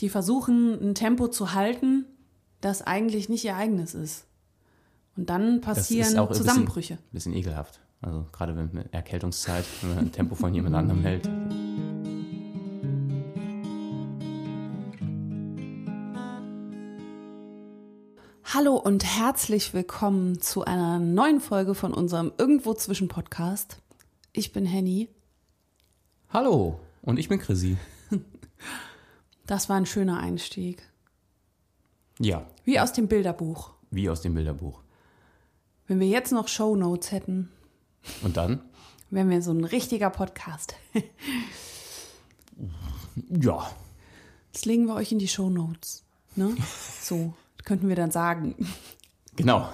die 0.00 0.10
versuchen, 0.10 0.90
ein 0.90 0.94
Tempo 0.94 1.28
zu 1.28 1.54
halten, 1.54 2.04
das 2.60 2.82
eigentlich 2.82 3.28
nicht 3.28 3.44
ihr 3.44 3.56
eigenes 3.56 3.94
ist. 3.94 4.26
Und 5.16 5.30
dann 5.30 5.62
passieren 5.62 6.04
das 6.04 6.12
ist 6.12 6.18
auch 6.18 6.32
Zusammenbrüche. 6.32 6.94
Ein 6.94 6.98
bisschen, 7.12 7.32
bisschen 7.32 7.34
ekelhaft. 7.34 7.80
Also 8.02 8.26
gerade 8.30 8.54
wenn 8.56 8.70
mit 8.72 8.92
Erkältungszeit, 8.92 9.64
wenn 9.80 9.94
man 9.94 9.98
ein 10.06 10.12
Tempo 10.12 10.34
von 10.34 10.52
jemand 10.52 10.76
anderem 10.76 11.00
hält. 11.00 11.28
Hallo 18.44 18.76
und 18.76 19.04
herzlich 19.04 19.72
willkommen 19.72 20.40
zu 20.40 20.64
einer 20.64 20.98
neuen 20.98 21.40
Folge 21.40 21.74
von 21.74 21.92
unserem 21.92 22.32
Irgendwo 22.36 22.74
zwischen 22.74 23.08
Podcast. 23.08 23.78
Ich 24.32 24.52
bin 24.52 24.66
Henny. 24.66 25.08
Hallo 26.28 26.78
und 27.00 27.18
ich 27.18 27.28
bin 27.30 27.38
Chrissy. 27.38 27.78
Das 29.46 29.68
war 29.68 29.76
ein 29.76 29.86
schöner 29.86 30.18
Einstieg. 30.18 30.82
Ja, 32.18 32.46
Wie 32.64 32.80
aus 32.80 32.92
dem 32.92 33.08
Bilderbuch. 33.08 33.70
wie 33.90 34.08
aus 34.10 34.20
dem 34.22 34.34
Bilderbuch. 34.34 34.80
Wenn 35.86 36.00
wir 36.00 36.08
jetzt 36.08 36.32
noch 36.32 36.48
Shownotes 36.48 37.12
hätten, 37.12 37.50
Und 38.22 38.36
dann? 38.36 38.60
wären 39.10 39.30
wir 39.30 39.40
so 39.42 39.52
ein 39.52 39.64
richtiger 39.64 40.10
Podcast. 40.10 40.74
Ja, 43.30 43.70
Das 44.52 44.64
legen 44.66 44.86
wir 44.86 44.94
euch 44.94 45.12
in 45.12 45.18
die 45.18 45.28
Shownotes. 45.28 46.04
Ne? 46.34 46.54
So, 47.00 47.34
könnten 47.64 47.88
wir 47.88 47.96
dann 47.96 48.10
sagen. 48.10 48.54
genau. 49.36 49.68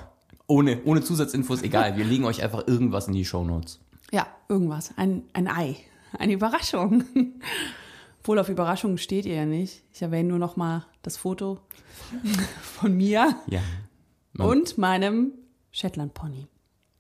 Ohne, 0.47 0.83
ohne 0.85 1.03
Zusatzinfos, 1.03 1.63
egal. 1.63 1.97
Wir 1.97 2.05
legen 2.05 2.25
euch 2.25 2.43
einfach 2.43 2.67
irgendwas 2.69 3.07
in 3.09 3.15
die 3.15 3.25
Shownotes. 3.25 3.81
Ja, 4.13 4.27
irgendwas. 4.49 4.91
Ein, 4.97 5.23
ein 5.33 5.49
Ei. 5.49 5.77
Eine 6.19 6.35
Überraschung. 6.35 7.05
Wohl 8.25 8.39
auf 8.39 8.49
Überraschungen 8.49 8.99
steht 8.99 9.27
ihr 9.27 9.35
ja 9.35 9.45
nicht. 9.47 9.83
Ich 9.93 10.03
erwähne 10.03 10.29
nur 10.29 10.39
noch 10.39 10.57
mal 10.57 10.87
das 11.03 11.17
Foto 11.17 11.59
von 12.63 12.97
mir 12.97 13.37
Ja. 13.47 13.61
Man, 14.33 14.49
und 14.49 14.79
meinem 14.79 15.33
Shetland 15.71 16.15
Pony. 16.15 16.47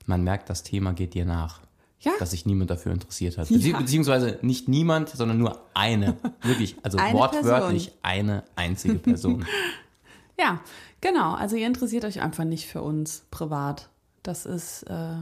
man 0.06 0.22
merkt, 0.22 0.50
das 0.50 0.62
Thema 0.62 0.92
geht 0.92 1.14
dir 1.14 1.24
nach. 1.24 1.60
Ja. 2.00 2.12
Dass 2.18 2.32
sich 2.32 2.44
niemand 2.46 2.68
dafür 2.70 2.90
interessiert 2.92 3.38
hat. 3.38 3.48
Ja. 3.50 3.78
Beziehungsweise 3.78 4.38
nicht 4.42 4.68
niemand, 4.68 5.08
sondern 5.10 5.38
nur 5.38 5.60
eine. 5.72 6.16
Wirklich. 6.42 6.76
Also 6.82 6.98
Eine 6.98 7.16
wortwörtlich 7.16 7.84
Person. 7.86 7.98
eine 8.02 8.44
einzige 8.56 8.94
Person. 8.94 9.46
Ja, 10.40 10.60
genau. 11.02 11.34
Also 11.34 11.56
ihr 11.56 11.66
interessiert 11.66 12.04
euch 12.06 12.20
einfach 12.22 12.44
nicht 12.44 12.66
für 12.66 12.82
uns 12.82 13.26
privat. 13.30 13.90
Das 14.22 14.46
ist 14.46 14.82
äh, 14.84 15.16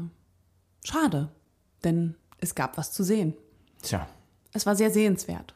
schade, 0.85 1.29
denn 1.85 2.15
es 2.39 2.55
gab 2.55 2.79
was 2.79 2.93
zu 2.93 3.03
sehen. 3.03 3.35
Tja. 3.83 4.07
Es 4.53 4.65
war 4.67 4.77
sehr 4.77 4.91
sehenswert. 4.91 5.55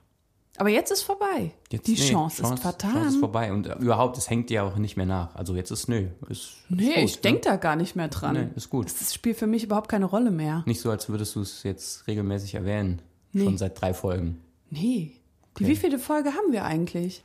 Aber 0.56 0.68
jetzt 0.68 0.92
ist 0.92 1.02
vorbei. 1.02 1.50
Jetzt, 1.70 1.88
Die 1.88 1.94
nee, 1.94 2.10
Chance, 2.10 2.42
ist 2.42 2.58
vertan. 2.60 2.92
Chance 2.92 3.08
ist 3.08 3.16
vorbei. 3.18 3.52
Und 3.52 3.66
äh, 3.66 3.74
überhaupt, 3.74 4.16
es 4.18 4.30
hängt 4.30 4.50
ja 4.50 4.62
auch 4.62 4.76
nicht 4.76 4.96
mehr 4.96 5.06
nach. 5.06 5.34
Also 5.34 5.56
jetzt 5.56 5.70
ist 5.72 5.88
nö. 5.88 6.06
Ist, 6.28 6.52
nee, 6.68 6.90
ist 6.90 6.94
gut, 6.94 7.04
ich 7.04 7.20
denke 7.20 7.40
da 7.40 7.56
gar 7.56 7.74
nicht 7.74 7.96
mehr 7.96 8.08
dran. 8.08 8.34
Nee, 8.34 8.48
ist 8.54 8.70
gut. 8.70 8.86
Das 8.86 9.12
spielt 9.12 9.36
für 9.36 9.48
mich 9.48 9.64
überhaupt 9.64 9.88
keine 9.88 10.04
Rolle 10.04 10.30
mehr. 10.30 10.62
Nicht 10.66 10.80
so, 10.80 10.90
als 10.90 11.08
würdest 11.08 11.34
du 11.34 11.40
es 11.40 11.64
jetzt 11.64 12.06
regelmäßig 12.06 12.54
erwähnen. 12.54 13.02
Nee. 13.32 13.44
Schon 13.44 13.58
seit 13.58 13.80
drei 13.80 13.92
Folgen. 13.94 14.40
Nee. 14.70 15.12
Die 15.58 15.66
wievielte 15.66 15.98
Folge 15.98 16.30
haben 16.30 16.52
wir 16.52 16.64
eigentlich? 16.64 17.22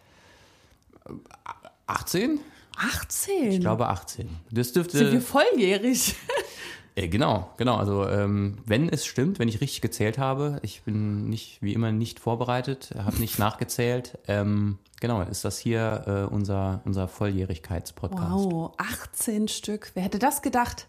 18? 1.88 2.40
18. 2.78 3.52
Ich 3.52 3.60
glaube 3.60 3.88
18. 3.88 4.30
Das 4.52 4.70
Sind 4.74 4.94
wir 4.94 5.02
dürfte. 5.02 5.22
volljährig? 5.22 6.16
Äh, 7.00 7.08
genau, 7.08 7.50
genau. 7.56 7.78
Also 7.78 8.08
ähm, 8.08 8.58
wenn 8.66 8.90
es 8.90 9.06
stimmt, 9.06 9.40
wenn 9.40 9.48
ich 9.48 9.62
richtig 9.62 9.82
gezählt 9.82 10.18
habe, 10.18 10.60
ich 10.64 10.84
bin 10.84 11.30
nicht 11.30 11.62
wie 11.62 11.74
immer 11.74 11.92
nicht 11.92 12.20
vorbereitet, 12.20 12.94
habe 12.98 13.18
nicht 13.20 13.40
nachgezählt. 13.40 14.18
Ähm, 14.28 14.80
genau, 15.00 15.22
ist 15.22 15.46
das 15.46 15.58
hier 15.58 16.04
äh, 16.08 16.34
unser 16.34 16.82
unser 16.86 17.08
Volljährigkeitspodcast. 17.08 18.32
Wow, 18.32 18.74
18 18.78 19.48
Stück. 19.48 19.92
Wer 19.94 20.04
hätte 20.04 20.20
das 20.20 20.42
gedacht, 20.42 20.88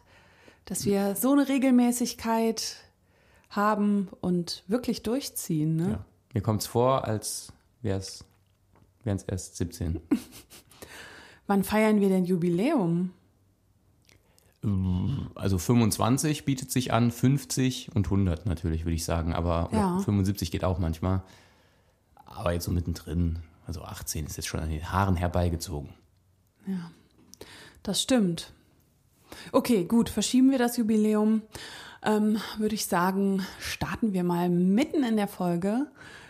dass 0.64 0.84
wir 0.84 1.14
so 1.14 1.32
eine 1.32 1.48
Regelmäßigkeit 1.48 2.76
haben 3.50 4.08
und 4.20 4.64
wirklich 4.66 5.02
durchziehen, 5.02 5.76
ne? 5.76 5.90
Ja. 5.90 6.04
Mir 6.34 6.42
kommt 6.42 6.62
es 6.62 6.66
vor, 6.68 7.04
als 7.04 7.52
wären 7.82 7.98
es 7.98 9.22
erst 9.24 9.56
17. 9.56 10.00
Wann 11.46 11.64
feiern 11.64 12.00
wir 12.00 12.08
denn 12.08 12.24
Jubiläum? 12.24 13.10
Also 15.34 15.56
25 15.58 16.44
bietet 16.44 16.70
sich 16.70 16.92
an, 16.92 17.10
50 17.10 17.90
und 17.94 18.06
100 18.06 18.44
natürlich, 18.46 18.84
würde 18.84 18.94
ich 18.94 19.04
sagen. 19.04 19.32
Aber 19.32 19.70
Ja. 19.72 19.94
oder 19.96 20.04
75 20.04 20.50
geht 20.50 20.64
auch 20.64 20.78
manchmal. 20.78 21.22
Aber 22.26 22.52
jetzt 22.52 22.64
so 22.64 22.70
mittendrin, 22.70 23.38
also 23.66 23.82
18 23.82 24.26
ist 24.26 24.36
jetzt 24.36 24.46
schon 24.46 24.60
an 24.60 24.68
den 24.70 24.92
Haaren 24.92 25.16
herbeigezogen. 25.16 25.90
Das 27.82 28.02
stimmt. 28.02 28.52
Okay, 29.52 29.84
gut, 29.84 30.08
verschieben 30.10 30.50
wir 30.50 30.58
das 30.58 30.76
Jubiläum. 30.76 31.42
Ähm, 32.02 32.38
Würde 32.58 32.74
ich 32.74 32.86
sagen, 32.86 33.44
starten 33.60 34.12
wir 34.12 34.24
mal 34.24 34.48
mitten 34.50 35.02
in 35.04 35.16
der 35.16 35.28
Folge. 35.28 35.86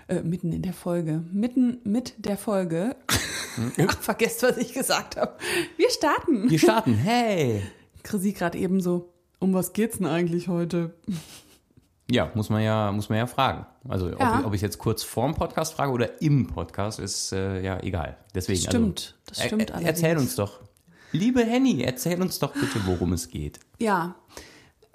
Äh, 0.09 0.23
mitten 0.23 0.53
in 0.53 0.63
der 0.63 0.73
Folge. 0.73 1.23
Mitten 1.33 1.79
mit 1.85 2.15
der 2.25 2.37
Folge. 2.37 2.97
Ach, 3.89 3.99
vergesst, 4.01 4.43
was 4.43 4.57
ich 4.57 4.73
gesagt 4.73 5.17
habe. 5.17 5.37
Wir 5.77 5.91
starten. 5.91 6.49
Wir 6.51 6.59
starten, 6.59 6.95
hey! 6.95 7.63
Chrissy 8.03 8.33
gerade 8.33 8.59
eben 8.59 8.81
so, 8.81 9.13
um 9.39 9.55
was 9.55 9.73
geht's 9.73 9.99
denn 9.99 10.07
eigentlich 10.07 10.49
heute? 10.49 10.95
Ja, 12.11 12.31
muss 12.35 12.51
man 12.51 12.63
ja, 12.63 12.91
muss 12.93 13.09
man 13.09 13.19
ja 13.19 13.27
fragen. 13.27 13.67
Also 13.89 14.09
Ja. 14.11 14.15
ob, 14.35 14.41
ich- 14.41 14.47
ob 14.47 14.55
ich 14.55 14.61
jetzt 14.63 14.79
kurz 14.79 15.03
vorm 15.03 15.35
Podcast 15.35 15.75
frage 15.75 15.93
oder 15.93 16.21
im 16.21 16.47
Podcast, 16.49 16.99
ist 16.99 17.33
äh, 17.33 17.63
ja 17.63 17.81
egal. 17.83 18.17
Deswegen, 18.35 18.61
Das 18.63 18.71
stimmt, 18.73 18.99
also, 18.99 19.25
das 19.29 19.45
stimmt 19.47 19.71
er, 19.71 19.77
er, 19.77 19.87
Erzähl 19.87 20.19
uns 20.19 20.35
doch, 20.35 20.61
liebe 21.13 21.45
Henny, 21.45 21.83
erzähl 21.83 22.21
uns 22.21 22.39
doch 22.41 22.53
bitte, 22.53 22.81
worum 22.87 23.13
es 23.13 23.29
geht. 23.29 23.61
Ja, 23.79 24.17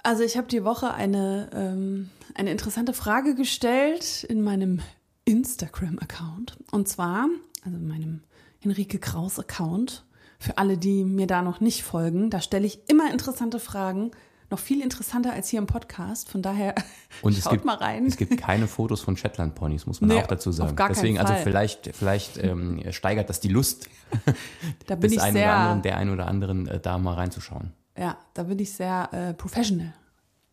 also 0.04 0.24
ich 0.24 0.36
habe 0.38 0.48
die 0.48 0.64
Woche 0.66 0.94
eine, 0.94 1.50
ähm, 1.54 2.10
eine 2.36 2.52
interessante 2.52 2.94
Frage 2.94 3.34
gestellt 3.34 4.24
in 4.26 4.42
meinem 4.44 4.82
Instagram-Account. 5.24 6.58
Und 6.72 6.88
zwar, 6.88 7.28
also 7.64 7.78
in 7.78 7.88
meinem 7.88 8.22
Henrike 8.60 9.00
Kraus-Account. 9.00 10.04
Für 10.40 10.58
alle, 10.58 10.78
die 10.78 11.04
mir 11.04 11.28
da 11.28 11.42
noch 11.42 11.60
nicht 11.62 11.84
folgen, 11.84 12.30
da 12.30 12.42
stelle 12.42 12.66
ich 12.66 12.80
immer 12.90 13.12
interessante 13.12 13.60
Fragen. 13.60 14.12
Noch 14.52 14.60
viel 14.60 14.82
interessanter 14.82 15.34
als 15.34 15.50
hier 15.50 15.58
im 15.60 15.66
Podcast. 15.66 16.30
Von 16.30 16.44
daher 16.44 16.76
Und 17.24 17.36
schaut 17.36 17.52
gibt, 17.54 17.66
mal 17.66 17.76
rein. 17.78 18.06
es 18.06 18.16
gibt 18.16 18.38
keine 18.38 18.68
Fotos 18.68 19.02
von 19.02 19.18
Shetland-Ponys, 19.18 19.88
muss 19.88 20.02
man 20.02 20.10
Nee, 20.12 20.22
auch 20.22 20.28
dazu 20.28 20.52
auf 20.52 20.56
sagen. 20.56 20.76
gar 20.76 20.88
keinen 20.90 20.96
Deswegen, 20.98 21.18
also 21.20 21.34
Fall. 21.34 21.42
vielleicht, 21.44 21.96
vielleicht 21.96 22.38
ähm, 22.38 22.80
steigert 22.92 23.28
das 23.30 23.40
die 23.40 23.48
Lust 23.48 23.90
Da 24.86 24.94
bin 24.96 25.02
des 25.10 25.14
ich 25.14 25.22
einen 25.22 25.38
oder 25.38 25.52
anderen, 25.54 25.82
sehr, 25.84 25.92
der 25.92 25.98
einen 25.98 26.12
oder 26.12 26.28
anderen, 26.28 26.68
äh, 26.68 26.80
da 26.80 26.98
mal 27.00 27.16
reinzuschauen. 27.16 27.74
ja, 27.98 28.18
da 28.36 28.44
bin 28.44 28.60
ich 28.60 28.72
sehr 28.72 29.10
äh, 29.14 29.34
professional 29.34 29.94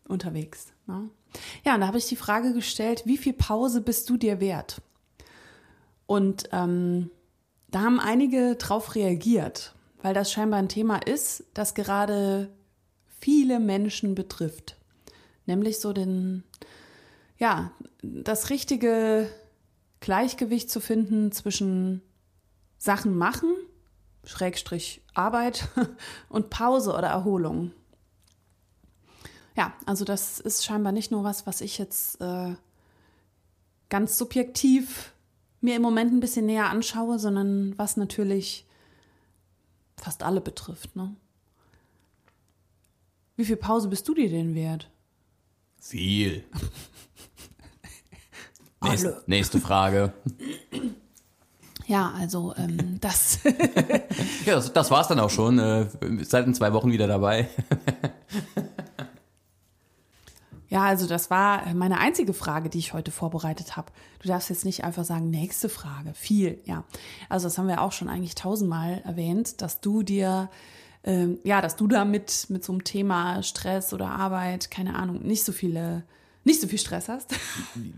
unterwegs. 0.07 0.73
Ne? 0.87 1.09
Ja, 1.63 1.75
und 1.75 1.81
da 1.81 1.87
habe 1.87 1.99
ich 1.99 2.07
die 2.07 2.15
Frage 2.15 2.53
gestellt, 2.53 3.03
wie 3.05 3.17
viel 3.17 3.33
Pause 3.33 3.79
bist 3.81 4.09
du 4.09 4.17
dir 4.17 4.39
wert? 4.39 4.81
Und 6.07 6.49
ähm, 6.51 7.11
da 7.73 7.81
haben 7.81 7.99
einige 7.99 8.55
drauf 8.55 8.93
reagiert, 8.93 9.73
weil 10.03 10.13
das 10.13 10.31
scheinbar 10.31 10.59
ein 10.59 10.69
Thema 10.69 10.97
ist, 10.97 11.43
das 11.55 11.73
gerade 11.73 12.49
viele 13.19 13.59
Menschen 13.59 14.13
betrifft. 14.13 14.77
Nämlich 15.47 15.79
so 15.79 15.91
den, 15.91 16.43
ja, 17.37 17.71
das 18.03 18.51
richtige 18.51 19.27
Gleichgewicht 20.01 20.69
zu 20.69 20.79
finden 20.79 21.31
zwischen 21.31 22.03
Sachen 22.77 23.17
machen, 23.17 23.55
Schrägstrich 24.23 25.01
Arbeit 25.15 25.67
und 26.29 26.51
Pause 26.51 26.93
oder 26.93 27.07
Erholung. 27.07 27.71
Ja, 29.55 29.73
also 29.87 30.05
das 30.05 30.39
ist 30.39 30.63
scheinbar 30.63 30.91
nicht 30.91 31.09
nur 31.09 31.23
was, 31.23 31.47
was 31.47 31.59
ich 31.59 31.79
jetzt 31.79 32.21
äh, 32.21 32.53
ganz 33.89 34.17
subjektiv 34.17 35.12
mir 35.63 35.75
im 35.75 35.81
Moment 35.81 36.11
ein 36.13 36.19
bisschen 36.19 36.45
näher 36.45 36.69
anschaue, 36.69 37.17
sondern 37.19 37.77
was 37.77 37.97
natürlich 37.97 38.65
fast 39.97 40.23
alle 40.23 40.41
betrifft. 40.41 40.95
Ne? 40.95 41.15
Wie 43.35 43.45
viel 43.45 43.55
Pause 43.55 43.87
bist 43.87 44.07
du 44.07 44.13
dir 44.13 44.29
denn 44.29 44.55
wert? 44.55 44.89
Viel. 45.79 46.43
Nächste, 48.83 49.23
nächste 49.27 49.59
Frage. 49.61 50.13
Ja, 51.87 52.11
also 52.17 52.53
ähm, 52.57 52.97
das, 53.01 53.39
Ja, 54.45 54.55
das, 54.55 54.73
das 54.73 54.91
war's 54.91 55.07
dann 55.07 55.21
auch 55.21 55.29
schon. 55.29 55.57
Äh, 55.57 55.87
seid 56.23 56.45
in 56.47 56.53
zwei 56.53 56.73
Wochen 56.73 56.91
wieder 56.91 57.07
dabei. 57.07 57.49
ja, 60.73 60.85
also 60.85 61.05
das 61.05 61.29
war 61.29 61.71
meine 61.75 61.99
einzige 61.99 62.33
Frage, 62.33 62.67
die 62.67 62.79
ich 62.79 62.93
heute 62.93 63.11
vorbereitet 63.11 63.77
habe. 63.77 63.91
Du 64.17 64.27
darfst 64.27 64.49
jetzt 64.49 64.65
nicht 64.65 64.83
einfach 64.83 65.03
sagen, 65.05 65.29
nächste 65.29 65.69
Frage, 65.69 66.15
viel, 66.15 66.59
ja. 66.65 66.83
Also 67.29 67.45
das 67.45 67.59
haben 67.59 67.67
wir 67.67 67.79
auch 67.79 67.91
schon 67.91 68.09
eigentlich 68.09 68.33
tausendmal 68.33 68.99
erwähnt, 69.05 69.61
dass 69.61 69.81
du 69.81 70.01
dir, 70.01 70.49
ähm, 71.03 71.37
ja, 71.43 71.61
dass 71.61 71.75
du 71.75 71.87
da 71.87 72.05
mit, 72.05 72.47
mit 72.49 72.65
so 72.65 72.73
einem 72.73 72.83
Thema 72.83 73.43
Stress 73.43 73.93
oder 73.93 74.09
Arbeit, 74.09 74.71
keine 74.71 74.95
Ahnung, 74.95 75.21
nicht 75.21 75.43
so 75.43 75.51
viele 75.51 76.05
nicht 76.45 76.59
so 76.59 76.67
viel 76.67 76.79
Stress 76.79 77.07
hast. 77.07 77.33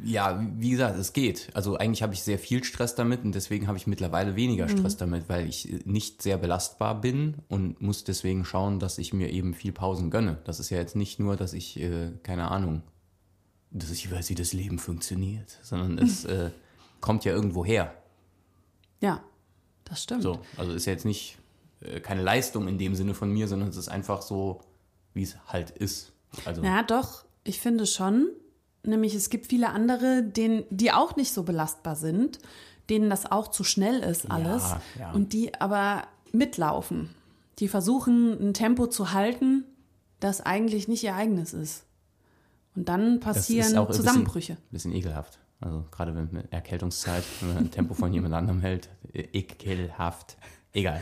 Ja, 0.04 0.46
wie 0.58 0.70
gesagt, 0.70 0.98
es 1.00 1.14
geht. 1.14 1.50
Also 1.54 1.78
eigentlich 1.78 2.04
habe 2.04 2.14
ich 2.14 2.22
sehr 2.22 2.38
viel 2.38 2.64
Stress 2.64 2.94
damit 2.94 3.24
und 3.24 3.34
deswegen 3.34 3.68
habe 3.68 3.78
ich 3.78 3.88
mittlerweile 3.88 4.36
weniger 4.36 4.70
Stress 4.70 4.96
mhm. 4.96 5.00
damit, 5.00 5.30
weil 5.30 5.48
ich 5.48 5.82
nicht 5.86 6.22
sehr 6.22 6.38
belastbar 6.38 7.02
bin 7.02 7.38
und 7.48 7.82
muss 7.82 8.04
deswegen 8.04 8.46
schauen, 8.46 8.80
dass 8.80 9.00
ich 9.00 9.14
mir 9.14 9.32
eben 9.32 9.54
viel 9.56 9.72
Pausen 9.72 10.12
gönne. 10.12 10.38
Das 10.44 10.60
ist 10.60 10.70
ja 10.70 10.78
jetzt 10.78 10.96
nicht 10.96 11.20
nur, 11.20 11.36
dass 11.36 11.54
ich, 11.54 11.80
äh, 11.80 12.12
keine 12.22 12.52
Ahnung, 12.52 12.84
dass 13.72 13.90
ich 13.90 14.12
weiß, 14.12 14.30
wie 14.30 14.36
das 14.36 14.54
Leben 14.54 14.78
funktioniert, 14.78 15.58
sondern 15.64 15.98
es 16.06 16.26
äh, 16.26 16.52
kommt 17.02 17.26
ja 17.26 17.34
irgendwo 17.34 17.66
her. 17.66 17.96
Ja, 19.02 19.24
das 19.86 20.04
stimmt. 20.04 20.22
So, 20.22 20.40
also 20.56 20.72
ist 20.72 20.86
ja 20.86 20.94
jetzt 20.94 21.06
nicht 21.06 21.38
äh, 21.82 22.00
keine 22.00 22.22
Leistung 22.22 22.68
in 22.68 22.78
dem 22.78 22.94
Sinne 22.96 23.16
von 23.16 23.32
mir, 23.32 23.48
sondern 23.48 23.70
es 23.70 23.78
ist 23.78 23.90
einfach 23.90 24.22
so, 24.22 24.62
wie 25.16 25.24
es 25.24 25.36
halt 25.48 25.72
ist. 25.72 26.14
Also. 26.46 26.64
Ja, 26.64 26.84
doch, 26.84 27.25
ich 27.46 27.62
finde 27.62 27.86
schon. 27.86 28.28
Nämlich 28.84 29.16
es 29.16 29.30
gibt 29.30 29.48
viele 29.48 29.70
andere, 29.70 30.22
denen, 30.22 30.64
die 30.70 30.92
auch 30.92 31.16
nicht 31.16 31.34
so 31.34 31.44
belastbar 31.44 31.96
sind, 31.96 32.40
denen 32.90 33.10
das 33.10 33.32
auch 33.32 33.48
zu 33.48 33.64
schnell 33.64 34.02
ist 34.02 34.30
alles 34.30 34.64
ja, 34.64 34.82
ja. 35.00 35.12
und 35.12 35.34
die 35.34 35.56
aber 35.60 36.04
mitlaufen. 36.32 37.10
Die 37.58 37.68
versuchen 37.68 38.34
ein 38.40 38.54
Tempo 38.54 38.86
zu 38.86 39.12
halten, 39.12 39.64
das 40.20 40.42
eigentlich 40.42 40.88
nicht 40.88 41.04
ihr 41.04 41.16
eigenes 41.16 41.54
ist. 41.54 41.86
Und 42.76 42.90
dann 42.90 43.20
passieren 43.22 43.92
Zusammenbrüche. 43.92 44.54
Ein 44.54 44.58
bisschen, 44.70 44.92
bisschen 44.92 44.94
ekelhaft. 44.94 45.40
Also 45.62 45.86
gerade 45.90 46.14
wenn 46.14 46.30
mit 46.32 46.52
Erkältungszeit, 46.52 47.24
wenn 47.40 47.54
man 47.54 47.58
ein 47.64 47.72
Tempo 47.72 47.94
von 47.94 48.14
jemand 48.14 48.36
anderem 48.36 48.62
hält, 48.62 48.90
ekelhaft. 49.14 50.38
Egal. 50.74 51.02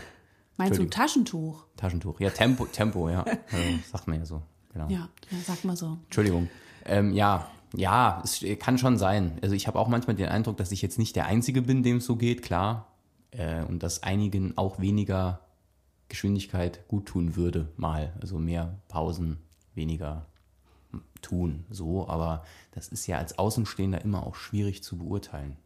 Meinst 0.56 0.80
du 0.80 0.86
Taschentuch? 0.86 1.66
Taschentuch, 1.76 2.20
ja, 2.20 2.30
Tempo, 2.30 2.66
Tempo, 2.66 3.10
ja. 3.10 3.24
Also, 3.24 3.80
sagt 3.92 4.08
man 4.08 4.20
ja 4.20 4.26
so. 4.26 4.44
Genau. 4.74 4.90
Ja, 4.90 5.10
ja 5.32 5.38
sag 5.46 5.64
mal 5.64 5.78
so. 5.78 5.98
Entschuldigung. 6.06 6.50
Ähm, 6.86 7.14
ja, 7.14 7.50
ja, 7.76 8.22
es 8.24 8.44
kann 8.60 8.78
schon 8.78 8.98
sein. 8.98 9.40
Also 9.42 9.56
ich 9.56 9.68
habe 9.68 9.80
auch 9.80 9.88
manchmal 9.88 10.16
den 10.16 10.30
Eindruck, 10.30 10.58
dass 10.58 10.72
ich 10.72 10.82
jetzt 10.82 11.00
nicht 11.00 11.16
der 11.16 11.26
Einzige 11.26 11.62
bin, 11.62 11.84
dem 11.84 11.98
es 11.98 12.06
so 12.06 12.16
geht, 12.16 12.44
klar. 12.44 12.88
Äh, 13.32 13.64
und 13.64 13.84
dass 13.84 14.04
einigen 14.04 14.58
auch 14.58 14.80
weniger 14.80 15.40
Geschwindigkeit 16.10 16.88
gut 16.88 17.08
tun 17.08 17.36
würde, 17.36 17.70
mal. 17.78 18.14
Also 18.22 18.38
mehr 18.38 18.78
Pausen, 18.90 19.38
weniger 19.74 20.28
tun, 21.22 21.66
so. 21.70 22.08
Aber 22.08 22.44
das 22.72 22.90
ist 22.90 23.08
ja 23.08 23.18
als 23.18 23.40
Außenstehender 23.40 24.04
immer 24.04 24.28
auch 24.28 24.36
schwierig 24.36 24.84
zu 24.84 24.98
beurteilen. 24.98 25.58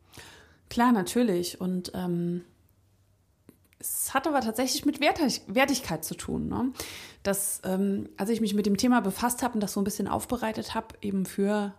Klar, 0.69 0.91
natürlich. 0.91 1.59
Und 1.59 1.91
ähm, 1.93 2.43
es 3.79 4.13
hat 4.13 4.27
aber 4.27 4.41
tatsächlich 4.41 4.85
mit 4.85 4.99
Wertigkeit 4.99 6.03
zu 6.03 6.15
tun. 6.15 6.47
Ne? 6.47 6.71
Dass, 7.23 7.61
ähm, 7.63 8.09
als 8.17 8.29
ich 8.29 8.41
mich 8.41 8.53
mit 8.53 8.65
dem 8.65 8.77
Thema 8.77 9.01
befasst 9.01 9.43
habe 9.43 9.55
und 9.55 9.61
das 9.61 9.73
so 9.73 9.81
ein 9.81 9.85
bisschen 9.85 10.07
aufbereitet 10.07 10.73
habe, 10.73 10.95
eben 11.01 11.25
für 11.25 11.73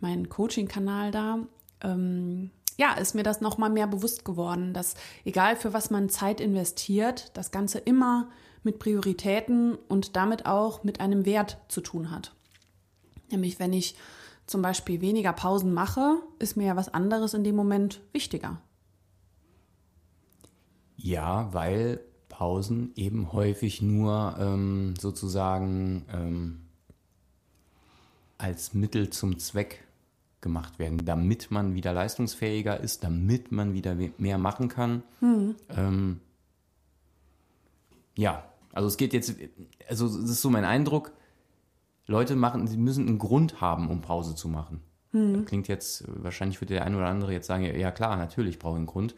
meinen 0.00 0.28
Coaching-Kanal 0.28 1.10
da, 1.10 1.38
ähm, 1.82 2.50
ja, 2.76 2.94
ist 2.94 3.14
mir 3.14 3.22
das 3.22 3.40
nochmal 3.40 3.70
mehr 3.70 3.86
bewusst 3.86 4.24
geworden, 4.24 4.72
dass 4.72 4.94
egal 5.24 5.56
für 5.56 5.72
was 5.72 5.90
man 5.90 6.08
Zeit 6.08 6.40
investiert, 6.40 7.30
das 7.34 7.50
Ganze 7.50 7.78
immer 7.78 8.28
mit 8.62 8.78
Prioritäten 8.78 9.76
und 9.88 10.16
damit 10.16 10.46
auch 10.46 10.82
mit 10.84 11.00
einem 11.00 11.24
Wert 11.24 11.58
zu 11.68 11.80
tun 11.80 12.10
hat. 12.10 12.34
Nämlich, 13.30 13.58
wenn 13.58 13.72
ich 13.72 13.96
zum 14.46 14.62
Beispiel 14.62 15.00
weniger 15.00 15.32
Pausen 15.32 15.72
mache, 15.72 16.16
ist 16.38 16.56
mir 16.56 16.66
ja 16.66 16.76
was 16.76 16.92
anderes 16.92 17.34
in 17.34 17.44
dem 17.44 17.56
Moment 17.56 18.00
wichtiger. 18.12 18.60
Ja, 21.04 21.52
weil 21.52 22.00
Pausen 22.30 22.92
eben 22.96 23.34
häufig 23.34 23.82
nur 23.82 24.36
ähm, 24.40 24.94
sozusagen 24.98 26.06
ähm, 26.10 26.60
als 28.38 28.72
Mittel 28.72 29.10
zum 29.10 29.38
Zweck 29.38 29.84
gemacht 30.40 30.78
werden, 30.78 31.04
damit 31.04 31.50
man 31.50 31.74
wieder 31.74 31.92
leistungsfähiger 31.92 32.80
ist, 32.80 33.04
damit 33.04 33.52
man 33.52 33.74
wieder 33.74 33.94
mehr 34.16 34.38
machen 34.38 34.68
kann. 34.68 35.02
Hm. 35.20 35.56
Ähm, 35.68 36.20
ja, 38.16 38.42
also 38.72 38.88
es 38.88 38.96
geht 38.96 39.12
jetzt, 39.12 39.34
also 39.86 40.06
es 40.06 40.30
ist 40.30 40.40
so 40.40 40.48
mein 40.48 40.64
Eindruck, 40.64 41.12
Leute 42.06 42.34
machen, 42.34 42.66
sie 42.66 42.78
müssen 42.78 43.06
einen 43.06 43.18
Grund 43.18 43.60
haben, 43.60 43.90
um 43.90 44.00
Pause 44.00 44.36
zu 44.36 44.48
machen. 44.48 44.80
Hm. 45.10 45.44
Klingt 45.44 45.68
jetzt, 45.68 46.04
wahrscheinlich 46.06 46.62
würde 46.62 46.72
der 46.72 46.86
eine 46.86 46.96
oder 46.96 47.08
andere 47.08 47.34
jetzt 47.34 47.46
sagen, 47.46 47.62
ja 47.64 47.90
klar, 47.90 48.16
natürlich 48.16 48.58
brauche 48.58 48.76
ich 48.76 48.78
einen 48.78 48.86
Grund. 48.86 49.14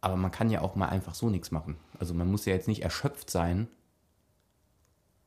Aber 0.00 0.16
man 0.16 0.30
kann 0.30 0.50
ja 0.50 0.60
auch 0.60 0.76
mal 0.76 0.88
einfach 0.88 1.14
so 1.14 1.30
nichts 1.30 1.50
machen. 1.50 1.76
Also 1.98 2.14
man 2.14 2.30
muss 2.30 2.44
ja 2.44 2.52
jetzt 2.52 2.68
nicht 2.68 2.82
erschöpft 2.82 3.30
sein, 3.30 3.68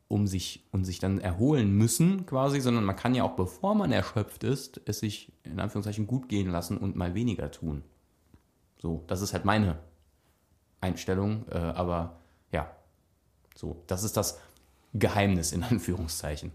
um 0.07 0.25
sich 0.25 0.66
und 0.71 0.86
sich 0.86 1.00
dann 1.00 1.19
erholen 1.19 1.71
müssen 1.71 2.25
quasi, 2.25 2.60
sondern 2.60 2.83
man 2.83 2.95
kann 2.95 3.13
ja 3.16 3.24
auch, 3.24 3.36
bevor 3.36 3.75
man 3.75 3.92
erschöpft 3.92 4.44
ist, 4.44 4.81
es 4.86 5.00
sich 5.00 5.31
in 5.44 5.60
Anführungszeichen 5.60 6.07
gut 6.07 6.30
gehen 6.30 6.50
lassen 6.50 6.77
und 6.77 6.95
mal 6.95 7.13
weniger 7.13 7.51
tun. 7.51 7.83
So, 8.81 9.04
das 9.07 9.21
ist 9.21 9.33
halt 9.33 9.45
meine 9.45 9.77
Einstellung, 10.81 11.45
äh, 11.50 11.57
aber 11.57 12.19
ja, 12.51 12.71
so, 13.56 13.83
das 13.88 14.04
ist 14.04 14.18
das 14.18 14.39
Geheimnis 14.94 15.51
in 15.51 15.63
Anführungszeichen. 15.69 16.51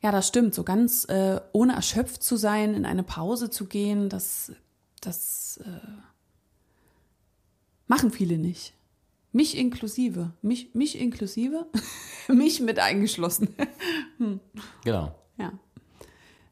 Ja, 0.00 0.10
das 0.10 0.28
stimmt. 0.28 0.54
So 0.54 0.64
ganz 0.64 1.04
äh, 1.06 1.40
ohne 1.52 1.74
erschöpft 1.74 2.22
zu 2.22 2.36
sein, 2.36 2.74
in 2.74 2.86
eine 2.86 3.02
Pause 3.02 3.50
zu 3.50 3.66
gehen, 3.66 4.08
das, 4.08 4.52
das 5.00 5.58
äh 5.64 6.13
Machen 7.86 8.10
viele 8.10 8.38
nicht. 8.38 8.74
Mich 9.32 9.56
inklusive. 9.56 10.32
Mich, 10.42 10.74
mich 10.74 10.98
inklusive. 10.98 11.66
mich 12.28 12.60
mit 12.60 12.78
eingeschlossen. 12.78 13.54
hm. 14.18 14.40
Genau. 14.84 15.14
Ja. 15.38 15.52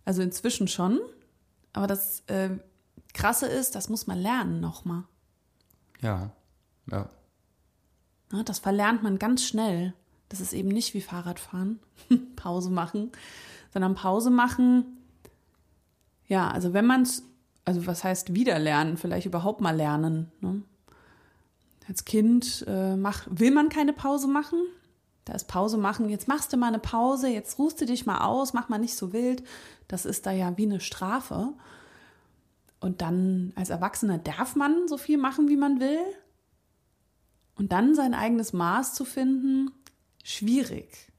Also 0.04 0.22
inzwischen 0.22 0.68
schon. 0.68 1.00
Aber 1.72 1.86
das 1.86 2.20
äh, 2.26 2.50
Krasse 3.14 3.46
ist, 3.46 3.74
das 3.74 3.88
muss 3.88 4.06
man 4.06 4.18
lernen 4.18 4.60
nochmal. 4.60 5.04
Ja. 6.00 6.32
Ja. 6.90 7.08
ja. 8.32 8.42
Das 8.42 8.58
verlernt 8.58 9.02
man 9.02 9.18
ganz 9.18 9.44
schnell. 9.44 9.94
Das 10.28 10.40
ist 10.40 10.54
eben 10.54 10.68
nicht 10.68 10.94
wie 10.94 11.02
Fahrradfahren, 11.02 11.78
Pause 12.36 12.70
machen, 12.70 13.12
sondern 13.72 13.94
Pause 13.94 14.30
machen. 14.30 14.96
Ja, 16.26 16.50
also 16.50 16.72
wenn 16.72 16.86
man 16.86 17.02
es, 17.02 17.22
also 17.66 17.86
was 17.86 18.02
heißt 18.02 18.34
wieder 18.34 18.58
lernen, 18.58 18.96
vielleicht 18.96 19.26
überhaupt 19.26 19.60
mal 19.60 19.76
lernen. 19.76 20.32
Ne? 20.40 20.62
Als 21.92 22.06
Kind 22.06 22.64
äh, 22.66 22.96
mach, 22.96 23.26
will 23.28 23.50
man 23.50 23.68
keine 23.68 23.92
Pause 23.92 24.26
machen. 24.26 24.58
Da 25.26 25.34
ist 25.34 25.46
Pause 25.46 25.76
machen, 25.76 26.08
jetzt 26.08 26.26
machst 26.26 26.50
du 26.50 26.56
mal 26.56 26.68
eine 26.68 26.78
Pause, 26.78 27.28
jetzt 27.28 27.58
ruhst 27.58 27.78
du 27.82 27.84
dich 27.84 28.06
mal 28.06 28.24
aus, 28.24 28.54
mach 28.54 28.70
mal 28.70 28.78
nicht 28.78 28.96
so 28.96 29.12
wild. 29.12 29.44
Das 29.88 30.06
ist 30.06 30.24
da 30.24 30.32
ja 30.32 30.56
wie 30.56 30.62
eine 30.62 30.80
Strafe. 30.80 31.52
Und 32.80 33.02
dann 33.02 33.52
als 33.56 33.68
Erwachsener 33.68 34.16
darf 34.16 34.56
man 34.56 34.88
so 34.88 34.96
viel 34.96 35.18
machen, 35.18 35.50
wie 35.50 35.58
man 35.58 35.80
will. 35.80 36.00
Und 37.56 37.72
dann 37.72 37.94
sein 37.94 38.14
eigenes 38.14 38.54
Maß 38.54 38.94
zu 38.94 39.04
finden, 39.04 39.70
schwierig. 40.24 41.12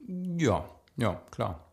Ja, 0.00 0.68
ja, 0.96 1.22
klar. 1.30 1.64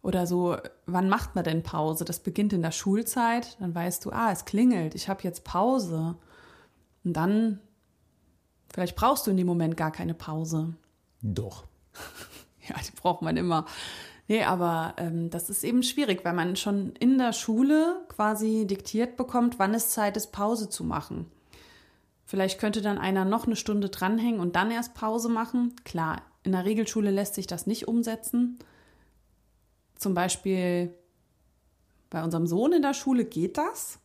Oder 0.00 0.26
so, 0.26 0.56
wann 0.86 1.10
macht 1.10 1.34
man 1.34 1.44
denn 1.44 1.62
Pause? 1.62 2.06
Das 2.06 2.20
beginnt 2.20 2.54
in 2.54 2.62
der 2.62 2.72
Schulzeit, 2.72 3.60
dann 3.60 3.74
weißt 3.74 4.02
du, 4.06 4.12
ah, 4.12 4.32
es 4.32 4.46
klingelt, 4.46 4.94
ich 4.94 5.10
habe 5.10 5.24
jetzt 5.24 5.44
Pause. 5.44 6.16
Und 7.04 7.14
dann, 7.14 7.60
vielleicht 8.72 8.96
brauchst 8.96 9.26
du 9.26 9.30
in 9.30 9.36
dem 9.36 9.46
Moment 9.46 9.76
gar 9.76 9.90
keine 9.90 10.14
Pause. 10.14 10.74
Doch. 11.22 11.64
ja, 12.68 12.76
die 12.76 12.96
braucht 12.96 13.22
man 13.22 13.36
immer. 13.36 13.66
Nee, 14.28 14.44
aber 14.44 14.94
ähm, 14.98 15.28
das 15.30 15.50
ist 15.50 15.64
eben 15.64 15.82
schwierig, 15.82 16.24
weil 16.24 16.34
man 16.34 16.54
schon 16.54 16.92
in 17.00 17.18
der 17.18 17.32
Schule 17.32 18.00
quasi 18.08 18.66
diktiert 18.66 19.16
bekommt, 19.16 19.58
wann 19.58 19.74
es 19.74 19.90
Zeit 19.90 20.16
ist, 20.16 20.30
Pause 20.30 20.68
zu 20.68 20.84
machen. 20.84 21.26
Vielleicht 22.26 22.60
könnte 22.60 22.80
dann 22.80 22.98
einer 22.98 23.24
noch 23.24 23.46
eine 23.46 23.56
Stunde 23.56 23.88
dranhängen 23.88 24.38
und 24.38 24.54
dann 24.54 24.70
erst 24.70 24.94
Pause 24.94 25.28
machen. 25.28 25.74
Klar, 25.84 26.22
in 26.44 26.52
der 26.52 26.64
Regelschule 26.64 27.10
lässt 27.10 27.34
sich 27.34 27.48
das 27.48 27.66
nicht 27.66 27.88
umsetzen. 27.88 28.60
Zum 29.96 30.14
Beispiel 30.14 30.94
bei 32.08 32.22
unserem 32.22 32.46
Sohn 32.46 32.72
in 32.72 32.82
der 32.82 32.94
Schule 32.94 33.24
geht 33.24 33.58
das 33.58 33.98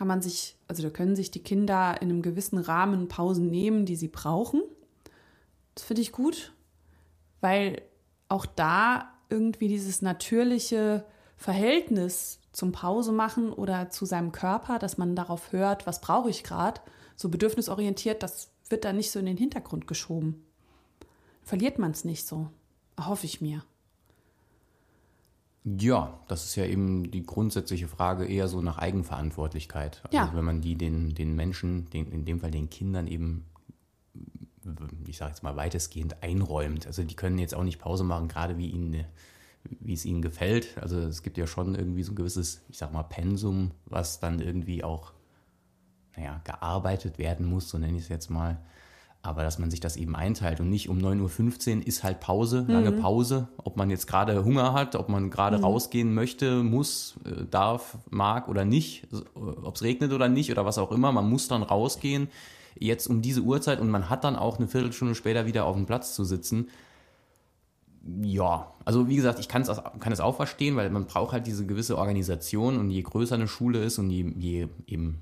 kann 0.00 0.08
man 0.08 0.22
sich, 0.22 0.56
also 0.66 0.82
da 0.82 0.88
können 0.88 1.14
sich 1.14 1.30
die 1.30 1.42
Kinder 1.42 2.00
in 2.00 2.08
einem 2.08 2.22
gewissen 2.22 2.56
Rahmen 2.56 3.08
Pausen 3.08 3.50
nehmen, 3.50 3.84
die 3.84 3.96
sie 3.96 4.08
brauchen. 4.08 4.62
Das 5.74 5.84
finde 5.84 6.00
ich 6.00 6.10
gut, 6.10 6.54
weil 7.42 7.82
auch 8.30 8.46
da 8.46 9.12
irgendwie 9.28 9.68
dieses 9.68 10.00
natürliche 10.00 11.04
Verhältnis 11.36 12.40
zum 12.50 12.72
Pause 12.72 13.12
machen 13.12 13.52
oder 13.52 13.90
zu 13.90 14.06
seinem 14.06 14.32
Körper, 14.32 14.78
dass 14.78 14.96
man 14.96 15.14
darauf 15.14 15.52
hört, 15.52 15.86
was 15.86 16.00
brauche 16.00 16.30
ich 16.30 16.44
gerade, 16.44 16.80
so 17.14 17.28
bedürfnisorientiert, 17.28 18.22
das 18.22 18.52
wird 18.70 18.86
da 18.86 18.94
nicht 18.94 19.10
so 19.10 19.18
in 19.18 19.26
den 19.26 19.36
Hintergrund 19.36 19.86
geschoben. 19.86 20.46
Verliert 21.42 21.78
man 21.78 21.90
es 21.90 22.06
nicht 22.06 22.26
so, 22.26 22.48
hoffe 22.98 23.26
ich 23.26 23.42
mir. 23.42 23.62
Ja, 25.62 26.18
das 26.26 26.46
ist 26.46 26.56
ja 26.56 26.64
eben 26.64 27.10
die 27.10 27.24
grundsätzliche 27.24 27.86
Frage 27.86 28.24
eher 28.24 28.48
so 28.48 28.62
nach 28.62 28.78
Eigenverantwortlichkeit. 28.78 30.00
Also 30.04 30.16
ja. 30.16 30.32
wenn 30.34 30.44
man 30.44 30.62
die 30.62 30.74
den, 30.76 31.14
den 31.14 31.36
Menschen, 31.36 31.90
den, 31.90 32.10
in 32.10 32.24
dem 32.24 32.40
Fall 32.40 32.50
den 32.50 32.70
Kindern 32.70 33.06
eben, 33.06 33.44
ich 35.06 35.18
sage 35.18 35.32
jetzt 35.32 35.42
mal 35.42 35.56
weitestgehend 35.56 36.22
einräumt. 36.22 36.86
Also 36.86 37.02
die 37.02 37.14
können 37.14 37.38
jetzt 37.38 37.54
auch 37.54 37.64
nicht 37.64 37.78
Pause 37.78 38.04
machen, 38.04 38.28
gerade 38.28 38.56
wie 38.56 38.70
ihnen, 38.70 39.04
wie 39.80 39.92
es 39.92 40.06
ihnen 40.06 40.22
gefällt. 40.22 40.78
Also 40.78 40.98
es 40.98 41.22
gibt 41.22 41.36
ja 41.36 41.46
schon 41.46 41.74
irgendwie 41.74 42.04
so 42.04 42.12
ein 42.12 42.16
gewisses, 42.16 42.62
ich 42.70 42.78
sag 42.78 42.92
mal, 42.94 43.02
Pensum, 43.02 43.72
was 43.84 44.18
dann 44.18 44.40
irgendwie 44.40 44.82
auch, 44.82 45.12
naja, 46.16 46.40
gearbeitet 46.44 47.18
werden 47.18 47.44
muss, 47.44 47.68
so 47.68 47.76
nenne 47.76 47.98
ich 47.98 48.04
es 48.04 48.08
jetzt 48.08 48.30
mal. 48.30 48.58
Aber 49.22 49.42
dass 49.42 49.58
man 49.58 49.70
sich 49.70 49.80
das 49.80 49.96
eben 49.96 50.16
einteilt 50.16 50.60
und 50.60 50.70
nicht 50.70 50.88
um 50.88 50.96
9.15 50.98 51.80
Uhr 51.80 51.86
ist 51.86 52.02
halt 52.04 52.20
Pause, 52.20 52.64
lange 52.68 52.90
Mhm. 52.92 52.96
Pause. 53.00 53.48
Ob 53.58 53.76
man 53.76 53.90
jetzt 53.90 54.06
gerade 54.06 54.44
Hunger 54.44 54.72
hat, 54.72 54.96
ob 54.96 55.10
man 55.10 55.28
gerade 55.28 55.58
Mhm. 55.58 55.64
rausgehen 55.64 56.14
möchte, 56.14 56.62
muss, 56.62 57.16
äh, 57.26 57.44
darf, 57.50 57.98
mag 58.08 58.48
oder 58.48 58.64
nicht, 58.64 59.06
ob 59.34 59.74
es 59.74 59.82
regnet 59.82 60.12
oder 60.12 60.28
nicht 60.28 60.50
oder 60.50 60.64
was 60.64 60.78
auch 60.78 60.90
immer. 60.90 61.12
Man 61.12 61.28
muss 61.28 61.48
dann 61.48 61.62
rausgehen, 61.62 62.28
jetzt 62.78 63.08
um 63.08 63.20
diese 63.20 63.42
Uhrzeit 63.42 63.78
und 63.80 63.90
man 63.90 64.08
hat 64.08 64.24
dann 64.24 64.36
auch 64.36 64.56
eine 64.58 64.68
Viertelstunde 64.68 65.14
später 65.14 65.44
wieder 65.44 65.66
auf 65.66 65.76
dem 65.76 65.84
Platz 65.84 66.14
zu 66.14 66.24
sitzen. 66.24 66.68
Ja, 68.22 68.72
also 68.86 69.08
wie 69.08 69.16
gesagt, 69.16 69.38
ich 69.40 69.48
kann 69.48 69.60
es 69.60 69.68
kann 69.68 70.12
es 70.12 70.20
auch 70.20 70.36
verstehen, 70.36 70.76
weil 70.76 70.88
man 70.88 71.04
braucht 71.04 71.32
halt 71.32 71.46
diese 71.46 71.66
gewisse 71.66 71.98
Organisation 71.98 72.78
und 72.78 72.88
je 72.88 73.02
größer 73.02 73.34
eine 73.34 73.48
Schule 73.48 73.84
ist 73.84 73.98
und 73.98 74.08
je, 74.08 74.32
je 74.38 74.68
eben, 74.86 75.18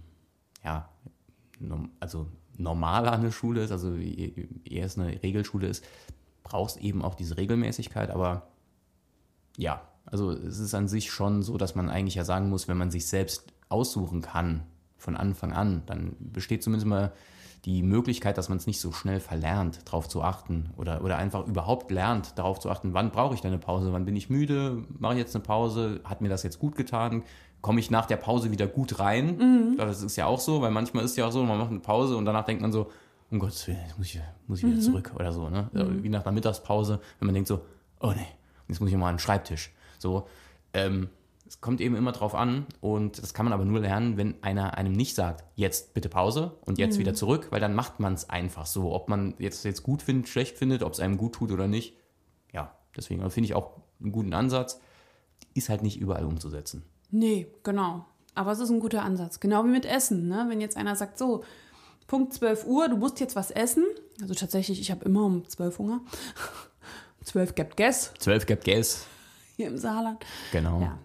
ja, 0.65 0.89
also 1.99 2.29
normaler 2.59 3.13
eine 3.13 3.33
Schule 3.33 3.63
ist, 3.63 3.73
also 3.73 3.95
eher 3.95 4.85
es 4.85 4.99
eine 4.99 5.23
Regelschule 5.23 5.69
ist, 5.69 5.85
brauchst 6.43 6.79
eben 6.79 7.03
auch 7.03 7.15
diese 7.15 7.37
Regelmäßigkeit, 7.37 8.11
aber 8.11 8.49
ja, 9.57 9.83
also 10.07 10.31
es 10.31 10.59
ist 10.59 10.75
an 10.75 10.89
sich 10.89 11.11
schon 11.11 11.43
so, 11.43 11.59
dass 11.59 11.75
man 11.75 11.89
eigentlich 11.89 12.15
ja 12.15 12.25
sagen 12.25 12.49
muss, 12.49 12.69
wenn 12.69 12.79
man 12.79 12.91
sich 12.91 13.07
selbst 13.07 13.53
aussuchen 13.69 14.23
kann 14.23 14.63
von 14.97 15.17
Anfang 15.17 15.53
an, 15.53 15.83
dann 15.87 16.17
besteht 16.19 16.63
zumindest 16.63 16.87
mal 16.87 17.13
die 17.65 17.83
Möglichkeit, 17.83 18.39
dass 18.39 18.49
man 18.49 18.59
es 18.59 18.67
nicht 18.67 18.81
so 18.81 18.93
schnell 18.93 19.21
verlernt, 19.21 19.81
darauf 19.87 20.09
zu 20.09 20.23
achten 20.23 20.71
oder, 20.77 21.03
oder 21.05 21.19
einfach 21.19 21.47
überhaupt 21.47 21.91
lernt, 21.91 22.39
darauf 22.39 22.61
zu 22.61 22.71
achten, 22.71 22.95
wann 22.95 23.11
brauche 23.11 23.35
ich 23.35 23.41
denn 23.41 23.53
eine 23.53 23.61
Pause, 23.61 23.93
wann 23.93 24.05
bin 24.05 24.17
ich 24.17 24.31
müde, 24.31 24.85
mache 24.99 25.15
ich 25.15 25.19
jetzt 25.19 25.35
eine 25.35 25.45
Pause, 25.45 26.01
hat 26.05 26.21
mir 26.21 26.29
das 26.29 26.43
jetzt 26.45 26.59
gut 26.59 26.77
getan, 26.77 27.25
komme 27.61 27.81
ich 27.81 27.91
nach 27.91 28.07
der 28.07 28.17
Pause 28.17 28.51
wieder 28.51 28.67
gut 28.67 28.99
rein. 28.99 29.77
Das 29.77 30.03
ist 30.03 30.17
ja 30.17 30.27
auch 30.27 30.41
so, 30.41 30.61
weil 30.61 30.71
manchmal 30.71 31.05
ist 31.05 31.17
ja 31.17 31.27
auch 31.27 31.33
so, 31.33 31.43
man 31.45 31.59
macht 31.59 31.71
eine 31.71 31.81
Pause 31.81 32.17
und 32.17 32.25
danach 32.25 32.45
denkt 32.45 32.63
man 32.63 32.73
so, 32.73 32.91
um 33.31 33.39
Gottes 33.39 33.67
Willen, 33.67 33.81
jetzt 33.87 33.99
muss 33.99 34.07
ich, 34.07 34.21
muss 34.47 34.59
ich 34.61 34.67
wieder 34.67 34.81
zurück 34.81 35.13
oder 35.15 35.33
so. 35.33 35.49
Ne? 35.51 35.69
Wie 35.73 36.09
nach 36.09 36.25
einer 36.25 36.33
Mittagspause, 36.33 37.01
wenn 37.19 37.27
man 37.27 37.35
denkt 37.35 37.49
so, 37.49 37.61
oh 38.01 38.13
nee, 38.13 38.27
jetzt 38.69 38.81
muss 38.81 38.91
ich 38.91 38.97
mal 38.97 39.09
an 39.09 39.15
den 39.15 39.21
Schreibtisch. 39.21 39.73
So, 39.99 40.27
ähm, 40.73 41.09
es 41.47 41.61
kommt 41.61 41.81
eben 41.81 41.97
immer 41.97 42.13
drauf 42.13 42.35
an 42.35 42.67
und 42.81 43.23
das 43.23 43.33
kann 43.33 43.45
man 43.47 43.55
aber 43.55 43.65
nur 43.65 43.81
lernen, 43.81 44.19
wenn 44.19 44.43
einer 44.43 44.77
einem 44.77 44.93
nicht 44.93 45.15
sagt, 45.15 45.45
jetzt 45.57 45.95
bitte 45.95 46.09
Pause 46.11 46.59
und 46.67 46.79
jetzt 46.79 46.99
wieder 46.99 47.15
zurück, 47.15 47.49
weil 47.51 47.61
dann 47.61 47.75
macht 47.75 48.01
man 48.01 48.13
es 48.13 48.29
einfach 48.29 48.67
so. 48.67 48.93
Ob 48.93 49.09
man 49.09 49.35
jetzt 49.39 49.65
jetzt 49.65 49.83
gut 49.83 50.03
findet, 50.03 50.29
schlecht 50.29 50.59
findet, 50.59 50.83
ob 50.83 50.93
es 50.93 51.01
einem 51.01 51.17
gut 51.17 51.35
tut 51.35 51.51
oder 51.51 51.67
nicht. 51.67 51.97
Ja, 52.53 52.77
deswegen 52.97 53.29
finde 53.31 53.47
ich 53.47 53.55
auch 53.55 53.81
einen 54.01 54.13
guten 54.13 54.35
Ansatz. 54.35 54.81
Ist 55.55 55.71
halt 55.71 55.83
nicht 55.83 55.99
überall 55.99 56.27
umzusetzen. 56.27 56.85
Nee, 57.11 57.49
genau. 57.63 58.05
Aber 58.35 58.53
es 58.53 58.61
ist 58.61 58.71
ein 58.71 58.81
guter 58.81 59.03
Ansatz. 59.03 59.41
Genau 59.41 59.65
wie 59.65 59.71
mit 59.71 59.85
Essen. 59.85 60.29
Ne? 60.29 60.47
Wenn 60.49 60.61
jetzt 60.61 60.77
einer 60.77 60.95
sagt, 60.95 61.19
so, 61.19 61.43
Punkt 62.07 62.33
12 62.33 62.67
Uhr, 62.67 62.89
du 62.89 62.97
musst 62.97 63.21
jetzt 63.21 63.37
was 63.37 63.51
essen. 63.51 63.85
Also 64.21 64.35
tatsächlich, 64.35 64.81
ich 64.81 64.91
habe 64.91 65.05
immer 65.05 65.25
um 65.25 65.49
12 65.49 65.79
Hunger. 65.79 66.01
12 67.25 67.55
gibt 67.55 67.77
Guess 67.77 68.13
12 68.19 68.47
gibt 68.47 68.65
Gas. 68.65 69.07
hier 69.57 69.69
im 69.69 69.77
Saarland. 69.77 70.25
Genau. 70.53 70.81
Ja. 70.81 70.99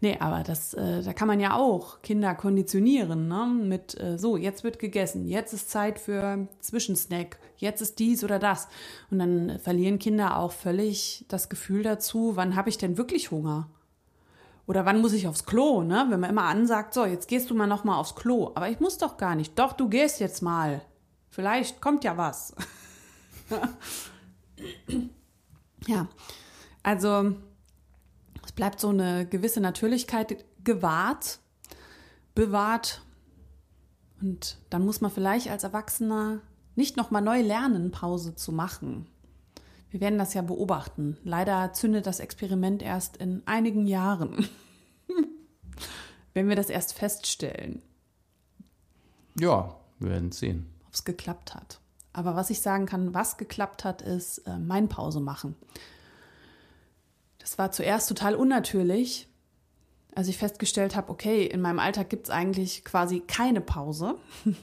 Nee, 0.00 0.16
aber 0.20 0.42
das, 0.42 0.74
äh, 0.74 1.02
da 1.02 1.12
kann 1.12 1.28
man 1.28 1.40
ja 1.40 1.54
auch 1.56 2.02
Kinder 2.02 2.34
konditionieren, 2.34 3.28
ne? 3.28 3.46
Mit 3.46 3.98
äh, 4.00 4.18
so, 4.18 4.36
jetzt 4.36 4.62
wird 4.62 4.78
gegessen, 4.78 5.26
jetzt 5.26 5.54
ist 5.54 5.70
Zeit 5.70 5.98
für 5.98 6.48
Zwischensnack, 6.60 7.38
jetzt 7.56 7.80
ist 7.80 7.98
dies 7.98 8.22
oder 8.22 8.38
das. 8.38 8.68
Und 9.10 9.18
dann 9.18 9.58
verlieren 9.58 9.98
Kinder 9.98 10.38
auch 10.38 10.52
völlig 10.52 11.24
das 11.28 11.48
Gefühl 11.48 11.82
dazu, 11.82 12.32
wann 12.34 12.56
habe 12.56 12.68
ich 12.68 12.76
denn 12.76 12.98
wirklich 12.98 13.30
Hunger? 13.30 13.68
Oder 14.66 14.84
wann 14.84 15.00
muss 15.00 15.12
ich 15.12 15.28
aufs 15.28 15.46
Klo, 15.46 15.82
ne? 15.82 16.06
Wenn 16.08 16.20
man 16.20 16.30
immer 16.30 16.44
ansagt, 16.44 16.92
so, 16.92 17.04
jetzt 17.04 17.28
gehst 17.28 17.50
du 17.50 17.54
mal 17.54 17.68
noch 17.68 17.84
mal 17.84 17.98
aufs 17.98 18.16
Klo. 18.16 18.50
Aber 18.54 18.68
ich 18.68 18.80
muss 18.80 18.98
doch 18.98 19.16
gar 19.16 19.36
nicht. 19.36 19.58
Doch, 19.58 19.72
du 19.72 19.88
gehst 19.88 20.18
jetzt 20.18 20.42
mal. 20.42 20.82
Vielleicht 21.30 21.80
kommt 21.80 22.02
ja 22.02 22.16
was. 22.16 22.54
ja, 25.86 26.08
also 26.82 27.34
es 28.44 28.52
bleibt 28.52 28.80
so 28.80 28.88
eine 28.88 29.26
gewisse 29.26 29.60
Natürlichkeit 29.60 30.44
gewahrt, 30.64 31.38
bewahrt. 32.34 33.02
Und 34.20 34.58
dann 34.70 34.84
muss 34.84 35.00
man 35.00 35.10
vielleicht 35.10 35.48
als 35.48 35.62
Erwachsener 35.62 36.40
nicht 36.74 36.96
noch 36.96 37.10
mal 37.10 37.20
neu 37.20 37.40
lernen, 37.42 37.92
Pause 37.92 38.34
zu 38.34 38.50
machen. 38.50 39.06
Wir 39.90 40.00
werden 40.00 40.18
das 40.18 40.34
ja 40.34 40.42
beobachten. 40.42 41.16
Leider 41.22 41.72
zündet 41.72 42.06
das 42.06 42.20
Experiment 42.20 42.82
erst 42.82 43.16
in 43.16 43.42
einigen 43.46 43.86
Jahren, 43.86 44.48
wenn 46.34 46.48
wir 46.48 46.56
das 46.56 46.70
erst 46.70 46.92
feststellen, 46.94 47.82
Ja, 49.38 49.76
wir 49.98 50.10
werden 50.10 50.32
sehen. 50.32 50.66
ob 50.86 50.94
es 50.94 51.04
geklappt 51.04 51.54
hat. 51.54 51.80
Aber 52.12 52.34
was 52.34 52.50
ich 52.50 52.60
sagen 52.60 52.86
kann, 52.86 53.14
was 53.14 53.36
geklappt 53.36 53.84
hat, 53.84 54.02
ist 54.02 54.38
äh, 54.38 54.58
mein 54.58 54.88
Pause 54.88 55.20
machen. 55.20 55.54
Das 57.38 57.58
war 57.58 57.70
zuerst 57.70 58.08
total 58.08 58.34
unnatürlich, 58.34 59.28
als 60.14 60.28
ich 60.28 60.38
festgestellt 60.38 60.96
habe, 60.96 61.10
okay, 61.10 61.44
in 61.44 61.60
meinem 61.60 61.78
Alltag 61.78 62.08
gibt 62.08 62.26
es 62.26 62.30
eigentlich 62.30 62.84
quasi 62.84 63.20
keine 63.20 63.60
Pause 63.60 64.16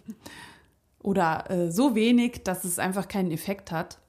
oder 1.02 1.50
äh, 1.50 1.72
so 1.72 1.96
wenig, 1.96 2.44
dass 2.44 2.64
es 2.66 2.80
einfach 2.80 3.08
keinen 3.08 3.32
Effekt 3.32 3.72
hat. 3.72 4.00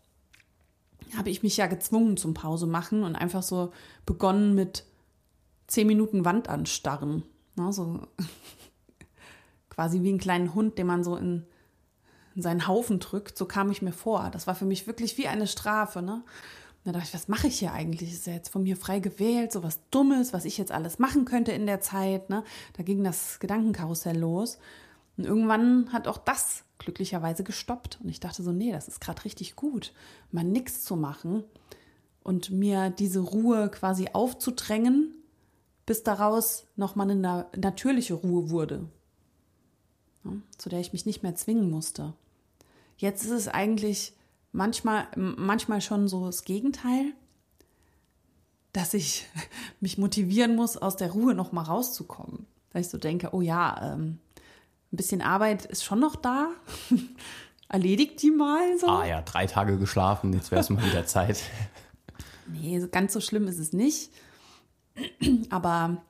Habe 1.17 1.31
ich 1.31 1.43
mich 1.43 1.57
ja 1.57 1.67
gezwungen 1.67 2.17
zum 2.17 2.35
Pause 2.35 2.67
machen 2.67 3.03
und 3.03 3.17
einfach 3.17 3.43
so 3.43 3.73
begonnen 4.07 4.55
mit 4.55 4.85
zehn 5.67 5.87
Minuten 5.87 6.25
Wand 6.25 6.49
anstarren. 6.49 7.23
Ne, 7.57 7.73
so 7.73 8.01
quasi 9.71 10.03
wie 10.03 10.09
einen 10.09 10.19
kleinen 10.19 10.55
Hund, 10.55 10.79
den 10.79 10.87
man 10.87 11.05
so 11.05 11.17
in, 11.17 11.47
in 12.35 12.43
seinen 12.43 12.67
Haufen 12.67 12.99
drückt. 12.99 13.39
So 13.39 13.47
kam 13.47 13.71
ich 13.71 13.83
mir 13.83 13.93
vor. 13.93 14.31
Das 14.33 14.47
war 14.47 14.55
für 14.55 14.65
mich 14.65 14.87
wirklich 14.87 15.17
wie 15.19 15.29
eine 15.29 15.47
Strafe. 15.47 16.03
Ne? 16.03 16.23
Da 16.85 16.93
dachte 16.93 17.07
ich, 17.09 17.15
was 17.15 17.29
mache 17.29 17.47
ich 17.47 17.59
hier 17.59 17.73
eigentlich? 17.73 18.13
Ist 18.13 18.27
ja 18.27 18.35
jetzt 18.35 18.51
von 18.51 18.63
mir 18.63 18.77
frei 18.77 18.99
gewählt, 18.99 19.53
so 19.53 19.63
was 19.63 19.81
Dummes, 19.91 20.33
was 20.33 20.45
ich 20.45 20.59
jetzt 20.59 20.73
alles 20.73 20.99
machen 20.99 21.25
könnte 21.25 21.53
in 21.53 21.67
der 21.67 21.81
Zeit. 21.81 22.29
Ne? 22.29 22.45
Da 22.77 22.83
ging 22.83 23.03
das 23.03 23.39
Gedankenkarussell 23.41 24.19
los. 24.19 24.59
Und 25.17 25.25
irgendwann 25.25 25.93
hat 25.93 26.09
auch 26.09 26.19
das 26.19 26.65
glücklicherweise 26.79 27.45
gestoppt. 27.45 27.99
Und 28.03 28.09
ich 28.09 28.21
dachte 28.21 28.43
so, 28.43 28.53
nee, 28.53 28.73
das 28.73 28.89
ist 28.89 29.01
gerade 29.01 29.25
richtig 29.25 29.57
gut, 29.57 29.93
mal 30.31 30.45
nichts 30.45 30.85
zu 30.85 30.97
machen 30.97 31.45
und 32.23 32.51
mir 32.51 32.91
diese 32.91 33.21
Ruhe 33.21 33.71
quasi 33.71 34.09
aufzudrängen, 34.13 35.15
bis 35.87 36.03
daraus 36.03 36.67
nochmal 36.77 37.11
eine 37.11 37.21
na- 37.21 37.47
natürliche 37.57 38.15
Ruhe 38.15 38.51
wurde, 38.51 38.89
ja, 40.25 40.33
zu 40.57 40.69
der 40.69 40.81
ich 40.81 40.93
mich 40.93 41.07
nicht 41.07 41.23
mehr 41.23 41.35
zwingen 41.35 41.71
musste. 41.71 42.15
Jetzt 42.97 43.25
ist 43.25 43.31
es 43.31 43.49
eigentlich 43.49 44.15
manchmal, 44.53 45.07
manchmal 45.17 45.81
schon 45.81 46.09
so 46.09 46.25
das 46.25 46.45
Gegenteil, 46.45 47.13
dass 48.73 48.95
ich 48.95 49.27
mich 49.81 49.99
motivieren 49.99 50.57
muss, 50.57 50.77
aus 50.77 50.97
der 50.97 51.13
Ruhe 51.13 51.35
nochmal 51.35 51.67
rauszukommen. 51.67 52.47
Weil 52.73 52.81
ich 52.81 52.89
so 52.89 52.99
denke, 52.99 53.31
oh 53.33 53.43
ja, 53.43 53.93
ähm, 53.95 54.19
ein 54.95 54.97
bisschen 54.97 55.23
Arbeit 55.23 55.67
ist 55.67 55.85
schon 55.85 55.99
noch 56.01 56.17
da. 56.17 56.51
Erledigt 57.69 58.23
die 58.23 58.31
mal 58.31 58.79
so. 58.79 58.87
Ah 58.87 59.05
ja, 59.05 59.23
drei 59.23 59.47
Tage 59.47 59.77
geschlafen, 59.77 60.33
jetzt 60.33 60.53
wäre 60.53 60.61
es 60.61 60.71
mal 60.71 60.85
wieder 60.85 61.07
Zeit. 61.07 61.43
Nee, 62.47 62.79
ganz 62.93 63.15
so 63.15 63.23
schlimm 63.23 63.49
ist 63.49 63.59
es 63.59 63.73
nicht. 63.73 64.11
Aber 65.49 66.03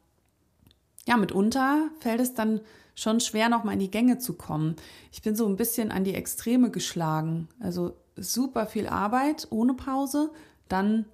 ja, 1.06 1.16
mitunter 1.16 1.90
fällt 2.00 2.20
es 2.20 2.34
dann 2.34 2.60
schon 2.96 3.20
schwer, 3.20 3.48
noch 3.48 3.62
mal 3.62 3.74
in 3.74 3.78
die 3.78 3.90
Gänge 3.90 4.18
zu 4.18 4.32
kommen. 4.34 4.74
Ich 5.12 5.22
bin 5.22 5.36
so 5.36 5.46
ein 5.46 5.54
bisschen 5.54 5.92
an 5.92 6.02
die 6.02 6.16
Extreme 6.16 6.72
geschlagen. 6.72 7.46
Also 7.60 7.96
super 8.16 8.66
viel 8.66 8.88
Arbeit 8.88 9.46
ohne 9.50 9.74
Pause, 9.74 10.32
dann 10.68 11.04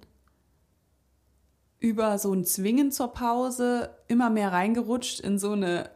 über 1.77 2.17
so 2.17 2.33
ein 2.33 2.43
Zwingen 2.43 2.91
zur 2.91 3.13
Pause 3.13 3.95
immer 4.07 4.31
mehr 4.31 4.51
reingerutscht 4.51 5.19
in 5.19 5.37
so 5.37 5.51
eine 5.51 5.91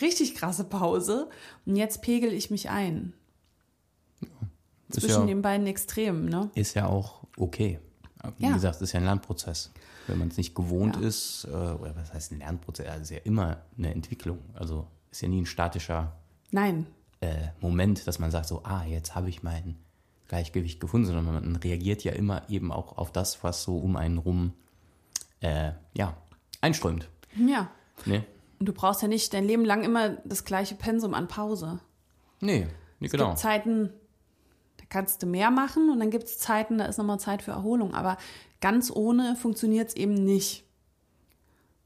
richtig 0.00 0.34
krasse 0.34 0.64
Pause. 0.64 1.28
Und 1.66 1.76
jetzt 1.76 2.02
pegel 2.02 2.32
ich 2.32 2.50
mich 2.50 2.70
ein. 2.70 3.12
Ist 4.88 5.00
Zwischen 5.00 5.20
ja, 5.20 5.26
den 5.26 5.42
beiden 5.42 5.66
Extremen, 5.66 6.24
ne? 6.28 6.50
ist 6.54 6.74
ja 6.74 6.86
auch 6.86 7.20
okay. 7.36 7.78
Wie 8.38 8.46
Ja. 8.46 8.52
gesagt, 8.52 8.76
es 8.76 8.82
ist 8.82 8.92
ja 8.92 8.98
ein 9.00 9.04
Lernprozess. 9.04 9.70
Wenn 10.08 10.18
man 10.18 10.28
es 10.28 10.36
nicht 10.36 10.54
gewohnt 10.54 10.96
Ja. 10.96 11.02
ist, 11.06 11.44
äh, 11.44 11.48
oder 11.54 11.94
was 11.96 12.12
heißt 12.12 12.32
ein 12.32 12.38
Lernprozess? 12.40 12.86
Also 12.88 13.02
es 13.02 13.10
ist 13.10 13.16
ja 13.16 13.22
immer 13.24 13.58
eine 13.78 13.92
Entwicklung. 13.92 14.38
Also 14.54 14.86
ist 15.10 15.22
ja 15.22 15.28
nie 15.28 15.40
ein 15.42 15.46
statischer 15.46 16.16
Nein, 16.50 16.86
äh, 17.20 17.48
Moment, 17.60 18.06
dass 18.08 18.18
man 18.18 18.30
sagt 18.32 18.48
so, 18.48 18.62
ah, 18.64 18.84
jetzt 18.84 19.14
habe 19.14 19.28
ich 19.28 19.42
mein 19.44 19.76
Gleichgewicht 20.26 20.80
gefunden, 20.80 21.06
sondern 21.06 21.24
man 21.26 21.56
reagiert 21.56 22.02
ja 22.02 22.12
immer 22.12 22.42
eben 22.50 22.72
auch 22.72 22.98
auf 22.98 23.12
das, 23.12 23.42
was 23.44 23.62
so 23.62 23.78
um 23.78 23.94
einen 23.96 24.18
rum, 24.18 24.52
äh, 25.40 25.72
ja, 25.94 26.16
einströmt. 26.60 27.08
ja. 27.36 27.70
Ne? 28.06 28.24
Und 28.60 28.66
du 28.66 28.72
brauchst 28.74 29.00
ja 29.00 29.08
nicht 29.08 29.32
dein 29.32 29.46
Leben 29.46 29.64
lang 29.64 29.82
immer 29.82 30.10
das 30.24 30.44
gleiche 30.44 30.74
Pensum 30.74 31.14
an 31.14 31.28
Pause. 31.28 31.80
Nee, 32.40 32.68
nee 32.98 33.06
Es 33.06 33.12
genau. 33.12 33.28
gibt 33.28 33.38
Zeiten, 33.38 33.90
da 34.76 34.84
kannst 34.88 35.22
du 35.22 35.26
mehr 35.26 35.50
machen 35.50 35.90
und 35.90 35.98
dann 35.98 36.10
gibt 36.10 36.24
es 36.24 36.38
Zeiten, 36.38 36.76
da 36.78 36.84
ist 36.84 36.98
nochmal 36.98 37.18
Zeit 37.18 37.42
für 37.42 37.52
Erholung. 37.52 37.94
Aber 37.94 38.18
ganz 38.60 38.90
ohne 38.94 39.34
funktioniert 39.34 39.88
es 39.88 39.96
eben 39.96 40.12
nicht. 40.12 40.64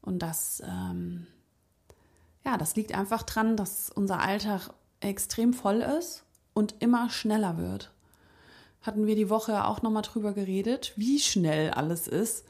Und 0.01 0.19
das, 0.19 0.61
ähm, 0.65 1.27
ja, 2.45 2.57
das 2.57 2.75
liegt 2.75 2.93
einfach 2.93 3.23
dran, 3.23 3.55
dass 3.55 3.89
unser 3.89 4.19
Alltag 4.19 4.69
extrem 4.99 5.53
voll 5.53 5.77
ist 5.77 6.25
und 6.53 6.75
immer 6.79 7.09
schneller 7.09 7.57
wird. 7.57 7.91
Hatten 8.81 9.07
wir 9.07 9.15
die 9.15 9.29
Woche 9.29 9.65
auch 9.65 9.81
nochmal 9.81 10.03
drüber 10.03 10.33
geredet, 10.33 10.91
wie 10.97 11.19
schnell 11.19 11.71
alles 11.71 12.07
ist. 12.07 12.45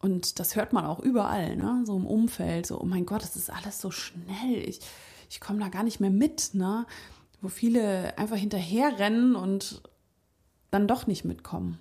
Und 0.00 0.38
das 0.38 0.56
hört 0.56 0.72
man 0.72 0.86
auch 0.86 0.98
überall, 0.98 1.56
ne? 1.56 1.82
so 1.84 1.94
im 1.96 2.06
Umfeld, 2.06 2.66
so, 2.66 2.80
oh 2.80 2.86
mein 2.86 3.04
Gott, 3.04 3.22
das 3.22 3.36
ist 3.36 3.50
alles 3.50 3.80
so 3.80 3.90
schnell. 3.90 4.56
Ich, 4.66 4.80
ich 5.28 5.40
komme 5.40 5.60
da 5.60 5.68
gar 5.68 5.82
nicht 5.82 6.00
mehr 6.00 6.10
mit, 6.10 6.54
ne? 6.54 6.86
Wo 7.42 7.48
viele 7.48 8.16
einfach 8.18 8.36
hinterherrennen 8.36 9.34
und 9.36 9.82
dann 10.70 10.88
doch 10.88 11.06
nicht 11.06 11.24
mitkommen. 11.24 11.78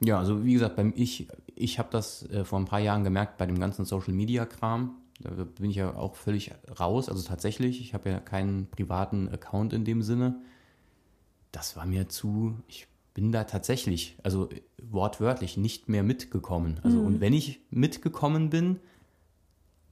Ja, 0.00 0.18
also 0.18 0.44
wie 0.44 0.54
gesagt, 0.54 0.76
beim 0.76 0.92
ich, 0.96 1.28
ich 1.54 1.78
habe 1.78 1.88
das 1.92 2.28
äh, 2.30 2.44
vor 2.44 2.58
ein 2.58 2.64
paar 2.64 2.80
Jahren 2.80 3.04
gemerkt 3.04 3.38
bei 3.38 3.46
dem 3.46 3.60
ganzen 3.60 3.84
Social 3.84 4.12
Media 4.12 4.46
Kram. 4.46 4.96
Da 5.20 5.30
bin 5.30 5.70
ich 5.70 5.76
ja 5.76 5.94
auch 5.94 6.16
völlig 6.16 6.52
raus. 6.80 7.08
Also 7.08 7.22
tatsächlich, 7.22 7.80
ich 7.80 7.94
habe 7.94 8.10
ja 8.10 8.18
keinen 8.18 8.68
privaten 8.68 9.28
Account 9.28 9.72
in 9.72 9.84
dem 9.84 10.02
Sinne. 10.02 10.40
Das 11.52 11.76
war 11.76 11.86
mir 11.86 12.08
zu, 12.08 12.56
ich 12.66 12.88
bin 13.14 13.32
da 13.32 13.44
tatsächlich, 13.44 14.16
also 14.22 14.48
wortwörtlich, 14.82 15.56
nicht 15.56 15.88
mehr 15.88 16.02
mitgekommen. 16.02 16.80
Also 16.82 16.98
mhm. 16.98 17.06
und 17.06 17.20
wenn 17.20 17.32
ich 17.32 17.60
mitgekommen 17.70 18.50
bin, 18.50 18.80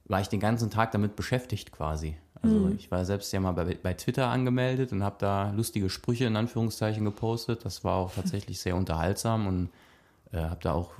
war 0.05 0.21
ich 0.21 0.29
den 0.29 0.41
ganzen 0.41 0.71
Tag 0.71 0.93
damit 0.93 1.17
beschäftigt 1.17 1.73
quasi. 1.73 2.17
Also 2.43 2.57
mhm. 2.57 2.77
ich 2.77 2.91
war 2.91 3.05
selbst 3.05 3.33
ja 3.33 3.41
mal 3.41 3.53
bei, 3.53 3.77
bei 3.81 3.95
Twitter 3.95 4.29
angemeldet 4.29 4.93
und 4.93 5.03
habe 5.03 5.17
da 5.19 5.51
lustige 5.51 5.91
Sprüche 5.91 6.25
in 6.25 6.37
Anführungszeichen 6.37 7.05
gepostet. 7.05 7.65
Das 7.65 7.85
war 7.85 7.97
auch 7.97 8.15
tatsächlich 8.15 8.61
sehr 8.61 8.77
unterhaltsam 8.77 9.47
und 9.47 9.71
äh, 10.33 10.39
habe 10.39 10.61
da 10.63 10.73
auch 10.73 10.93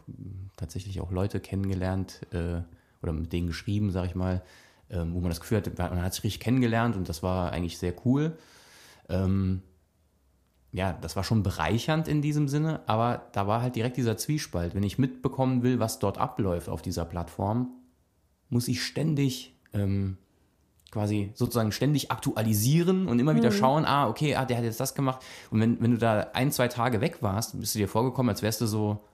tatsächlich 0.57 1.01
auch 1.01 1.11
Leute 1.11 1.41
kennengelernt 1.41 2.21
äh, 2.33 2.61
oder 3.03 3.13
mit 3.13 3.33
denen 3.33 3.47
geschrieben, 3.47 3.91
sag 3.91 4.07
ich 4.07 4.15
mal, 4.15 4.43
äh, 4.91 4.99
wo 4.99 5.21
man 5.21 5.31
das 5.31 5.41
Gefühl 5.41 5.59
hatte, 5.59 5.73
man 5.77 6.03
hat 6.03 6.15
sich 6.15 6.25
richtig 6.25 6.41
kennengelernt 6.41 6.97
und 6.97 7.09
das 7.09 7.23
war 7.23 7.53
eigentlich 7.53 7.79
sehr 7.79 7.95
cool. 8.05 8.37
Ähm, 9.09 9.63
ja, 10.73 10.93
das 10.93 11.17
war 11.17 11.25
schon 11.25 11.43
bereichernd 11.43 12.07
in 12.07 12.23
diesem 12.23 12.47
Sinne, 12.49 12.81
aber 12.87 13.27
da 13.33 13.47
war 13.47 13.63
halt 13.63 13.77
direkt 13.77 13.97
dieser 13.97 14.17
Zwiespalt. 14.17 14.75
Wenn 14.75 14.85
ich 14.85 14.99
mitbekommen 14.99 15.63
will, 15.63 15.81
was 15.81 15.99
dort 15.99 16.19
abläuft 16.19 16.69
auf 16.69 16.83
dieser 16.83 17.05
Plattform, 17.05 17.71
muss 18.49 18.69
ich 18.69 18.83
ständig 18.83 19.57
ähm, 19.73 20.17
quasi 20.91 21.31
sozusagen 21.35 21.73
ständig 21.73 22.11
aktualisieren 22.11 23.07
und 23.07 23.19
immer 23.19 23.37
wieder 23.37 23.51
mhm. 23.51 23.55
schauen, 23.55 23.85
ah, 23.85 24.09
okay, 24.09 24.35
ah, 24.35 24.45
der 24.45 24.59
hat 24.59 24.65
jetzt 24.65 24.81
das 24.81 24.95
gemacht. 24.95 25.21
Und 25.51 25.61
wenn, 25.61 25.81
wenn 25.81 25.93
du 25.93 25.99
da 25.99 26.29
ein, 26.33 26.51
zwei 26.51 26.69
Tage 26.69 27.01
weg 27.01 27.19
warst, 27.21 27.59
bist 27.59 27.75
du 27.75 27.79
dir 27.79 27.89
vorgekommen, 27.89 28.31
als 28.31 28.43
wärst 28.43 28.61
du 28.61 28.67
so, 28.67 29.05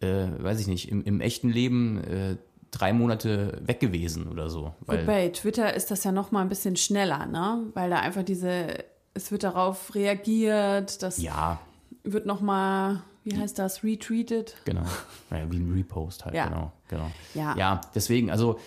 äh, 0.00 0.26
weiß 0.38 0.60
ich 0.60 0.66
nicht, 0.66 0.90
im, 0.90 1.02
im 1.04 1.20
echten 1.20 1.50
Leben 1.50 2.02
äh, 2.04 2.36
drei 2.70 2.92
Monate 2.92 3.60
weg 3.64 3.80
gewesen 3.80 4.28
oder 4.28 4.48
so. 4.48 4.74
Weil 4.80 5.04
bei 5.04 5.28
Twitter 5.28 5.74
ist 5.74 5.90
das 5.90 6.04
ja 6.04 6.12
noch 6.12 6.30
mal 6.32 6.42
ein 6.42 6.48
bisschen 6.48 6.76
schneller, 6.76 7.26
ne? 7.26 7.66
Weil 7.74 7.90
da 7.90 8.00
einfach 8.00 8.22
diese, 8.22 8.84
es 9.18 9.32
wird 9.32 9.42
darauf 9.42 9.94
reagiert, 9.94 11.02
das 11.02 11.20
ja. 11.20 11.58
wird 12.04 12.24
noch 12.24 12.40
mal, 12.40 13.02
wie 13.24 13.36
heißt 13.36 13.58
das, 13.58 13.82
retweeted? 13.82 14.56
Genau, 14.64 14.84
ja, 15.30 15.50
wie 15.50 15.58
ein 15.58 15.72
Repost 15.72 16.24
halt, 16.24 16.34
ja. 16.34 16.46
genau, 16.46 16.72
genau. 16.88 17.10
Ja. 17.34 17.56
ja, 17.56 17.80
deswegen, 17.94 18.30
also 18.30 18.58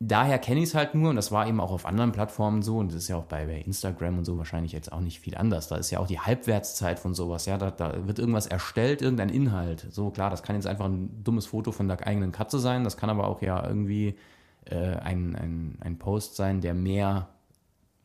daher 0.00 0.38
kenne 0.38 0.60
ich 0.60 0.66
es 0.70 0.74
halt 0.74 0.94
nur 0.94 1.10
und 1.10 1.16
das 1.16 1.30
war 1.30 1.46
eben 1.46 1.60
auch 1.60 1.70
auf 1.70 1.86
anderen 1.86 2.12
Plattformen 2.12 2.62
so 2.62 2.78
und 2.78 2.88
das 2.88 2.96
ist 2.96 3.08
ja 3.08 3.16
auch 3.16 3.24
bei, 3.24 3.46
bei, 3.46 3.60
Instagram 3.60 4.18
und 4.18 4.24
so 4.24 4.36
wahrscheinlich 4.36 4.72
jetzt 4.72 4.92
auch 4.92 5.00
nicht 5.00 5.20
viel 5.20 5.36
anders. 5.36 5.68
Da 5.68 5.76
ist 5.76 5.90
ja 5.92 6.00
auch 6.00 6.08
die 6.08 6.18
Halbwertszeit 6.18 6.98
von 6.98 7.14
sowas, 7.14 7.46
ja, 7.46 7.56
da, 7.56 7.70
da, 7.70 8.06
wird 8.06 8.18
irgendwas 8.18 8.46
erstellt, 8.46 9.02
irgendein 9.02 9.30
Inhalt. 9.30 9.86
So 9.90 10.10
klar, 10.10 10.30
das 10.30 10.42
kann 10.42 10.56
jetzt 10.56 10.66
einfach 10.66 10.86
ein 10.86 11.22
dummes 11.22 11.46
Foto 11.46 11.70
von 11.70 11.86
der 11.86 12.04
eigenen 12.06 12.32
Katze 12.32 12.58
sein, 12.58 12.82
das 12.82 12.96
kann 12.96 13.08
aber 13.08 13.28
auch 13.28 13.40
ja 13.40 13.66
irgendwie 13.66 14.16
äh, 14.64 14.96
ein, 14.96 15.36
ein, 15.36 15.78
ein 15.80 15.96
Post 15.96 16.34
sein, 16.34 16.60
der 16.60 16.74
mehr 16.74 17.28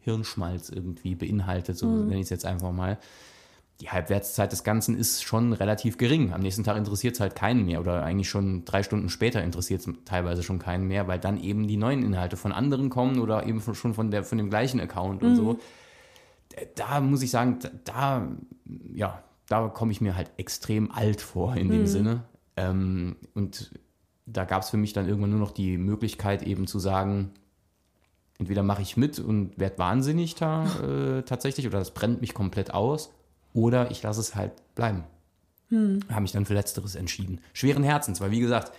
Hirnschmalz 0.02 0.70
irgendwie 0.70 1.16
beinhaltet, 1.16 1.78
so 1.78 1.88
mhm. 1.88 2.08
nenne 2.08 2.20
ich 2.20 2.24
es 2.24 2.30
jetzt 2.30 2.46
einfach 2.46 2.72
mal 2.72 2.98
die 3.82 3.90
Halbwertszeit 3.90 4.52
des 4.52 4.64
Ganzen 4.64 4.96
ist 4.96 5.24
schon 5.24 5.54
relativ 5.54 5.98
gering. 5.98 6.34
Am 6.34 6.42
nächsten 6.42 6.64
Tag 6.64 6.78
interessiert 6.78 7.16
es 7.16 7.20
halt 7.20 7.36
keinen 7.36 7.66
mehr 7.66 7.80
oder 7.80 8.04
eigentlich 8.04 8.30
schon 8.30 8.64
drei 8.64 8.84
Stunden 8.84 9.10
später 9.10 9.44
interessiert 9.44 9.82
es 9.82 9.94
teilweise 10.06 10.44
schon 10.44 10.60
keinen 10.60 10.88
mehr, 10.88 11.08
weil 11.08 11.20
dann 11.20 11.42
eben 11.42 11.68
die 11.68 11.78
neuen 11.78 12.04
Inhalte 12.04 12.38
von 12.38 12.52
anderen 12.52 12.90
kommen 12.90 13.20
oder 13.20 13.46
eben 13.46 13.60
schon 13.74 13.96
von, 13.96 14.12
der, 14.12 14.24
von 14.24 14.38
dem 14.38 14.52
gleichen 14.52 14.80
Account 14.80 15.24
und 15.24 15.32
mhm. 15.32 15.36
so. 15.36 15.60
Da 16.76 17.00
muss 17.00 17.24
ich 17.24 17.32
sagen, 17.32 17.60
da, 17.84 18.28
ja, 18.94 19.24
da 19.48 19.68
komme 19.70 19.92
ich 19.92 20.00
mir 20.00 20.16
halt 20.16 20.32
extrem 20.38 20.92
alt 20.92 21.22
vor 21.22 21.56
in 21.56 21.70
dem 21.70 21.82
mhm. 21.82 21.88
Sinne. 21.88 22.24
Ähm, 22.58 23.16
und 23.34 23.72
da 24.28 24.46
gab 24.46 24.62
es 24.62 24.70
für 24.70 24.78
mich 24.78 24.94
dann 24.94 25.08
irgendwann 25.08 25.32
nur 25.32 25.40
noch 25.40 25.52
die 25.52 25.78
Möglichkeit 25.78 26.44
eben 26.44 26.68
zu 26.68 26.78
sagen, 26.78 27.32
entweder 28.42 28.64
mache 28.64 28.82
ich 28.82 28.98
mit 28.98 29.20
und 29.20 29.58
werde 29.58 29.78
wahnsinnig 29.78 30.36
da 30.36 30.66
äh, 30.82 31.22
tatsächlich 31.22 31.68
oder 31.68 31.80
das 31.80 31.92
brennt 31.92 32.22
mich 32.22 32.34
komplett 32.34 32.74
aus 32.74 33.14
oder 33.54 33.92
ich 33.92 34.02
lasse 34.02 34.20
es 34.20 34.36
halt 34.36 34.52
bleiben. 34.76 35.04
Hm. 35.70 36.00
Habe 36.10 36.22
mich 36.22 36.32
dann 36.32 36.46
für 36.46 36.56
Letzteres 36.56 36.96
entschieden. 36.96 37.40
Schweren 37.54 37.84
Herzens, 37.84 38.20
weil 38.20 38.32
wie 38.32 38.40
gesagt, 38.40 38.74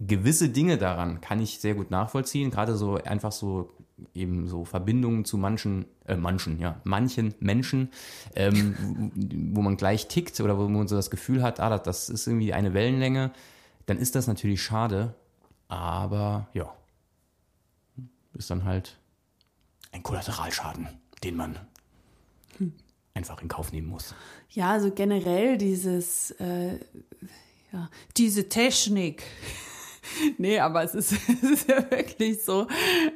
gewisse 0.00 0.48
Dinge 0.48 0.76
daran 0.76 1.20
kann 1.20 1.40
ich 1.40 1.60
sehr 1.60 1.74
gut 1.74 1.90
nachvollziehen. 1.90 2.50
Gerade 2.50 2.76
so 2.76 2.96
einfach 2.96 3.32
so 3.32 3.72
eben 4.12 4.48
so 4.48 4.64
Verbindungen 4.64 5.24
zu 5.24 5.38
manchen, 5.38 5.86
äh, 6.06 6.16
manchen, 6.16 6.58
ja, 6.58 6.80
manchen 6.82 7.32
Menschen, 7.38 7.90
ähm, 8.34 9.12
wo 9.54 9.62
man 9.62 9.76
gleich 9.76 10.08
tickt 10.08 10.40
oder 10.40 10.58
wo 10.58 10.68
man 10.68 10.88
so 10.88 10.96
das 10.96 11.10
Gefühl 11.10 11.44
hat, 11.44 11.60
ah, 11.60 11.78
das 11.78 12.10
ist 12.10 12.26
irgendwie 12.26 12.52
eine 12.52 12.74
Wellenlänge, 12.74 13.30
dann 13.86 13.98
ist 13.98 14.16
das 14.16 14.26
natürlich 14.26 14.62
schade. 14.62 15.14
Aber 15.68 16.48
ja, 16.54 16.74
ist 18.34 18.50
dann 18.50 18.64
halt 18.64 18.98
ein 19.92 20.02
Kollateralschaden, 20.02 20.88
den 21.22 21.36
man 21.36 21.58
hm 22.58 22.72
einfach 23.14 23.40
in 23.40 23.48
Kauf 23.48 23.72
nehmen 23.72 23.88
muss. 23.88 24.14
Ja, 24.50 24.72
also 24.72 24.90
generell 24.90 25.56
dieses, 25.56 26.32
äh, 26.32 26.74
ja, 27.72 27.88
diese 28.16 28.48
Technik. 28.48 29.22
nee, 30.38 30.58
aber 30.58 30.82
es 30.82 30.94
ist, 30.94 31.12
es 31.28 31.42
ist 31.42 31.68
ja 31.68 31.90
wirklich 31.90 32.42
so, 32.42 32.66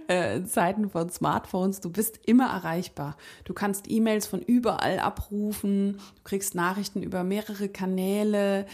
äh, 0.09 0.37
in 0.37 0.47
Zeiten 0.47 0.89
von 0.89 1.11
Smartphones, 1.11 1.81
du 1.81 1.91
bist 1.91 2.21
immer 2.27 2.47
erreichbar. 2.47 3.17
Du 3.45 3.53
kannst 3.53 3.91
E-Mails 3.91 4.27
von 4.27 4.41
überall 4.41 5.01
abrufen, 5.01 5.99
du 6.17 6.23
kriegst 6.23 6.55
Nachrichten 6.55 7.03
über 7.03 7.25
mehrere 7.25 7.69
Kanäle, 7.69 8.67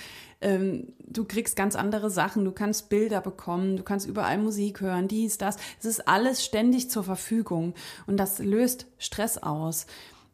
ähm, 0.44 0.92
du 1.00 1.24
kriegst 1.24 1.56
ganz 1.56 1.74
andere 1.74 2.10
Sachen, 2.10 2.44
du 2.44 2.52
kannst 2.52 2.90
Bilder 2.90 3.20
bekommen, 3.20 3.76
du 3.76 3.82
kannst 3.82 4.06
überall 4.06 4.38
Musik 4.38 4.80
hören, 4.80 5.08
dies, 5.08 5.38
das. 5.38 5.56
Es 5.80 5.86
ist 5.86 6.06
alles 6.06 6.44
ständig 6.44 6.90
zur 6.90 7.02
Verfügung 7.02 7.74
und 8.06 8.18
das 8.18 8.38
löst 8.38 8.86
Stress 8.98 9.38
aus. 9.38 9.86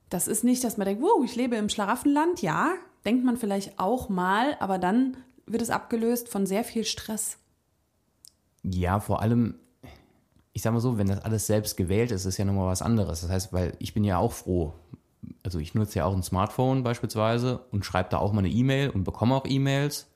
Das 0.08 0.26
ist 0.26 0.42
nicht, 0.42 0.64
dass 0.64 0.76
man 0.76 0.86
denkt, 0.86 1.02
wow, 1.02 1.24
ich 1.24 1.36
lebe 1.36 1.56
im 1.56 1.68
Schlaraffenland. 1.68 2.42
Ja, 2.42 2.72
denkt 3.04 3.24
man 3.24 3.36
vielleicht 3.36 3.78
auch 3.78 4.08
mal, 4.08 4.56
aber 4.58 4.78
dann 4.78 5.16
wird 5.46 5.62
es 5.62 5.70
abgelöst 5.70 6.28
von 6.28 6.44
sehr 6.44 6.64
viel 6.64 6.84
Stress. 6.84 7.38
Ja, 8.62 8.98
vor 8.98 9.22
allem, 9.22 9.54
ich 10.52 10.62
sag 10.62 10.72
mal 10.72 10.80
so, 10.80 10.98
wenn 10.98 11.06
das 11.06 11.20
alles 11.20 11.46
selbst 11.46 11.76
gewählt 11.76 12.10
ist, 12.10 12.24
ist 12.24 12.36
ja 12.36 12.44
nochmal 12.44 12.66
was 12.66 12.82
anderes. 12.82 13.20
Das 13.20 13.30
heißt, 13.30 13.52
weil 13.52 13.74
ich 13.78 13.94
bin 13.94 14.02
ja 14.02 14.18
auch 14.18 14.32
froh. 14.32 14.74
Also 15.42 15.58
ich 15.58 15.74
nutze 15.74 15.98
ja 15.98 16.04
auch 16.04 16.14
ein 16.14 16.22
Smartphone 16.22 16.82
beispielsweise 16.82 17.60
und 17.70 17.84
schreibe 17.84 18.10
da 18.10 18.18
auch 18.18 18.32
mal 18.32 18.40
eine 18.40 18.48
E-Mail 18.48 18.90
und 18.90 19.04
bekomme 19.04 19.34
auch 19.34 19.46
E-Mails. 19.46 20.08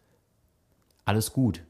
Alles 1.05 1.33
gut. 1.33 1.63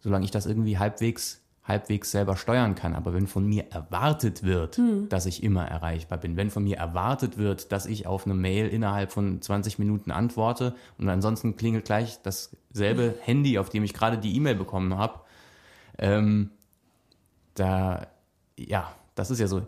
Solange 0.00 0.24
ich 0.24 0.30
das 0.30 0.46
irgendwie 0.46 0.78
halbwegs 0.78 1.42
halbwegs 1.64 2.10
selber 2.10 2.36
steuern 2.36 2.74
kann. 2.74 2.94
Aber 2.94 3.14
wenn 3.14 3.26
von 3.26 3.46
mir 3.46 3.70
erwartet 3.70 4.42
wird, 4.42 4.76
hm. 4.76 5.08
dass 5.08 5.26
ich 5.26 5.42
immer 5.42 5.66
erreichbar 5.66 6.18
bin, 6.18 6.36
wenn 6.36 6.50
von 6.50 6.64
mir 6.64 6.76
erwartet 6.78 7.38
wird, 7.38 7.70
dass 7.72 7.86
ich 7.86 8.06
auf 8.06 8.26
eine 8.26 8.34
Mail 8.34 8.68
innerhalb 8.68 9.12
von 9.12 9.40
20 9.40 9.78
Minuten 9.78 10.10
antworte 10.10 10.74
und 10.98 11.08
ansonsten 11.08 11.56
klingelt 11.56 11.84
gleich 11.84 12.20
dasselbe 12.22 13.02
hm. 13.04 13.14
Handy, 13.20 13.58
auf 13.58 13.70
dem 13.70 13.84
ich 13.84 13.94
gerade 13.94 14.18
die 14.18 14.36
E-Mail 14.36 14.56
bekommen 14.56 14.96
habe, 14.96 15.20
ähm, 15.98 16.50
da, 17.54 18.06
ja, 18.58 18.92
das 19.14 19.30
ist 19.30 19.38
ja 19.38 19.46
so 19.46 19.62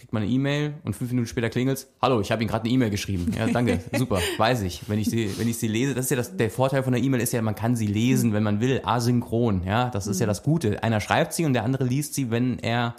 kriegt 0.00 0.14
man 0.14 0.22
eine 0.22 0.32
E-Mail 0.32 0.72
und 0.82 0.96
fünf 0.96 1.10
Minuten 1.10 1.28
später 1.28 1.50
klingelt's. 1.50 1.86
Hallo, 2.00 2.22
ich 2.22 2.32
habe 2.32 2.42
Ihnen 2.42 2.48
gerade 2.48 2.64
eine 2.64 2.72
E-Mail 2.72 2.88
geschrieben. 2.88 3.34
Ja, 3.36 3.48
danke, 3.48 3.80
super, 3.98 4.18
weiß 4.38 4.62
ich. 4.62 4.88
Wenn 4.88 4.98
ich 4.98 5.10
sie, 5.10 5.38
wenn 5.38 5.46
ich 5.46 5.58
sie 5.58 5.68
lese, 5.68 5.94
das 5.94 6.06
ist 6.06 6.10
ja 6.10 6.16
das, 6.16 6.38
der 6.38 6.50
Vorteil 6.50 6.82
von 6.82 6.94
der 6.94 7.02
E-Mail 7.02 7.20
ist 7.20 7.34
ja, 7.34 7.42
man 7.42 7.54
kann 7.54 7.76
sie 7.76 7.86
lesen, 7.86 8.32
wenn 8.32 8.42
man 8.42 8.60
will, 8.60 8.80
asynchron. 8.82 9.62
Ja, 9.64 9.90
das 9.90 10.06
ist 10.06 10.18
ja 10.18 10.26
das 10.26 10.42
Gute. 10.42 10.82
Einer 10.82 11.00
schreibt 11.00 11.34
sie 11.34 11.44
und 11.44 11.52
der 11.52 11.64
andere 11.64 11.84
liest 11.84 12.14
sie, 12.14 12.30
wenn 12.30 12.58
er 12.60 12.96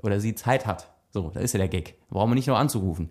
oder 0.00 0.20
sie 0.20 0.36
Zeit 0.36 0.64
hat. 0.64 0.92
So, 1.10 1.32
da 1.34 1.40
ist 1.40 1.54
ja 1.54 1.58
der 1.58 1.68
Gag. 1.68 1.96
Brauchen 2.08 2.30
wir 2.30 2.36
nicht 2.36 2.46
noch 2.46 2.58
anzurufen. 2.58 3.10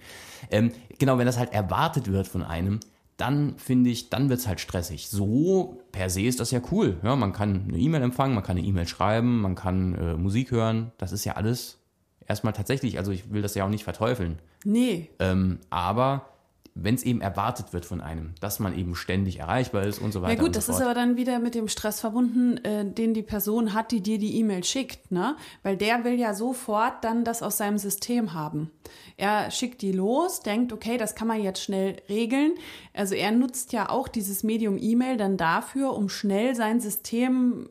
Ähm, 0.49 0.71
genau, 0.97 1.17
wenn 1.17 1.25
das 1.25 1.38
halt 1.38 1.51
erwartet 1.51 2.10
wird 2.10 2.29
von 2.29 2.43
einem, 2.43 2.79
dann 3.17 3.58
finde 3.58 3.89
ich, 3.89 4.10
dann 4.10 4.29
wird's 4.29 4.47
halt 4.47 4.62
stressig. 4.62 5.10
So 5.10 5.81
per 5.91 6.10
se 6.10 6.21
ist 6.21 6.39
das 6.39 6.51
ja 6.51 6.62
cool. 6.71 6.95
Ja, 7.03 7.17
man 7.17 7.34
kann 7.34 7.65
eine 7.67 7.77
E-Mail 7.77 8.03
empfangen, 8.03 8.36
man 8.36 8.43
kann 8.45 8.58
eine 8.58 8.65
E-Mail 8.65 8.88
schreiben, 8.88 9.41
man 9.41 9.55
kann 9.55 9.95
äh, 9.95 10.13
Musik 10.13 10.51
hören. 10.51 10.93
Das 10.97 11.12
ist 11.12 11.25
ja 11.25 11.34
alles 11.34 11.79
erstmal 12.27 12.53
tatsächlich, 12.53 12.97
also 12.97 13.11
ich 13.11 13.31
will 13.31 13.41
das 13.41 13.55
ja 13.55 13.65
auch 13.65 13.69
nicht 13.69 13.83
verteufeln, 13.83 14.39
Nee. 14.63 15.09
ähm, 15.19 15.59
aber 15.69 16.29
wenn 16.77 16.93
es 16.95 17.03
eben 17.03 17.21
erwartet 17.21 17.71
wird 17.71 17.85
von 17.85 18.01
einem, 18.01 18.33
dass 18.41 18.59
man 18.59 18.77
eben 18.77 18.95
ständig 18.95 19.39
erreichbar 19.39 19.83
ist 19.83 19.97
und 19.99 20.11
so 20.11 20.21
weiter. 20.21 20.33
Ja 20.33 20.38
gut, 20.39 20.47
und 20.47 20.55
das 20.57 20.65
so 20.65 20.73
ist 20.73 20.79
fort. 20.79 20.89
aber 20.89 20.93
dann 20.99 21.15
wieder 21.15 21.39
mit 21.39 21.55
dem 21.55 21.69
Stress 21.69 22.01
verbunden, 22.01 22.57
äh, 22.65 22.83
den 22.83 23.13
die 23.13 23.21
Person 23.23 23.73
hat, 23.73 23.91
die 23.91 24.01
dir 24.01 24.19
die 24.19 24.38
E-Mail 24.39 24.61
schickt, 24.65 25.09
ne? 25.09 25.38
Weil 25.63 25.77
der 25.77 26.03
will 26.03 26.19
ja 26.19 26.33
sofort 26.33 27.01
dann 27.05 27.23
das 27.23 27.41
aus 27.41 27.55
seinem 27.55 27.77
System 27.77 28.33
haben. 28.33 28.71
Er 29.15 29.51
schickt 29.51 29.81
die 29.83 29.93
los, 29.93 30.41
denkt, 30.41 30.73
okay, 30.73 30.97
das 30.97 31.15
kann 31.15 31.29
man 31.29 31.41
jetzt 31.41 31.63
schnell 31.63 31.95
regeln. 32.09 32.55
Also 32.93 33.15
er 33.15 33.31
nutzt 33.31 33.71
ja 33.71 33.88
auch 33.89 34.09
dieses 34.09 34.43
Medium 34.43 34.77
E-Mail 34.77 35.15
dann 35.15 35.38
dafür, 35.38 35.95
um 35.95 36.09
schnell 36.09 36.55
sein 36.55 36.81
System 36.81 37.69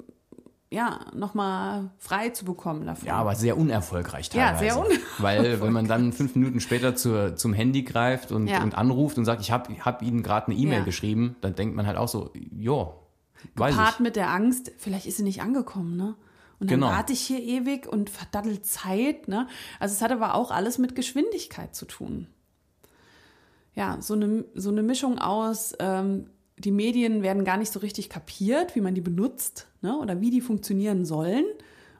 ja 0.70 1.00
nochmal 1.14 1.90
frei 1.98 2.30
zu 2.30 2.44
bekommen 2.44 2.86
davon. 2.86 3.06
Ja, 3.06 3.14
aber 3.16 3.34
sehr 3.36 3.56
unerfolgreich 3.56 4.28
Ja, 4.32 4.46
teilweise. 4.52 4.64
sehr 4.64 4.76
unerfolgreich. 4.78 5.18
Weil 5.18 5.60
wenn 5.60 5.72
man 5.72 5.86
dann 5.86 6.12
fünf 6.12 6.34
Minuten 6.34 6.60
später 6.60 6.96
zur, 6.96 7.36
zum 7.36 7.52
Handy 7.52 7.82
greift 7.82 8.32
und, 8.32 8.48
Ja. 8.48 8.62
und 8.62 8.74
anruft 8.76 9.16
und 9.18 9.24
sagt, 9.24 9.40
ich 9.40 9.50
habe 9.52 9.72
hab 9.84 10.02
Ihnen 10.02 10.22
gerade 10.22 10.48
eine 10.48 10.56
E-Mail 10.56 10.78
Ja. 10.80 10.84
geschrieben, 10.84 11.36
dann 11.42 11.54
denkt 11.54 11.76
man 11.76 11.86
halt 11.86 11.96
auch 11.96 12.08
so, 12.08 12.30
jo, 12.34 12.94
weiß 13.54 13.74
Paart 13.76 13.94
ich. 13.94 14.00
mit 14.00 14.16
der 14.16 14.30
Angst, 14.30 14.72
vielleicht 14.78 15.06
ist 15.06 15.18
sie 15.18 15.22
nicht 15.22 15.42
angekommen, 15.42 15.96
ne? 15.96 16.16
Und 16.60 16.70
dann 16.70 16.80
Genau. 16.80 16.92
warte 16.92 17.12
ich 17.12 17.20
hier 17.20 17.40
ewig 17.42 17.86
und 17.86 18.10
verdaddelt 18.10 18.64
Zeit, 18.64 19.28
ne? 19.28 19.46
Also 19.80 19.92
es 19.94 20.00
hat 20.02 20.12
aber 20.12 20.34
auch 20.34 20.50
alles 20.50 20.78
mit 20.78 20.94
Geschwindigkeit 20.94 21.74
zu 21.74 21.84
tun. 21.84 22.26
Ja, 23.74 23.98
so 24.00 24.14
eine, 24.14 24.44
so 24.54 24.70
eine 24.70 24.82
Mischung 24.84 25.18
aus, 25.18 25.74
ähm, 25.80 26.30
die 26.58 26.70
Medien 26.70 27.22
werden 27.22 27.44
gar 27.44 27.56
nicht 27.56 27.72
so 27.72 27.80
richtig 27.80 28.08
kapiert, 28.08 28.74
wie 28.74 28.80
man 28.80 28.94
die 28.94 29.00
benutzt, 29.00 29.66
ne? 29.82 29.98
Oder 29.98 30.20
wie 30.20 30.30
die 30.30 30.40
funktionieren 30.40 31.04
sollen. 31.04 31.44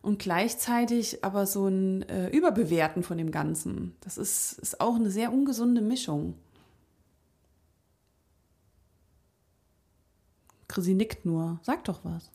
Und 0.03 0.19
gleichzeitig 0.19 1.25
aber 1.25 1.47
so 1.47 1.67
ein 1.67 2.03
äh, 2.09 2.29
Überbewerten 2.29 3.03
von 3.03 3.17
dem 3.17 3.31
Ganzen. 3.31 3.97
Das 4.01 4.19
ist, 4.19 4.59
ist 4.59 4.81
auch 4.81 4.97
eine 4.97 5.11
sehr 5.11 5.33
ungesunde 5.33 5.81
Mischung. 5.81 6.35
Chrissy 10.69 10.95
nickt 10.95 11.25
nur. 11.25 11.59
Sag 11.63 11.85
doch 11.85 12.05
was. 12.05 12.31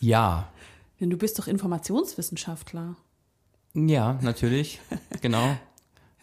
Ja, 0.00 0.48
Denn 1.00 1.10
du 1.10 1.16
bist 1.16 1.38
doch 1.38 1.48
Informationswissenschaftler. 1.48 2.96
ja, 3.74 4.18
natürlich, 4.22 4.80
genau. 5.20 5.56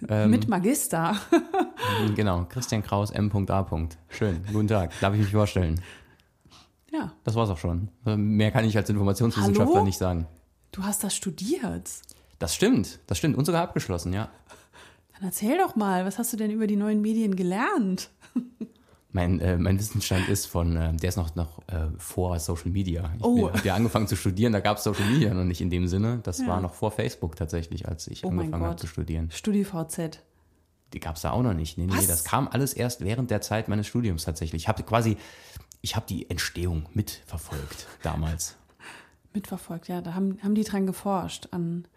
Ähm, 0.09 0.31
Mit 0.31 0.47
Magister. 0.47 1.15
Genau, 2.15 2.45
Christian 2.49 2.83
Kraus, 2.83 3.11
M.A. 3.11 3.67
Schön, 4.09 4.43
guten 4.51 4.67
Tag, 4.67 4.91
darf 4.99 5.13
ich 5.13 5.21
mich 5.21 5.31
vorstellen? 5.31 5.81
ja. 6.91 7.11
Das 7.23 7.35
war's 7.35 7.49
auch 7.49 7.57
schon. 7.57 7.89
Mehr 8.05 8.51
kann 8.51 8.65
ich 8.65 8.75
als 8.75 8.89
Informationswissenschaftler 8.89 9.75
Hallo? 9.75 9.85
nicht 9.85 9.97
sagen. 9.97 10.27
Du 10.71 10.83
hast 10.83 11.03
das 11.03 11.15
studiert. 11.15 11.89
Das 12.39 12.55
stimmt, 12.55 12.99
das 13.07 13.17
stimmt. 13.17 13.37
Und 13.37 13.45
sogar 13.45 13.61
abgeschlossen, 13.63 14.13
ja. 14.13 14.29
Dann 15.13 15.23
erzähl 15.23 15.57
doch 15.57 15.75
mal, 15.75 16.05
was 16.05 16.17
hast 16.17 16.33
du 16.33 16.37
denn 16.37 16.51
über 16.51 16.67
die 16.67 16.75
neuen 16.75 17.01
Medien 17.01 17.35
gelernt? 17.35 18.09
Mein, 19.13 19.41
äh, 19.41 19.57
mein 19.57 19.77
Wissensstand 19.77 20.29
ist 20.29 20.45
von, 20.45 20.77
äh, 20.77 20.93
der 20.95 21.09
ist 21.09 21.17
noch, 21.17 21.35
noch 21.35 21.59
äh, 21.67 21.87
vor 21.97 22.39
Social 22.39 22.69
Media. 22.71 23.11
Ich 23.17 23.23
Oh. 23.25 23.49
habe 23.51 23.59
ja 23.67 23.75
angefangen 23.75 24.07
zu 24.07 24.15
studieren, 24.15 24.53
da 24.53 24.61
gab 24.61 24.77
es 24.77 24.85
Social 24.85 25.03
Media 25.05 25.33
noch 25.33 25.43
nicht 25.43 25.59
in 25.59 25.69
dem 25.69 25.87
Sinne. 25.89 26.21
Das 26.23 26.39
Ja. 26.39 26.47
war 26.47 26.61
noch 26.61 26.73
vor 26.75 26.91
Facebook 26.91 27.35
tatsächlich, 27.35 27.89
als 27.89 28.07
ich 28.07 28.23
Oh 28.23 28.29
angefangen 28.29 28.63
habe 28.63 28.77
zu 28.77 28.87
studieren. 28.87 29.29
StudiVZ. 29.29 30.21
Die 30.93 30.99
gab 30.99 31.15
es 31.15 31.21
da 31.21 31.31
auch 31.31 31.41
noch 31.43 31.53
nicht. 31.53 31.77
Nee, 31.77 31.85
nee, 31.85 31.93
Was? 31.93 32.07
das 32.07 32.23
kam 32.23 32.47
alles 32.47 32.73
erst 32.73 33.01
während 33.01 33.31
der 33.31 33.41
Zeit 33.41 33.67
meines 33.67 33.87
Studiums 33.87 34.23
tatsächlich. 34.25 34.63
Ich 34.63 34.67
habe 34.67 34.83
quasi, 34.83 35.17
ich 35.81 35.95
habe 35.95 36.05
die 36.07 36.29
Entstehung 36.29 36.87
mitverfolgt 36.93 37.87
damals. 38.03 38.57
Mitverfolgt, 39.33 39.87
ja. 39.87 40.01
Da 40.01 40.13
haben, 40.13 40.37
haben 40.43 40.55
die 40.55 40.63
dran 40.63 40.85
geforscht 40.85 41.47
an, 41.51 41.87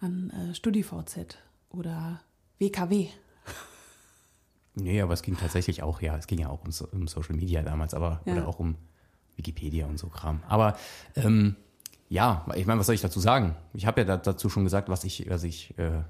an 0.00 0.30
äh, 0.30 0.54
StudiVZ 0.54 1.36
oder 1.70 2.20
WKW. 2.58 3.08
Nee, 4.74 5.02
aber 5.02 5.12
es 5.12 5.22
ging 5.22 5.36
tatsächlich 5.36 5.82
auch, 5.82 6.00
ja, 6.00 6.16
es 6.16 6.26
ging 6.26 6.38
ja 6.38 6.48
auch 6.48 6.62
um, 6.64 6.70
um 6.92 7.06
Social 7.08 7.36
Media 7.36 7.62
damals, 7.62 7.92
aber 7.92 8.22
Ja. 8.24 8.32
oder 8.32 8.48
auch 8.48 8.58
um 8.58 8.76
Wikipedia 9.36 9.86
und 9.86 9.98
so 9.98 10.08
Kram. 10.08 10.42
Aber 10.48 10.76
ähm, 11.14 11.56
ja, 12.08 12.46
ich 12.54 12.64
meine, 12.66 12.80
was 12.80 12.86
soll 12.86 12.94
ich 12.94 13.00
dazu 13.02 13.20
sagen? 13.20 13.54
Ich 13.74 13.84
habe 13.86 14.00
ja 14.00 14.06
da, 14.06 14.16
dazu 14.16 14.48
schon 14.48 14.64
gesagt, 14.64 14.88
was 14.88 15.04
ich, 15.04 15.28
was 15.28 15.42
ich, 15.42 15.76
äh, 15.78 16.02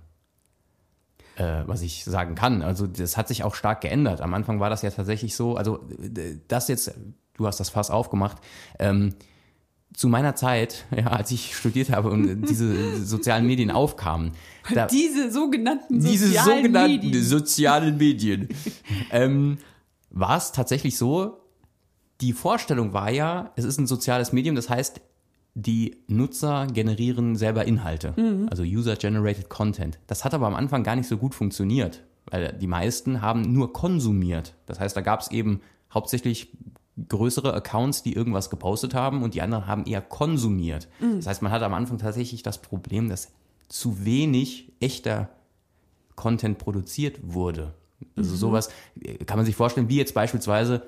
äh, 1.36 1.62
was 1.66 1.82
ich 1.82 2.04
sagen 2.04 2.34
kann. 2.34 2.62
Also 2.62 2.86
das 2.86 3.16
hat 3.16 3.28
sich 3.28 3.44
auch 3.44 3.54
stark 3.54 3.80
geändert. 3.80 4.20
Am 4.20 4.34
Anfang 4.34 4.60
war 4.60 4.70
das 4.70 4.82
ja 4.82 4.90
tatsächlich 4.90 5.34
so, 5.34 5.56
also 5.56 5.80
das 6.48 6.68
jetzt, 6.68 6.94
du 7.34 7.46
hast 7.46 7.60
das 7.60 7.70
Fass 7.70 7.90
aufgemacht. 7.90 8.38
Ähm, 8.78 9.14
zu 9.94 10.08
meiner 10.08 10.34
Zeit, 10.34 10.86
ja, 10.96 11.06
als 11.08 11.30
ich 11.30 11.56
studiert 11.56 11.90
habe 11.90 12.10
und 12.10 12.42
diese 12.48 13.04
sozialen 13.04 13.46
Medien 13.46 13.70
aufkamen, 13.70 14.32
da, 14.72 14.86
Diese 14.86 15.30
sogenannten 15.30 16.00
diese 16.00 16.28
sozialen 16.28 16.56
sogenannten 16.56 17.06
Medien. 17.06 17.24
sozialen 17.24 17.96
Medien. 17.96 18.48
ähm, 19.10 19.58
war 20.10 20.36
es 20.36 20.52
tatsächlich 20.52 20.96
so, 20.96 21.40
die 22.20 22.32
Vorstellung 22.32 22.92
war 22.92 23.10
ja, 23.10 23.52
es 23.56 23.64
ist 23.64 23.78
ein 23.78 23.86
soziales 23.86 24.32
Medium, 24.32 24.54
das 24.54 24.70
heißt, 24.70 25.00
die 25.54 25.96
Nutzer 26.08 26.66
generieren 26.66 27.36
selber 27.36 27.66
Inhalte, 27.66 28.14
Mhm. 28.16 28.48
also 28.50 28.62
User-Generated 28.62 29.48
Content. 29.48 29.98
Das 30.06 30.24
hat 30.24 30.32
aber 30.34 30.46
am 30.46 30.54
Anfang 30.54 30.82
gar 30.82 30.96
nicht 30.96 31.08
so 31.08 31.18
gut 31.18 31.34
funktioniert, 31.34 32.02
weil 32.30 32.52
die 32.54 32.66
meisten 32.66 33.20
haben 33.20 33.42
nur 33.52 33.72
konsumiert. 33.72 34.54
Das 34.66 34.80
heißt, 34.80 34.96
da 34.96 35.02
gab 35.02 35.20
es 35.20 35.30
eben 35.30 35.60
hauptsächlich 35.92 36.52
größere 37.08 37.52
Accounts, 37.54 38.02
die 38.02 38.14
irgendwas 38.14 38.48
gepostet 38.50 38.94
haben 38.94 39.22
und 39.22 39.34
die 39.34 39.42
anderen 39.42 39.66
haben 39.66 39.84
eher 39.84 40.00
konsumiert. 40.02 40.88
Mhm. 41.00 41.16
Das 41.16 41.26
heißt, 41.26 41.42
man 41.42 41.52
hatte 41.52 41.66
am 41.66 41.74
Anfang 41.74 41.98
tatsächlich 41.98 42.42
das 42.42 42.60
Problem, 42.60 43.08
dass 43.08 43.32
zu 43.68 44.04
wenig 44.04 44.72
echter 44.80 45.28
Content 46.16 46.58
produziert 46.58 47.18
wurde. 47.22 47.74
Also 48.16 48.36
sowas 48.36 48.68
äh, 49.00 49.16
kann 49.24 49.38
man 49.38 49.46
sich 49.46 49.56
vorstellen, 49.56 49.88
wie 49.88 49.96
jetzt 49.96 50.14
beispielsweise 50.14 50.82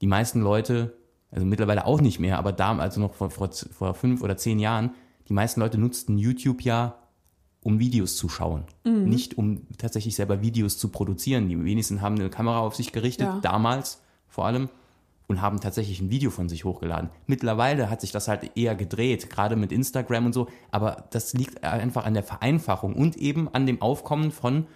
die 0.00 0.06
meisten 0.06 0.40
Leute, 0.40 0.94
also 1.30 1.44
mittlerweile 1.46 1.86
auch 1.86 2.00
nicht 2.00 2.18
mehr, 2.20 2.38
aber 2.38 2.52
damals, 2.52 2.96
also 2.96 3.00
noch 3.00 3.14
vor, 3.14 3.30
vor, 3.30 3.50
vor 3.52 3.94
fünf 3.94 4.22
oder 4.22 4.36
zehn 4.36 4.58
Jahren, 4.58 4.90
die 5.28 5.32
meisten 5.34 5.60
Leute 5.60 5.78
nutzten 5.78 6.16
YouTube 6.18 6.62
ja, 6.62 6.96
um 7.62 7.78
Videos 7.80 8.16
zu 8.16 8.28
schauen. 8.28 8.64
Nicht 8.84 9.36
um 9.36 9.66
tatsächlich 9.76 10.14
selber 10.14 10.40
Videos 10.40 10.78
zu 10.78 10.88
produzieren. 10.88 11.48
Die 11.48 11.62
wenigsten 11.64 12.00
haben 12.00 12.14
eine 12.14 12.30
Kamera 12.30 12.60
auf 12.60 12.74
sich 12.74 12.92
gerichtet, 12.92 13.26
Ja. 13.26 13.40
damals 13.40 14.00
vor 14.28 14.46
allem, 14.46 14.68
und 15.26 15.42
haben 15.42 15.60
tatsächlich 15.60 16.00
ein 16.00 16.08
Video 16.10 16.30
von 16.30 16.48
sich 16.48 16.64
hochgeladen. 16.64 17.10
Mittlerweile 17.26 17.90
hat 17.90 18.00
sich 18.00 18.12
das 18.12 18.28
halt 18.28 18.52
eher 18.56 18.74
gedreht, 18.74 19.28
gerade 19.28 19.56
mit 19.56 19.72
Instagram 19.72 20.26
und 20.26 20.32
so, 20.32 20.48
aber 20.70 21.04
das 21.10 21.34
liegt 21.34 21.62
einfach 21.62 22.06
an 22.06 22.14
der 22.14 22.22
Vereinfachung 22.22 22.94
und 22.94 23.16
eben 23.16 23.48
an 23.52 23.66
dem 23.66 23.82
Aufkommen 23.82 24.30
von 24.30 24.66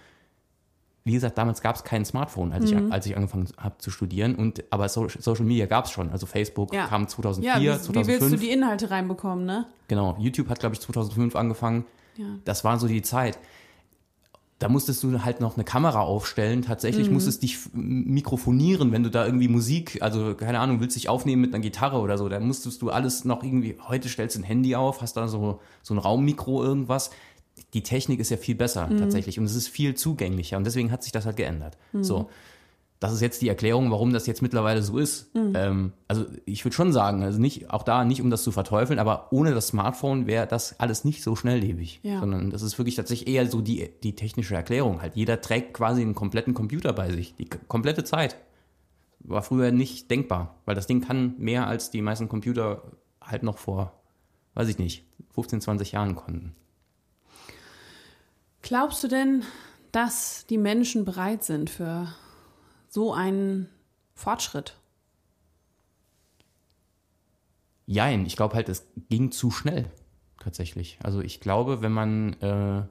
wie 1.05 1.11
gesagt, 1.13 1.37
damals 1.37 1.61
gab 1.61 1.75
es 1.75 1.83
kein 1.83 2.05
Smartphone, 2.05 2.53
als, 2.53 2.71
ich, 2.71 2.77
als 2.91 3.05
ich 3.05 3.17
angefangen 3.17 3.47
habe 3.57 3.77
zu 3.77 3.91
studieren. 3.91 4.35
Und, 4.35 4.63
aber 4.69 4.87
so, 4.87 5.07
Social 5.09 5.43
Media 5.45 5.65
gab 5.65 5.85
es 5.85 5.91
schon. 5.91 6.09
Also 6.09 6.25
Facebook 6.25 6.73
Ja. 6.73 6.87
kam 6.87 7.07
2004, 7.09 7.49
Ja, 7.51 7.59
wie, 7.59 7.77
wie 7.77 7.81
2005. 7.83 8.07
willst 8.21 8.33
du 8.33 8.37
die 8.37 8.51
Inhalte 8.51 8.89
reinbekommen, 8.89 9.45
ne? 9.45 9.65
Genau, 9.89 10.15
YouTube 10.17 10.47
hat, 10.49 10.59
glaube 10.61 10.75
ich, 10.75 10.81
2005 10.81 11.35
angefangen. 11.35 11.85
Ja. 12.15 12.25
Das 12.45 12.63
war 12.63 12.79
so 12.79 12.87
die 12.87 13.01
Zeit. 13.01 13.37
Da 14.59 14.69
musstest 14.69 15.03
du 15.03 15.25
halt 15.25 15.41
noch 15.41 15.55
eine 15.57 15.65
Kamera 15.65 15.99
aufstellen. 15.99 16.61
Tatsächlich 16.61 17.07
Mhm. 17.07 17.15
musstest 17.15 17.43
dich 17.43 17.57
mikrofonieren, 17.73 18.91
wenn 18.93 19.03
du 19.03 19.09
da 19.09 19.25
irgendwie 19.25 19.47
Musik, 19.49 19.97
also 20.01 20.35
keine 20.35 20.59
Ahnung, 20.59 20.79
willst 20.79 20.95
dich 20.95 21.09
aufnehmen 21.09 21.41
mit 21.41 21.53
einer 21.53 21.61
Gitarre 21.61 21.97
oder 21.99 22.17
so. 22.17 22.29
Da 22.29 22.39
musstest 22.39 22.81
du 22.81 22.89
alles 22.89 23.25
noch 23.25 23.43
irgendwie, 23.43 23.75
heute 23.87 24.07
stellst 24.07 24.35
du 24.37 24.41
ein 24.41 24.43
Handy 24.43 24.75
auf, 24.75 25.01
hast 25.01 25.17
da 25.17 25.27
so, 25.27 25.59
so 25.81 25.93
ein 25.93 25.97
Raummikro, 25.97 26.63
irgendwas. 26.63 27.11
Die 27.73 27.83
Technik 27.83 28.19
ist 28.19 28.29
ja 28.29 28.37
viel 28.37 28.55
besser 28.55 28.87
Mhm. 28.87 28.97
tatsächlich 28.99 29.39
und 29.39 29.45
es 29.45 29.55
ist 29.55 29.67
viel 29.67 29.95
zugänglicher 29.95 30.57
und 30.57 30.65
deswegen 30.65 30.91
hat 30.91 31.03
sich 31.03 31.11
das 31.11 31.25
halt 31.25 31.37
geändert. 31.37 31.77
So. 32.01 32.29
Das 32.99 33.11
ist 33.11 33.19
jetzt 33.19 33.41
die 33.41 33.49
Erklärung, 33.49 33.91
warum 33.91 34.13
das 34.13 34.27
jetzt 34.27 34.41
mittlerweile 34.41 34.81
so 34.81 34.97
ist. 34.97 35.35
Mhm. 35.35 35.53
Ähm, 35.55 35.93
also 36.07 36.25
ich 36.45 36.63
würde 36.63 36.73
schon 36.73 36.93
sagen, 36.93 37.21
also 37.21 37.37
nicht, 37.37 37.69
auch 37.69 37.83
da 37.83 38.05
nicht, 38.05 38.21
um 38.21 38.29
das 38.29 38.43
zu 38.43 38.51
verteufeln, 38.53 38.97
aber 38.97 39.27
ohne 39.33 39.53
das 39.53 39.67
Smartphone 39.67 40.25
wäre 40.25 40.47
das 40.47 40.79
alles 40.79 41.03
nicht 41.03 41.21
so 41.21 41.35
schnelllebig. 41.35 41.99
Ja. 42.03 42.21
Sondern 42.21 42.49
das 42.49 42.61
ist 42.61 42.77
wirklich 42.77 42.95
tatsächlich 42.95 43.27
eher 43.27 43.45
so 43.49 43.59
die, 43.59 43.89
die 44.03 44.15
technische 44.15 44.55
Erklärung. 44.55 45.01
Halt, 45.01 45.17
jeder 45.17 45.41
trägt 45.41 45.73
quasi 45.73 46.01
einen 46.01 46.15
kompletten 46.15 46.53
Computer 46.53 46.93
bei 46.93 47.11
sich, 47.11 47.35
die 47.35 47.49
komplette 47.67 48.05
Zeit. 48.05 48.37
War 49.19 49.41
früher 49.41 49.71
nicht 49.73 50.09
denkbar, 50.09 50.55
weil 50.65 50.75
das 50.75 50.87
Ding 50.87 51.01
kann 51.01 51.35
mehr 51.37 51.67
als 51.67 51.91
die 51.91 52.01
meisten 52.01 52.29
Computer 52.29 52.83
halt 53.21 53.43
noch 53.43 53.57
vor, 53.57 53.99
weiß 54.53 54.69
ich 54.69 54.77
nicht, 54.79 55.03
15, 55.33 55.59
20 55.59 55.91
Jahren 55.91 56.15
konnten. 56.15 56.55
Glaubst 58.63 59.03
du 59.03 59.09
denn, 59.09 59.43
dass 59.91 60.45
die 60.47 60.57
Menschen 60.57 61.03
bereit 61.03 61.43
sind 61.43 61.69
für 61.69 62.07
so 62.87 63.13
einen 63.13 63.69
Fortschritt? 64.15 64.77
Jein, 67.85 68.25
ich 68.25 68.37
glaube 68.37 68.55
halt, 68.55 68.69
es 68.69 68.87
ging 69.09 69.31
zu 69.31 69.51
schnell, 69.51 69.91
tatsächlich. 70.41 70.97
Also 71.03 71.19
ich 71.19 71.41
glaube, 71.41 71.81
wenn 71.81 71.91
man 71.91 72.33
äh, 72.39 72.83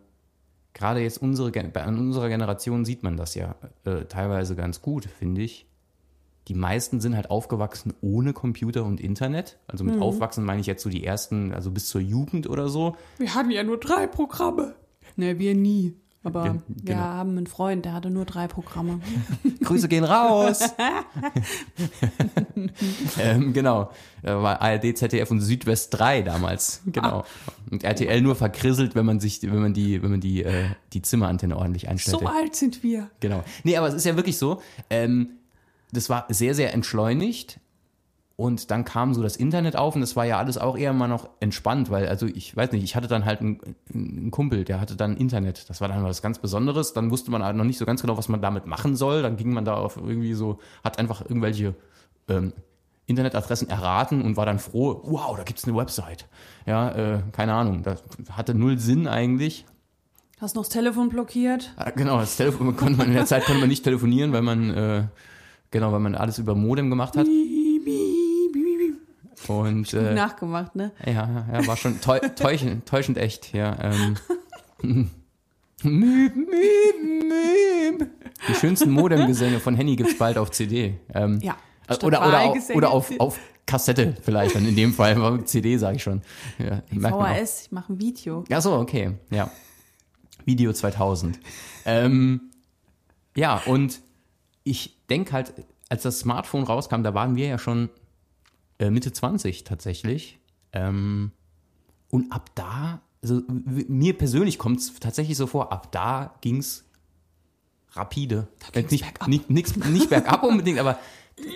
gerade 0.74 1.00
jetzt 1.00 1.22
unsere, 1.22 1.50
an 1.80 1.98
unserer 1.98 2.28
Generation 2.28 2.85
sieht 2.85 3.02
man 3.02 3.16
das 3.16 3.35
ja 3.35 3.54
äh, 3.85 4.04
teilweise 4.04 4.54
ganz 4.54 4.82
gut, 4.82 5.06
finde 5.06 5.40
ich. 5.40 5.66
Die 6.48 6.54
meisten 6.54 7.00
sind 7.00 7.16
halt 7.16 7.30
aufgewachsen 7.30 7.94
ohne 8.02 8.35
Computer 8.35 8.85
und 8.85 9.00
Internet. 9.00 9.58
Also 9.68 9.85
mit 9.85 10.02
aufwachsen 10.02 10.44
meine 10.44 10.61
ich 10.61 10.66
jetzt 10.66 10.82
so 10.82 10.90
die 10.90 11.04
ersten, 11.04 11.54
also 11.54 11.70
bis 11.70 11.88
zur 11.88 12.00
Jugend 12.02 12.46
oder 12.46 12.68
so. 12.68 12.96
Wir 13.16 13.35
hatten 13.35 13.50
ja 13.50 13.62
nur 13.62 13.78
drei 13.78 14.06
Programme. 14.06 14.74
Ne, 15.16 15.38
wir 15.38 15.54
nie. 15.54 15.94
Aber 16.24 16.44
Gen- 16.44 16.62
wir 16.68 16.94
genau. 16.94 17.00
haben 17.00 17.36
einen 17.36 17.48
Freund, 17.48 17.84
der 17.84 17.94
hatte 17.94 18.08
nur 18.08 18.24
drei 18.24 18.46
Programme. 18.46 19.00
Grüße 19.64 19.88
gehen 19.88 20.04
raus. 20.04 20.60
ähm, 23.18 23.52
genau. 23.52 23.90
War 24.22 24.62
ARD, 24.62 24.96
ZDF 24.96 25.32
und 25.32 25.40
Südwest 25.40 25.98
3 25.98 26.22
damals. 26.22 26.82
Genau. 26.86 27.24
Und 27.70 27.82
RTL 27.82 28.20
nur 28.20 28.36
verkrisselt, 28.36 28.94
wenn 28.94 29.04
man 29.04 29.18
sich, 29.18 29.42
wenn 29.42 29.60
man 29.60 29.74
die, 29.74 30.00
wenn 30.02 30.12
man 30.12 30.20
die, 30.20 30.44
äh, 30.44 30.66
die 30.92 31.02
Zimmerantenne 31.02 31.56
ordentlich 31.56 31.88
einstellt. 31.88 32.20
So 32.20 32.26
alt 32.26 32.54
sind 32.54 32.84
wir. 32.84 33.10
Genau. 33.18 33.42
Nee, 33.64 33.76
aber 33.76 33.88
es 33.88 33.94
ist 33.94 34.06
ja 34.06 34.14
wirklich 34.14 34.38
so, 34.38 34.62
ähm, 34.90 35.30
das 35.90 36.08
war 36.08 36.26
sehr, 36.28 36.54
sehr 36.54 36.72
entschleunigt. 36.72 37.58
Und 38.36 38.70
dann 38.70 38.84
kam 38.84 39.14
so 39.14 39.22
das 39.22 39.36
Internet 39.36 39.76
auf 39.76 39.94
und 39.94 40.00
das 40.00 40.16
war 40.16 40.24
ja 40.24 40.38
alles 40.38 40.58
auch 40.58 40.76
eher 40.76 40.92
mal 40.92 41.06
noch 41.06 41.28
entspannt, 41.40 41.90
weil, 41.90 42.08
also 42.08 42.26
ich 42.26 42.56
weiß 42.56 42.72
nicht, 42.72 42.82
ich 42.82 42.96
hatte 42.96 43.06
dann 43.06 43.24
halt 43.24 43.40
einen, 43.40 43.60
einen 43.92 44.30
Kumpel, 44.30 44.64
der 44.64 44.80
hatte 44.80 44.96
dann 44.96 45.16
Internet. 45.16 45.68
Das 45.68 45.80
war 45.80 45.88
dann 45.88 46.02
was 46.02 46.22
ganz 46.22 46.38
Besonderes. 46.38 46.92
Dann 46.92 47.10
wusste 47.10 47.30
man 47.30 47.44
halt 47.44 47.56
noch 47.56 47.64
nicht 47.64 47.78
so 47.78 47.84
ganz 47.84 48.00
genau, 48.00 48.16
was 48.16 48.28
man 48.28 48.40
damit 48.40 48.66
machen 48.66 48.96
soll. 48.96 49.22
Dann 49.22 49.36
ging 49.36 49.52
man 49.52 49.64
da 49.64 49.74
auf 49.74 49.96
irgendwie 49.96 50.34
so, 50.34 50.58
hat 50.82 50.98
einfach 50.98 51.20
irgendwelche 51.20 51.74
ähm, 52.28 52.52
Internetadressen 53.06 53.68
erraten 53.68 54.22
und 54.22 54.36
war 54.36 54.46
dann 54.46 54.58
froh, 54.58 55.00
wow, 55.04 55.36
da 55.36 55.42
gibt's 55.42 55.64
eine 55.64 55.76
Website. 55.76 56.26
Ja, 56.66 56.90
äh, 56.90 57.22
keine 57.32 57.52
Ahnung, 57.54 57.82
das 57.82 58.02
hatte 58.30 58.54
null 58.54 58.78
Sinn 58.78 59.06
eigentlich. 59.06 59.66
Hast 60.40 60.56
noch 60.56 60.62
das 60.62 60.70
Telefon 60.70 61.08
blockiert? 61.08 61.72
Ah, 61.76 61.90
Genau, 61.90 62.18
das 62.18 62.36
Telefon 62.36 62.76
konnte 62.76 62.96
man 62.98 63.08
in 63.08 63.14
der 63.14 63.26
Zeit 63.26 63.44
konnte 63.44 63.60
man 63.60 63.68
nicht 63.68 63.84
telefonieren, 63.84 64.32
weil 64.32 64.42
man 64.42 64.70
äh, 64.70 65.04
genau, 65.70 65.92
weil 65.92 66.00
man 66.00 66.14
alles 66.14 66.38
über 66.38 66.54
Modem 66.54 66.90
gemacht 66.90 67.16
hat. 67.16 67.26
Und 69.48 69.92
äh, 69.94 70.14
Nachgemacht, 70.14 70.74
ne? 70.76 70.92
ja, 71.05 71.46
ja, 71.52 71.66
war 71.66 71.76
schon 71.76 72.00
täu 72.00 72.18
täuschend, 72.37 72.87
täuschend 72.87 73.18
echt, 73.18 73.52
ja. 73.52 73.76
Ähm. 73.81 74.16
Müb, 75.85 76.37
müb, 76.37 76.48
müb. 77.98 78.11
Die 78.48 78.55
schönsten 78.55 78.90
Modemgesänge 78.92 79.59
von 79.59 79.74
Henny 79.74 79.96
gibt's 79.96 80.16
bald 80.16 80.38
auf 80.38 80.50
CD. 80.52 80.98
Ähm, 81.12 81.40
Ja. 81.42 81.57
äh, 81.88 81.94
Oder, 82.05 82.24
oder, 82.26 82.40
auf, 82.42 82.70
oder 82.70 82.90
auf, 82.92 83.11
auf 83.18 83.38
Kassette 83.66 84.14
vielleicht, 84.22 84.55
dann 84.55 84.64
in 84.66 84.76
dem 84.76 84.92
Fall, 84.92 85.44
CD 85.44 85.76
sage 85.78 85.96
ich 85.96 86.02
schon. 86.05 86.22
Ja. 86.59 86.83
VHS, 86.92 87.62
ich 87.66 87.72
mache 87.72 87.92
ein 87.92 87.98
Video. 88.00 88.44
Ach 88.52 88.62
so, 88.62 88.74
okay, 88.74 89.12
ja. 89.31 89.50
Video 90.44 90.72
2000. 90.72 91.40
ähm, 91.85 92.40
ja, 93.37 93.61
und 93.66 94.00
ich 94.64 94.96
denke 95.11 95.33
halt, 95.33 95.52
als 95.88 96.02
das 96.02 96.20
Smartphone 96.20 96.62
rauskam, 96.64 97.02
da 97.02 97.12
waren 97.14 97.35
wir 97.35 97.46
ja 97.48 97.59
schon 97.59 97.88
äh, 98.82 98.90
Mitte 98.90 99.12
20 99.12 99.64
tatsächlich. 99.64 100.38
Ähm, 100.72 101.32
und 102.10 102.32
ab 102.32 102.50
da, 102.54 103.00
also 103.22 103.42
mir 103.48 104.16
persönlich 104.18 104.58
kommt 104.58 104.80
es 104.80 104.94
tatsächlich 105.00 105.36
so 105.36 105.46
vor, 105.46 105.72
ab 105.72 105.92
da 105.92 106.34
ging 106.40 106.58
es 106.58 106.84
rapide. 107.92 108.48
ging's 108.72 108.90
nicht, 108.90 109.04
bergab. 109.04 109.28
Nicht, 109.28 109.50
nix, 109.50 109.76
nicht 109.76 110.10
bergab 110.10 110.42
unbedingt, 110.42 110.78
aber 110.78 110.98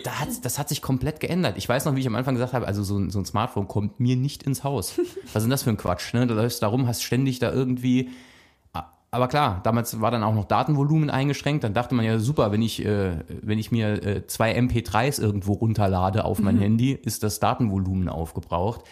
da 0.04 0.20
hat, 0.20 0.28
das 0.44 0.58
hat 0.58 0.68
sich 0.68 0.80
komplett 0.82 1.20
geändert. 1.20 1.56
Ich 1.58 1.68
weiß 1.68 1.84
noch, 1.84 1.94
wie 1.94 2.00
ich 2.00 2.06
am 2.06 2.14
Anfang 2.14 2.34
gesagt 2.34 2.52
habe, 2.52 2.66
also 2.66 2.82
so, 2.82 2.98
ein- 2.98 3.10
so 3.10 3.18
ein 3.18 3.24
Smartphone 3.26 3.68
kommt 3.68 4.00
mir 4.00 4.16
nicht 4.16 4.42
ins 4.42 4.64
Haus. 4.64 4.98
Was 5.32 5.36
ist 5.36 5.42
denn 5.42 5.50
das 5.50 5.62
für 5.64 5.70
ein 5.70 5.76
Quatsch? 5.76 6.14
Ne? 6.14 6.26
Du 6.26 6.34
läufst 6.34 6.62
da 6.62 6.66
rum, 6.68 6.86
hast 6.86 7.02
ständig 7.02 7.38
da 7.38 7.52
irgendwie. 7.52 8.10
Aber 9.16 9.28
klar, 9.28 9.60
damals 9.62 9.98
war 10.02 10.10
dann 10.10 10.22
auch 10.22 10.34
noch 10.34 10.44
Datenvolumen 10.44 11.08
eingeschränkt. 11.08 11.64
Dann 11.64 11.72
dachte 11.72 11.94
man 11.94 12.04
ja, 12.04 12.18
super, 12.18 12.52
wenn 12.52 12.60
ich, 12.60 12.84
äh, 12.84 13.12
wenn 13.40 13.58
ich 13.58 13.72
mir 13.72 14.04
äh, 14.04 14.26
zwei 14.26 14.54
MP3s 14.54 15.22
irgendwo 15.22 15.54
runterlade 15.54 16.26
auf 16.26 16.38
mein 16.38 16.58
Handy, 16.58 16.92
ist 16.92 17.22
das 17.22 17.40
Datenvolumen 17.40 18.10
aufgebraucht. 18.10 18.82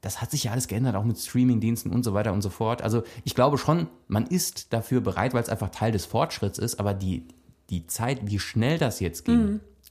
Das 0.00 0.22
hat 0.22 0.30
sich 0.30 0.44
ja 0.44 0.52
alles 0.52 0.68
geändert, 0.68 0.94
auch 0.94 1.02
mit 1.02 1.18
Streamingdiensten 1.18 1.90
und 1.90 2.04
so 2.04 2.14
weiter 2.14 2.32
und 2.32 2.40
so 2.40 2.50
fort. 2.50 2.82
Also 2.82 3.02
ich 3.24 3.34
glaube 3.34 3.58
schon, 3.58 3.88
man 4.06 4.26
ist 4.26 4.72
dafür 4.72 5.00
bereit, 5.00 5.34
weil 5.34 5.42
es 5.42 5.48
einfach 5.48 5.70
Teil 5.70 5.90
des 5.90 6.06
Fortschritts 6.06 6.60
ist, 6.60 6.78
aber 6.78 6.94
die, 6.94 7.26
die 7.68 7.88
Zeit, 7.88 8.30
wie 8.30 8.38
schnell 8.38 8.78
das 8.78 9.00
jetzt 9.00 9.24
ging. 9.24 9.40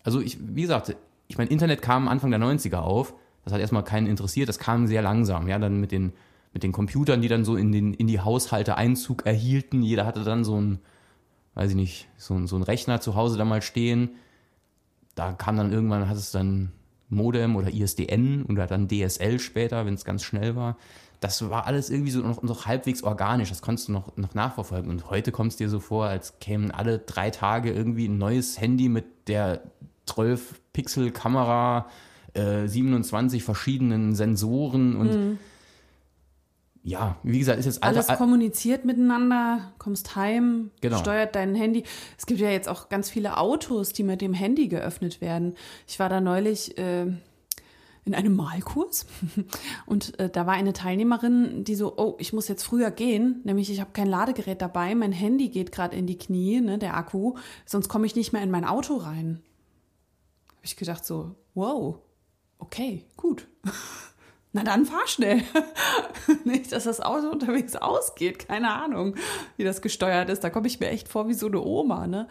Also 0.06 0.22
ich, 0.22 0.38
wie 0.40 0.62
gesagt, 0.62 0.96
ich 1.28 1.38
meine, 1.38 1.50
Internet 1.50 1.82
kam 1.82 2.08
Anfang 2.08 2.32
der 2.32 2.40
90er 2.40 2.78
auf. 2.78 3.14
Das 3.44 3.52
hat 3.52 3.60
erstmal 3.60 3.84
keinen 3.84 4.08
interessiert. 4.08 4.48
Das 4.48 4.60
kam 4.60 4.88
sehr 4.88 5.02
langsam. 5.02 5.50
Ja, 5.50 5.60
dann 5.60 5.82
mit 5.82 5.92
den, 5.92 6.14
mit 6.54 6.64
den 6.64 6.72
Computern, 6.72 7.22
die 7.22 7.28
dann 7.28 7.46
so 7.46 7.56
in, 7.56 7.72
den, 7.72 7.94
in 7.94 8.08
die 8.08 8.20
Haushalte 8.20 8.78
Einzug 8.78 9.26
erhielten. 9.26 9.82
Jeder 9.82 10.06
hatte 10.06 10.24
dann 10.24 10.44
so 10.44 10.60
ein, 10.60 10.80
weiß 11.56 11.72
ich 11.72 11.76
nicht, 11.76 12.08
so, 12.18 12.46
so 12.46 12.56
ein 12.56 12.64
Rechner 12.64 13.02
zu 13.02 13.16
Hause 13.16 13.38
da 13.38 13.46
mal 13.46 13.62
stehen. 13.62 14.12
Da 15.16 15.34
kam 15.34 15.58
dann 15.58 15.72
irgendwann, 15.72 16.08
hat 16.08 16.18
es 16.18 16.32
dann 16.32 16.72
Modem 17.10 17.56
oder 17.56 17.74
ISDN 17.74 18.44
oder 18.44 18.68
dann 18.68 18.88
DSL 18.88 19.40
später, 19.40 19.86
wenn 19.86 19.96
es 19.96 20.06
ganz 20.06 20.24
schnell 20.24 20.56
war. 20.56 20.78
Das 21.20 21.50
war 21.50 21.66
alles 21.66 21.90
irgendwie 21.90 22.12
so 22.12 22.20
noch, 22.20 22.44
noch 22.44 22.66
halbwegs 22.66 23.02
organisch. 23.02 23.50
Das 23.50 23.62
konntest 23.62 23.88
du 23.88 23.94
noch, 23.94 24.16
noch 24.18 24.34
nachverfolgen. 24.34 24.90
Und 24.92 25.10
heute 25.10 25.32
kommt 25.32 25.52
es 25.52 25.58
dir 25.58 25.70
so 25.70 25.80
vor, 25.80 26.06
als 26.06 26.40
kämen 26.40 26.70
alle 26.70 27.00
drei 27.00 27.30
Tage 27.30 27.72
irgendwie 27.72 28.08
ein 28.08 28.18
neues 28.18 28.60
Handy 28.60 28.90
mit 28.90 29.06
der 29.28 29.64
12-Pixel-Kamera, 30.08 31.88
äh, 32.34 32.68
27 32.68 33.44
verschiedenen 33.44 34.16
Sensoren 34.16 34.98
und 34.98 35.40
ja, 36.84 37.18
wie 37.24 37.40
gesagt, 37.40 37.60
ist 37.60 37.66
jetzt 37.66 37.82
Alles 37.82 38.10
alter, 38.10 38.18
kommuniziert 38.18 38.84
miteinander, 38.84 39.74
kommst 39.78 40.16
heim, 40.18 40.72
Genau. 40.82 40.98
steuert 40.98 41.34
dein 41.36 41.56
Handy. 41.56 41.84
Es 42.18 42.26
gibt 42.26 42.42
ja 42.42 42.50
jetzt 42.50 42.68
auch 42.68 42.90
ganz 42.90 43.10
viele 43.10 43.38
Autos, 43.38 43.94
die 43.94 44.04
mit 44.04 44.20
dem 44.22 44.34
Handy 44.34 44.68
geöffnet 44.68 45.22
werden. 45.22 45.56
Ich 45.88 45.98
war 46.00 46.10
da 46.10 46.20
neulich 46.20 46.78
äh, 46.78 47.06
in 48.06 48.14
einem 48.14 48.36
Malkurs 48.36 49.06
und 49.86 50.20
äh, 50.20 50.30
da 50.30 50.46
war 50.46 50.56
eine 50.56 50.74
Teilnehmerin, 50.74 51.64
die 51.64 51.76
so, 51.76 51.94
oh, 51.96 52.16
ich 52.20 52.34
muss 52.34 52.50
jetzt 52.50 52.64
früher 52.64 52.92
gehen, 52.92 53.40
nämlich 53.46 53.72
ich 53.72 53.80
habe 53.80 53.92
kein 53.94 54.08
Ladegerät 54.08 54.62
dabei, 54.62 54.94
mein 54.94 55.14
Handy 55.14 55.48
geht 55.48 55.72
gerade 55.72 55.96
in 55.96 56.06
die 56.06 56.18
Knie, 56.18 56.60
ne, 56.60 56.78
der 56.78 56.98
Akku, 56.98 57.36
sonst 57.66 57.88
komme 57.88 58.06
ich 58.06 58.16
nicht 58.18 58.34
mehr 58.34 58.44
in 58.44 58.52
mein 58.52 58.66
Auto 58.66 58.98
rein. 58.98 59.42
Habe 60.50 60.66
ich 60.66 60.76
gedacht 60.76 61.06
so, 61.06 61.36
wow, 61.54 62.00
okay, 62.60 63.06
gut. 63.16 63.48
Na 64.54 64.64
dann 64.64 64.86
fahr 64.86 65.08
schnell. 65.08 65.42
Nicht, 66.46 66.72
dass 66.72 66.84
das 66.84 67.02
Auto 67.02 67.28
unterwegs 67.30 67.76
ausgeht. 67.76 68.48
Keine 68.48 68.72
Ahnung, 68.72 69.16
wie 69.58 69.64
das 69.64 69.82
gesteuert 69.82 70.30
ist. 70.30 70.44
Da 70.44 70.52
komme 70.52 70.68
ich 70.68 70.80
mir 70.80 70.90
echt 70.90 71.10
vor 71.10 71.28
wie 71.28 71.34
so 71.34 71.48
eine 71.48 71.62
Oma, 71.62 72.08
ne? 72.08 72.28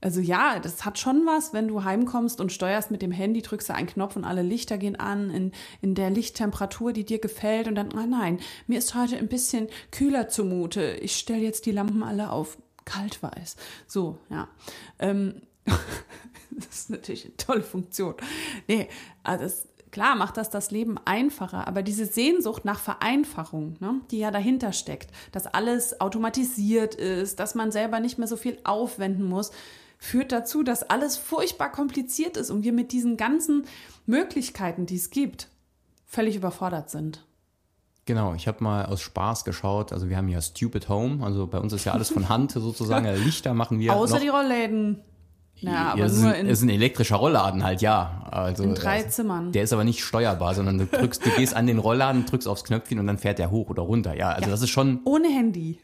Also 0.00 0.20
ja, 0.20 0.58
das 0.58 0.84
hat 0.84 0.98
schon 0.98 1.26
was, 1.26 1.52
wenn 1.52 1.68
du 1.68 1.84
heimkommst 1.84 2.40
und 2.40 2.50
steuerst 2.50 2.90
mit 2.90 3.02
dem 3.02 3.12
Handy, 3.12 3.40
drückst 3.40 3.68
du 3.68 3.74
einen 3.74 3.86
Knopf 3.86 4.16
und 4.16 4.24
alle 4.24 4.42
Lichter 4.42 4.76
gehen 4.76 4.96
an 4.96 5.30
in, 5.30 5.52
in 5.80 5.94
der 5.94 6.10
Lichttemperatur, 6.10 6.92
die 6.92 7.04
dir 7.04 7.20
gefällt 7.20 7.68
und 7.68 7.76
dann, 7.76 7.92
ah 7.92 8.06
nein, 8.06 8.40
mir 8.66 8.78
ist 8.78 8.96
heute 8.96 9.16
ein 9.16 9.28
bisschen 9.28 9.68
kühler 9.92 10.28
zumute. 10.28 10.94
Ich 10.94 11.16
stelle 11.16 11.42
jetzt 11.42 11.66
die 11.66 11.70
Lampen 11.70 12.02
alle 12.02 12.32
auf 12.32 12.58
kaltweiß. 12.84 13.54
So, 13.86 14.18
ja. 14.28 14.48
Ähm, 14.98 15.42
das 16.50 16.66
ist 16.70 16.90
natürlich 16.90 17.26
eine 17.26 17.36
tolle 17.36 17.62
Funktion. 17.62 18.14
Nee, 18.66 18.88
also 19.22 19.44
das, 19.44 19.68
klar 19.92 20.16
macht 20.16 20.36
das 20.36 20.50
das 20.50 20.72
Leben 20.72 20.96
einfacher, 21.04 21.68
aber 21.68 21.82
diese 21.82 22.06
Sehnsucht 22.06 22.64
nach 22.64 22.80
Vereinfachung, 22.80 23.76
ne, 23.78 24.00
die 24.10 24.18
ja 24.18 24.32
dahinter 24.32 24.72
steckt, 24.72 25.10
dass 25.30 25.46
alles 25.46 26.00
automatisiert 26.00 26.96
ist, 26.96 27.38
dass 27.38 27.54
man 27.54 27.70
selber 27.70 28.00
nicht 28.00 28.18
mehr 28.18 28.26
so 28.26 28.36
viel 28.36 28.58
aufwenden 28.64 29.24
muss, 29.26 29.52
führt 29.98 30.32
dazu, 30.32 30.64
dass 30.64 30.82
alles 30.82 31.16
furchtbar 31.16 31.70
kompliziert 31.70 32.36
ist 32.36 32.50
und 32.50 32.64
wir 32.64 32.72
mit 32.72 32.90
diesen 32.90 33.16
ganzen 33.16 33.66
Möglichkeiten, 34.06 34.86
die 34.86 34.96
es 34.96 35.10
gibt, 35.10 35.48
völlig 36.06 36.34
überfordert 36.34 36.90
sind. 36.90 37.24
Genau, 38.04 38.34
ich 38.34 38.48
habe 38.48 38.64
mal 38.64 38.86
aus 38.86 39.00
Spaß 39.00 39.44
geschaut. 39.44 39.92
Also 39.92 40.08
wir 40.08 40.16
haben 40.16 40.28
ja 40.28 40.42
Stupid 40.42 40.88
Home, 40.88 41.24
also 41.24 41.46
bei 41.46 41.58
uns 41.58 41.72
ist 41.72 41.84
ja 41.84 41.92
alles 41.92 42.10
von 42.10 42.28
Hand 42.28 42.50
sozusagen. 42.56 43.06
Lichter 43.24 43.54
machen 43.54 43.78
wir 43.78 43.94
Außer 43.94 44.14
noch. 44.14 44.22
die 44.22 44.28
Rollläden. 44.28 45.00
Ja, 45.62 45.90
aber 45.92 46.00
ja, 46.00 46.06
es, 46.06 46.12
ist 46.14 46.22
nur 46.22 46.32
ein, 46.32 46.40
in, 46.40 46.46
ist 46.48 46.62
ein 46.62 46.68
elektrischer 46.68 47.16
Rollladen 47.16 47.62
halt, 47.64 47.80
ja. 47.82 48.26
Also, 48.30 48.64
in 48.64 48.74
drei 48.74 49.00
äh, 49.02 49.08
Zimmern. 49.08 49.52
Der 49.52 49.62
ist 49.62 49.72
aber 49.72 49.84
nicht 49.84 50.02
steuerbar, 50.04 50.54
sondern 50.54 50.78
du 50.78 50.86
drückst, 50.86 51.24
du 51.24 51.30
gehst 51.30 51.54
an 51.54 51.66
den 51.66 51.78
Rollladen, 51.78 52.26
drückst 52.26 52.48
aufs 52.48 52.64
Knöpfchen 52.64 52.98
und 52.98 53.06
dann 53.06 53.18
fährt 53.18 53.38
der 53.38 53.50
hoch 53.50 53.70
oder 53.70 53.82
runter. 53.82 54.14
Ja, 54.16 54.30
also 54.30 54.46
Ja. 54.46 54.50
das 54.50 54.62
ist 54.62 54.70
schon 54.70 55.00
Ohne 55.04 55.28
Handy. 55.28 55.78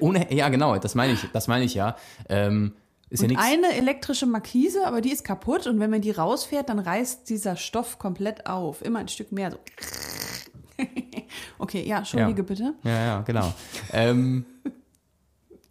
ohne, 0.00 0.32
ja 0.34 0.48
genau, 0.48 0.76
das 0.78 0.94
meine 0.94 1.12
ich, 1.12 1.26
das 1.32 1.46
meine 1.48 1.64
ich 1.64 1.74
ja. 1.74 1.96
Ähm, 2.28 2.72
ist 3.10 3.20
ja 3.20 3.24
Und 3.24 3.28
nichts. 3.36 3.44
eine 3.46 3.74
elektrische 3.76 4.26
Markise, 4.26 4.86
aber 4.86 5.00
die 5.00 5.10
ist 5.10 5.24
kaputt 5.24 5.66
und 5.66 5.80
wenn 5.80 5.90
man 5.90 6.00
die 6.02 6.10
rausfährt, 6.10 6.68
dann 6.68 6.78
reißt 6.78 7.28
dieser 7.28 7.56
Stoff 7.56 7.98
komplett 7.98 8.46
auf. 8.46 8.82
Immer 8.82 8.98
ein 9.00 9.08
Stück 9.08 9.32
mehr. 9.32 9.50
So. 9.50 9.58
okay, 11.58 11.84
ja, 11.86 11.98
entschuldige 11.98 12.40
Ja. 12.42 12.46
bitte. 12.46 12.74
Ja, 12.84 12.90
ja, 13.04 13.20
genau. 13.22 13.52
ähm, 13.92 14.44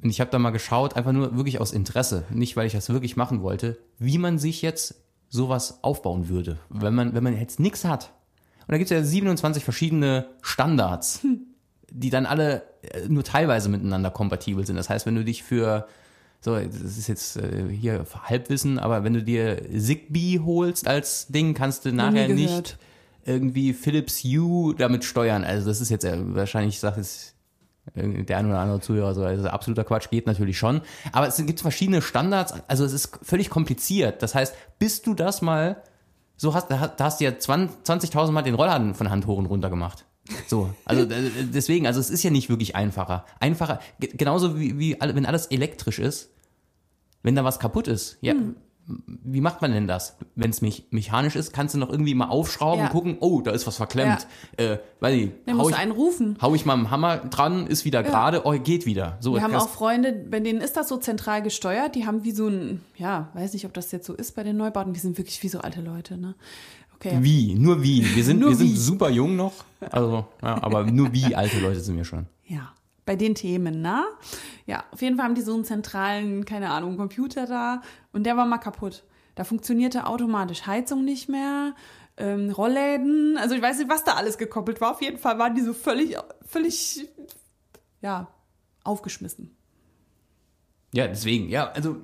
und 0.02 0.10
ich 0.10 0.22
habe 0.22 0.30
da 0.30 0.40
mal 0.40 0.52
geschaut, 0.52 0.96
einfach 0.96 1.12
nur 1.12 1.36
wirklich 1.36 1.60
aus 1.60 1.72
Interesse, 1.72 2.24
nicht 2.30 2.56
weil 2.56 2.68
ich 2.68 2.74
das 2.74 2.90
wirklich 2.90 3.16
machen 3.16 3.42
wollte, 3.42 3.80
wie 3.98 4.18
man 4.18 4.38
sich 4.38 4.62
jetzt 4.62 4.96
sowas 5.30 5.80
aufbauen 5.82 6.30
würde, 6.30 6.58
wenn 6.70 6.94
man, 6.94 7.14
wenn 7.14 7.24
man 7.24 7.38
jetzt 7.38 7.60
nichts 7.60 7.84
hat. 7.84 8.14
Und 8.68 8.74
da 8.74 8.78
gibt 8.78 8.92
es 8.92 8.96
ja 8.96 9.04
27 9.04 9.64
verschiedene 9.64 10.28
Standards, 10.42 11.22
die 11.90 12.10
dann 12.10 12.26
alle 12.26 12.64
äh, 12.82 13.08
nur 13.08 13.24
teilweise 13.24 13.70
miteinander 13.70 14.12
kompatibel 14.12 14.66
sind. 14.66 14.76
Das 14.76 14.90
heißt, 14.90 15.06
wenn 15.06 15.16
du 15.16 15.24
dich 15.24 15.44
für, 15.44 15.88
so, 16.42 16.56
das 16.56 16.98
ist 16.98 17.08
jetzt 17.08 17.38
äh, 17.38 17.68
hier 17.70 18.06
Halbwissen, 18.24 18.78
aber 18.78 19.04
wenn 19.04 19.14
du 19.14 19.24
dir 19.24 19.62
Zigbee 19.76 20.42
holst 20.44 20.88
als 20.88 21.28
Ding, 21.28 21.54
kannst 21.54 21.86
du 21.86 21.92
nachher 21.92 22.28
nicht 22.28 22.78
irgendwie 23.26 23.74
Philips 23.74 24.24
Hue 24.24 24.76
damit 24.76 25.04
steuern. 25.04 25.44
Also 25.44 25.68
das 25.68 25.82
ist 25.82 25.90
jetzt 25.90 26.06
äh, 26.06 26.18
wahrscheinlich, 26.36 26.76
ich 26.76 26.80
sage 26.80 26.98
jetzt 26.98 27.37
Der 27.96 28.38
eine 28.38 28.50
oder 28.50 28.60
andere 28.60 28.82
Zuhörer 28.82 29.14
so, 29.16 29.24
also 29.24 29.48
absoluter 29.48 29.84
Quatsch 29.84 30.10
geht 30.10 30.28
natürlich 30.28 30.58
schon. 30.58 30.82
Aber 31.12 31.28
es 31.28 31.38
gibt 31.38 31.62
verschiedene 31.62 32.02
Standards, 32.02 32.54
also 32.68 32.84
es 32.86 32.94
ist 32.94 33.18
völlig 33.22 33.50
kompliziert. 33.50 34.22
Das 34.22 34.36
heißt, 34.36 34.54
bis 34.80 35.02
du 35.02 35.14
das 35.14 35.42
mal 35.42 35.82
so 36.36 36.54
hast, 36.54 36.70
da 36.70 36.94
hast 37.00 37.20
du 37.20 37.26
ja 37.26 37.32
20.000 37.32 38.32
Mal 38.32 38.42
den 38.44 38.56
Rollladen 38.56 38.94
von 38.94 39.10
Hand 39.10 39.26
hoch 39.26 39.38
und 39.38 39.46
runter 39.48 39.70
gemacht. 39.70 40.06
So, 40.48 40.70
also 40.86 41.04
äh, 41.04 41.32
deswegen, 41.54 41.88
also 41.88 42.00
es 42.02 42.10
ist 42.10 42.22
ja 42.24 42.30
nicht 42.30 42.50
wirklich 42.50 42.76
einfacher. 42.76 43.26
Einfacher, 43.40 43.80
ge- 44.00 44.12
genauso 44.16 44.60
wie, 44.60 44.78
wie 44.78 44.98
wenn 45.00 45.26
alles 45.26 45.46
elektrisch 45.48 46.00
ist, 46.00 46.30
wenn 47.24 47.34
da 47.36 47.44
was 47.46 47.60
kaputt 47.60 47.88
ist, 47.88 48.18
ja, 48.22 48.34
Hm. 48.34 48.56
Wie 48.88 49.42
macht 49.42 49.62
man 49.62 49.74
denn 49.74 49.86
das? 49.86 50.16
Wenn 50.36 50.50
es 50.50 50.62
mich 50.62 50.88
mechanisch 50.92 51.36
ist, 51.36 51.52
kannst 51.52 51.76
du 51.76 51.80
noch 51.80 51.90
irgendwie 51.90 52.16
mal 52.16 52.30
aufschrauben 52.30 52.80
Ja. 52.80 52.86
und 52.86 52.92
gucken, 52.92 53.18
oh, 53.20 53.42
da 53.42 53.52
ist 53.52 53.68
was 53.68 53.76
verklemmt. 53.78 54.26
Äh, 54.56 54.78
weil 55.02 55.16
ich, 55.16 55.32
Der 55.46 55.58
hau 55.58 55.68
ich, 55.70 55.76
einen 55.76 55.92
rufen. 55.92 56.38
hau 56.42 56.56
ich 56.56 56.66
mal 56.66 56.74
einen 56.76 56.90
Hammer 56.90 57.18
dran, 57.18 57.68
ist 57.68 57.84
wieder 57.84 58.02
gerade, 58.04 58.46
oh, 58.46 58.52
geht 58.58 58.86
wieder. 58.86 59.18
So, 59.20 59.34
Wir 59.36 59.42
haben 59.42 59.54
auch 59.56 59.68
Freunde, 59.70 60.14
bei 60.14 60.40
denen 60.40 60.62
ist 60.62 60.78
das 60.78 60.88
so 60.88 60.96
zentral 60.98 61.42
gesteuert. 61.42 61.96
Die 61.96 62.06
haben 62.08 62.24
wie 62.24 62.32
so 62.32 62.48
ein, 62.48 62.82
ja, 62.96 63.30
weiß 63.34 63.54
nicht, 63.54 63.66
ob 63.66 63.74
das 63.74 63.92
jetzt 63.92 64.06
so 64.08 64.14
ist 64.14 64.36
bei 64.36 64.44
den 64.44 64.56
Neubauten. 64.56 64.94
Wir 64.94 65.02
sind 65.02 65.18
wirklich 65.18 65.44
wie 65.44 65.50
so 65.50 65.60
alte 65.60 65.82
Leute, 65.82 66.18
ne? 66.18 66.36
Okay. 66.96 67.18
Wie? 67.22 67.54
Nur 67.56 67.84
wie? 67.84 68.04
Wir 68.16 68.24
sind, 68.24 68.40
Nur 68.40 68.50
wir 68.50 68.56
sind 68.56 68.72
wie. 68.72 68.76
super 68.78 69.10
jung 69.10 69.36
noch. 69.36 69.54
Also, 69.92 70.26
ja, 70.42 70.64
aber 70.64 70.84
nur 70.86 71.14
wie 71.14 71.36
alte 71.36 71.60
Leute 71.60 71.80
sind 71.82 71.96
wir 71.98 72.06
schon. 72.06 72.26
Ja, 72.48 72.72
bei 73.08 73.16
den 73.16 73.34
Themen, 73.34 73.82
ne? 73.82 74.04
Ja, 74.68 74.84
auf 74.92 75.02
jeden 75.02 75.16
Fall 75.16 75.26
haben 75.26 75.34
die 75.34 75.42
so 75.42 75.56
einen 75.56 75.66
zentralen, 75.66 76.46
keine 76.46 76.70
Ahnung, 76.70 76.98
Computer 76.98 77.48
da 77.48 77.82
und 78.12 78.26
der 78.26 78.38
war 78.38 78.46
mal 78.46 78.60
kaputt. 78.60 79.04
Da 79.34 79.44
funktionierte 79.44 80.06
automatisch 80.06 80.68
Heizung 80.68 81.06
nicht 81.06 81.30
mehr, 81.30 81.74
ähm, 82.18 82.52
Rollläden, 82.52 83.38
also 83.38 83.56
ich 83.56 83.62
weiß 83.62 83.80
nicht, 83.80 83.90
was 83.90 84.04
da 84.04 84.14
alles 84.14 84.38
gekoppelt 84.38 84.82
war. 84.82 84.92
Auf 84.92 85.02
jeden 85.02 85.18
Fall 85.18 85.40
waren 85.40 85.56
die 85.56 85.62
so 85.62 85.74
völlig, 85.74 86.18
völlig, 86.46 87.08
ja, 88.02 88.28
aufgeschmissen. 88.84 89.56
Ja, 90.94 91.08
deswegen, 91.08 91.50
ja, 91.50 91.70
also 91.72 91.98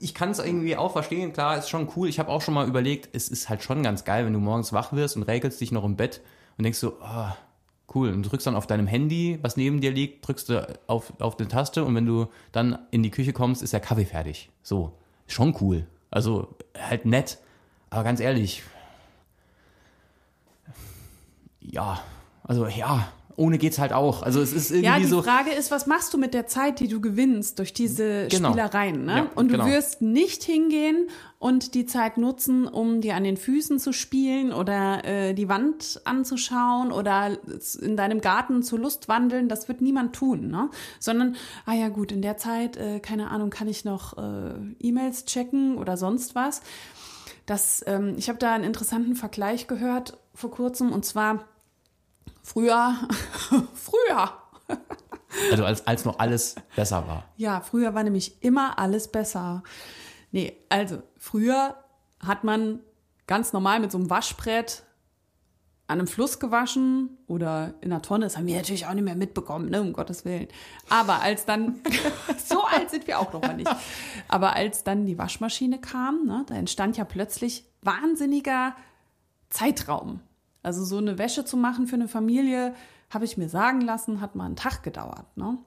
ich 0.00 0.14
kann 0.14 0.30
es 0.30 0.38
irgendwie 0.38 0.76
auch 0.76 0.92
verstehen, 0.92 1.32
klar, 1.32 1.56
ist 1.56 1.68
schon 1.68 1.88
cool. 1.96 2.08
Ich 2.08 2.18
habe 2.18 2.30
auch 2.30 2.42
schon 2.42 2.54
mal 2.54 2.66
überlegt, 2.66 3.10
es 3.14 3.28
ist 3.28 3.48
halt 3.48 3.62
schon 3.62 3.82
ganz 3.82 4.04
geil, 4.04 4.26
wenn 4.26 4.32
du 4.32 4.40
morgens 4.40 4.72
wach 4.72 4.92
wirst 4.92 5.16
und 5.16 5.22
räkelst 5.22 5.60
dich 5.60 5.70
noch 5.70 5.84
im 5.84 5.96
Bett 5.96 6.20
und 6.58 6.64
denkst 6.64 6.78
so, 6.78 7.00
ah, 7.00 7.36
cool. 7.94 8.10
Und 8.10 8.22
du 8.22 8.28
drückst 8.28 8.46
dann 8.46 8.56
auf 8.56 8.66
deinem 8.66 8.86
Handy, 8.86 9.38
was 9.42 9.56
neben 9.56 9.80
dir 9.80 9.90
liegt, 9.92 10.26
drückst 10.26 10.48
du 10.48 10.78
auf, 10.86 11.12
auf 11.20 11.38
eine 11.38 11.48
Taste 11.48 11.84
und 11.84 11.94
wenn 11.94 12.06
du 12.06 12.26
dann 12.52 12.78
in 12.90 13.02
die 13.02 13.10
Küche 13.10 13.32
kommst, 13.32 13.62
ist 13.62 13.72
der 13.72 13.80
Kaffee 13.80 14.04
fertig. 14.04 14.50
So, 14.62 14.92
schon 15.26 15.56
cool. 15.60 15.86
Also 16.10 16.54
halt 16.78 17.04
nett. 17.04 17.38
Aber 17.90 18.04
ganz 18.04 18.20
ehrlich, 18.20 18.62
ja, 21.60 22.00
also 22.42 22.66
ja, 22.66 23.08
ohne 23.36 23.58
geht's 23.58 23.78
halt 23.78 23.92
auch. 23.92 24.22
Also 24.22 24.40
es 24.40 24.52
ist 24.52 24.70
irgendwie 24.70 24.86
Ja, 24.86 24.98
die 24.98 25.04
so. 25.04 25.22
Frage 25.22 25.50
ist, 25.50 25.70
was 25.70 25.86
machst 25.86 26.12
du 26.14 26.18
mit 26.18 26.32
der 26.34 26.46
Zeit, 26.46 26.80
die 26.80 26.88
du 26.88 27.00
gewinnst 27.00 27.58
durch 27.58 27.72
diese 27.74 28.28
Genau. 28.28 28.48
Spielereien? 28.50 29.04
Ne? 29.04 29.16
Ja, 29.16 29.30
und 29.34 29.48
du 29.48 29.58
genau. 29.58 29.66
wirst 29.66 30.00
nicht 30.00 30.42
hingehen 30.42 31.08
und 31.38 31.74
die 31.74 31.84
Zeit 31.84 32.16
nutzen, 32.16 32.66
um 32.66 33.02
dir 33.02 33.14
an 33.14 33.24
den 33.24 33.36
Füßen 33.36 33.78
zu 33.78 33.92
spielen 33.92 34.52
oder 34.52 35.04
äh, 35.04 35.34
die 35.34 35.48
Wand 35.50 36.00
anzuschauen 36.04 36.90
oder 36.92 37.36
in 37.82 37.96
deinem 37.96 38.22
Garten 38.22 38.62
zu 38.62 38.76
Lust 38.78 39.08
wandeln. 39.08 39.48
Das 39.48 39.68
wird 39.68 39.82
niemand 39.82 40.14
tun, 40.16 40.48
ne? 40.48 40.70
Sondern, 40.98 41.36
ah 41.66 41.74
ja 41.74 41.88
gut, 41.88 42.12
in 42.12 42.22
der 42.22 42.38
Zeit, 42.38 42.76
äh, 42.78 43.00
keine 43.00 43.30
Ahnung, 43.30 43.50
kann 43.50 43.68
ich 43.68 43.84
noch 43.84 44.16
äh, 44.16 44.54
E-Mails 44.80 45.26
checken 45.26 45.76
oder 45.76 45.96
sonst 45.98 46.34
was. 46.34 46.62
Das, 47.44 47.84
ähm, 47.86 48.14
ich 48.16 48.28
habe 48.28 48.38
da 48.38 48.54
einen 48.54 48.64
interessanten 48.64 49.14
Vergleich 49.14 49.66
gehört 49.68 50.16
vor 50.34 50.50
kurzem 50.50 50.90
und 50.92 51.04
zwar 51.04 51.44
früher, 52.42 52.96
früher, 53.74 54.32
Also 55.50 55.64
als, 55.64 55.86
als 55.86 56.04
noch 56.04 56.18
alles 56.18 56.54
besser 56.74 57.06
war. 57.06 57.24
Ja, 57.36 57.60
früher 57.60 57.94
war 57.94 58.02
nämlich 58.02 58.42
immer 58.42 58.78
alles 58.78 59.08
besser. 59.08 59.62
Nee, 60.32 60.56
also 60.68 61.02
früher 61.18 61.76
hat 62.20 62.44
man 62.44 62.80
ganz 63.26 63.52
normal 63.52 63.80
mit 63.80 63.92
so 63.92 63.98
einem 63.98 64.10
Waschbrett 64.10 64.82
an 65.88 66.00
einem 66.00 66.08
Fluss 66.08 66.40
gewaschen 66.40 67.16
oder 67.28 67.74
in 67.80 67.92
einer 67.92 68.02
Tonne. 68.02 68.26
Das 68.26 68.36
haben 68.36 68.46
wir 68.46 68.56
natürlich 68.56 68.86
auch 68.86 68.94
nicht 68.94 69.04
mehr 69.04 69.14
mitbekommen, 69.14 69.70
ne, 69.70 69.80
um 69.80 69.92
Gottes 69.92 70.24
Willen. 70.24 70.48
Aber 70.88 71.22
als 71.22 71.44
dann, 71.44 71.80
so 72.44 72.64
alt 72.64 72.90
sind 72.90 73.06
wir 73.06 73.20
auch 73.20 73.32
noch 73.32 73.40
mal 73.40 73.54
nicht. 73.54 73.70
Aber 74.26 74.54
als 74.56 74.82
dann 74.82 75.06
die 75.06 75.16
Waschmaschine 75.16 75.80
kam, 75.80 76.26
ne, 76.26 76.44
da 76.48 76.56
entstand 76.56 76.96
ja 76.96 77.04
plötzlich 77.04 77.64
wahnsinniger 77.82 78.74
Zeitraum. 79.48 80.20
Also 80.66 80.84
so 80.84 80.98
eine 80.98 81.16
Wäsche 81.16 81.44
zu 81.44 81.56
machen 81.56 81.86
für 81.86 81.94
eine 81.94 82.08
Familie, 82.08 82.74
habe 83.10 83.24
ich 83.24 83.36
mir 83.36 83.48
sagen 83.48 83.80
lassen, 83.82 84.20
hat 84.20 84.34
mal 84.34 84.46
einen 84.46 84.56
Tag 84.56 84.82
gedauert. 84.82 85.24
Ne? 85.36 85.58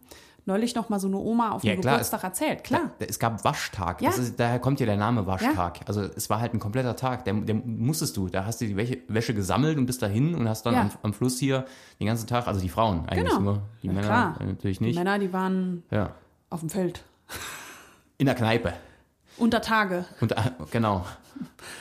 Neulich 0.45 0.75
noch 0.75 0.89
mal 0.89 0.99
so 0.99 1.07
eine 1.07 1.15
Oma 1.17 1.51
auf 1.51 1.63
Ja, 1.63 1.73
dem 1.75 1.79
klar, 1.81 1.93
Geburtstag 1.95 2.23
erzählt. 2.23 2.63
Klar. 2.65 2.91
Da- 2.99 3.05
Es 3.05 3.17
gab 3.17 3.43
Waschtag. 3.45 4.01
Ja. 4.01 4.09
Ist, 4.09 4.37
daher 4.39 4.59
kommt 4.59 4.79
ja 4.81 4.85
der 4.85 4.97
Name 4.97 5.25
Waschtag. 5.25 5.79
Also 5.85 6.01
es 6.01 6.29
war 6.29 6.41
halt 6.41 6.53
ein 6.53 6.59
kompletter 6.59 6.97
Tag. 6.97 7.23
Der, 7.23 7.33
der 7.33 7.55
musstest 7.55 8.17
du. 8.17 8.27
Da 8.27 8.43
hast 8.45 8.59
du 8.59 8.65
die 8.65 8.75
Wäsche, 8.75 8.97
Wäsche 9.07 9.33
gesammelt 9.33 9.77
und 9.77 9.85
bist 9.85 10.01
dahin 10.01 10.35
und 10.35 10.49
hast 10.49 10.65
dann 10.65 10.73
Ja. 10.73 10.81
am, 10.81 10.91
am 11.03 11.13
Fluss 11.13 11.39
hier 11.39 11.65
den 12.01 12.07
ganzen 12.07 12.27
Tag, 12.27 12.47
also 12.47 12.59
die 12.59 12.67
Frauen 12.69 13.07
eigentlich 13.07 13.29
Genau. 13.29 13.39
nur. 13.39 13.61
Die 13.81 13.87
Ja, 13.87 13.93
Männer 13.93 14.07
klar. 14.07 14.35
natürlich 14.43 14.79
Die 14.79 14.83
nicht. 14.85 14.97
Männer, 14.97 15.17
die 15.19 15.31
waren 15.31 15.83
Ja. 15.91 16.13
auf 16.49 16.59
dem 16.61 16.69
Feld. 16.69 17.05
In 18.17 18.25
der 18.25 18.35
Kneipe. 18.35 18.73
Unter 19.39 19.61
Tage. 19.61 20.05
Und 20.21 20.33
äh, 20.33 20.51
genau. 20.71 21.05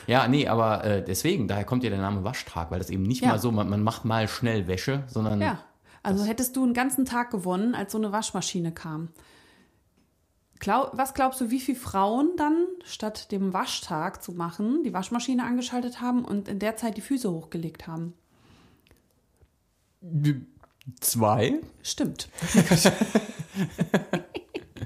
Ja, 0.07 0.27
nee, 0.27 0.47
aber 0.47 0.83
äh, 0.83 1.03
deswegen, 1.03 1.47
daher 1.47 1.65
kommt 1.65 1.83
ja 1.83 1.89
der 1.89 1.99
Name 1.99 2.23
Waschtag, 2.23 2.71
weil 2.71 2.79
das 2.79 2.89
eben 2.89 3.03
nicht 3.03 3.21
Ja. 3.21 3.29
mal 3.29 3.39
so, 3.39 3.51
man, 3.51 3.69
man 3.69 3.83
macht 3.83 4.05
mal 4.05 4.27
schnell 4.27 4.67
Wäsche, 4.67 5.03
sondern 5.07 5.41
Ja. 5.41 5.59
Also 6.01 6.23
hättest 6.23 6.55
du 6.55 6.63
einen 6.63 6.73
ganzen 6.73 7.03
Tag 7.05 7.29
gewonnen, 7.29 7.75
als 7.75 7.91
so 7.91 7.97
eine 7.97 8.13
Waschmaschine 8.13 8.71
kam. 8.71 9.09
Glaub, 10.59 10.91
was 10.93 11.13
glaubst 11.13 11.41
du, 11.41 11.51
wie 11.51 11.59
viele 11.59 11.77
Frauen 11.77 12.31
dann 12.37 12.65
statt 12.85 13.31
dem 13.31 13.53
Waschtag 13.53 14.23
zu 14.23 14.31
machen, 14.31 14.83
die 14.83 14.93
Waschmaschine 14.93 15.43
angeschaltet 15.43 15.99
haben 16.01 16.23
und 16.25 16.47
in 16.47 16.59
der 16.59 16.77
Zeit 16.77 16.95
die 16.97 17.01
Füße 17.01 17.29
hochgelegt 17.29 17.87
haben? 17.87 18.13
zwei. 21.01 21.59
Stimmt. 21.83 22.29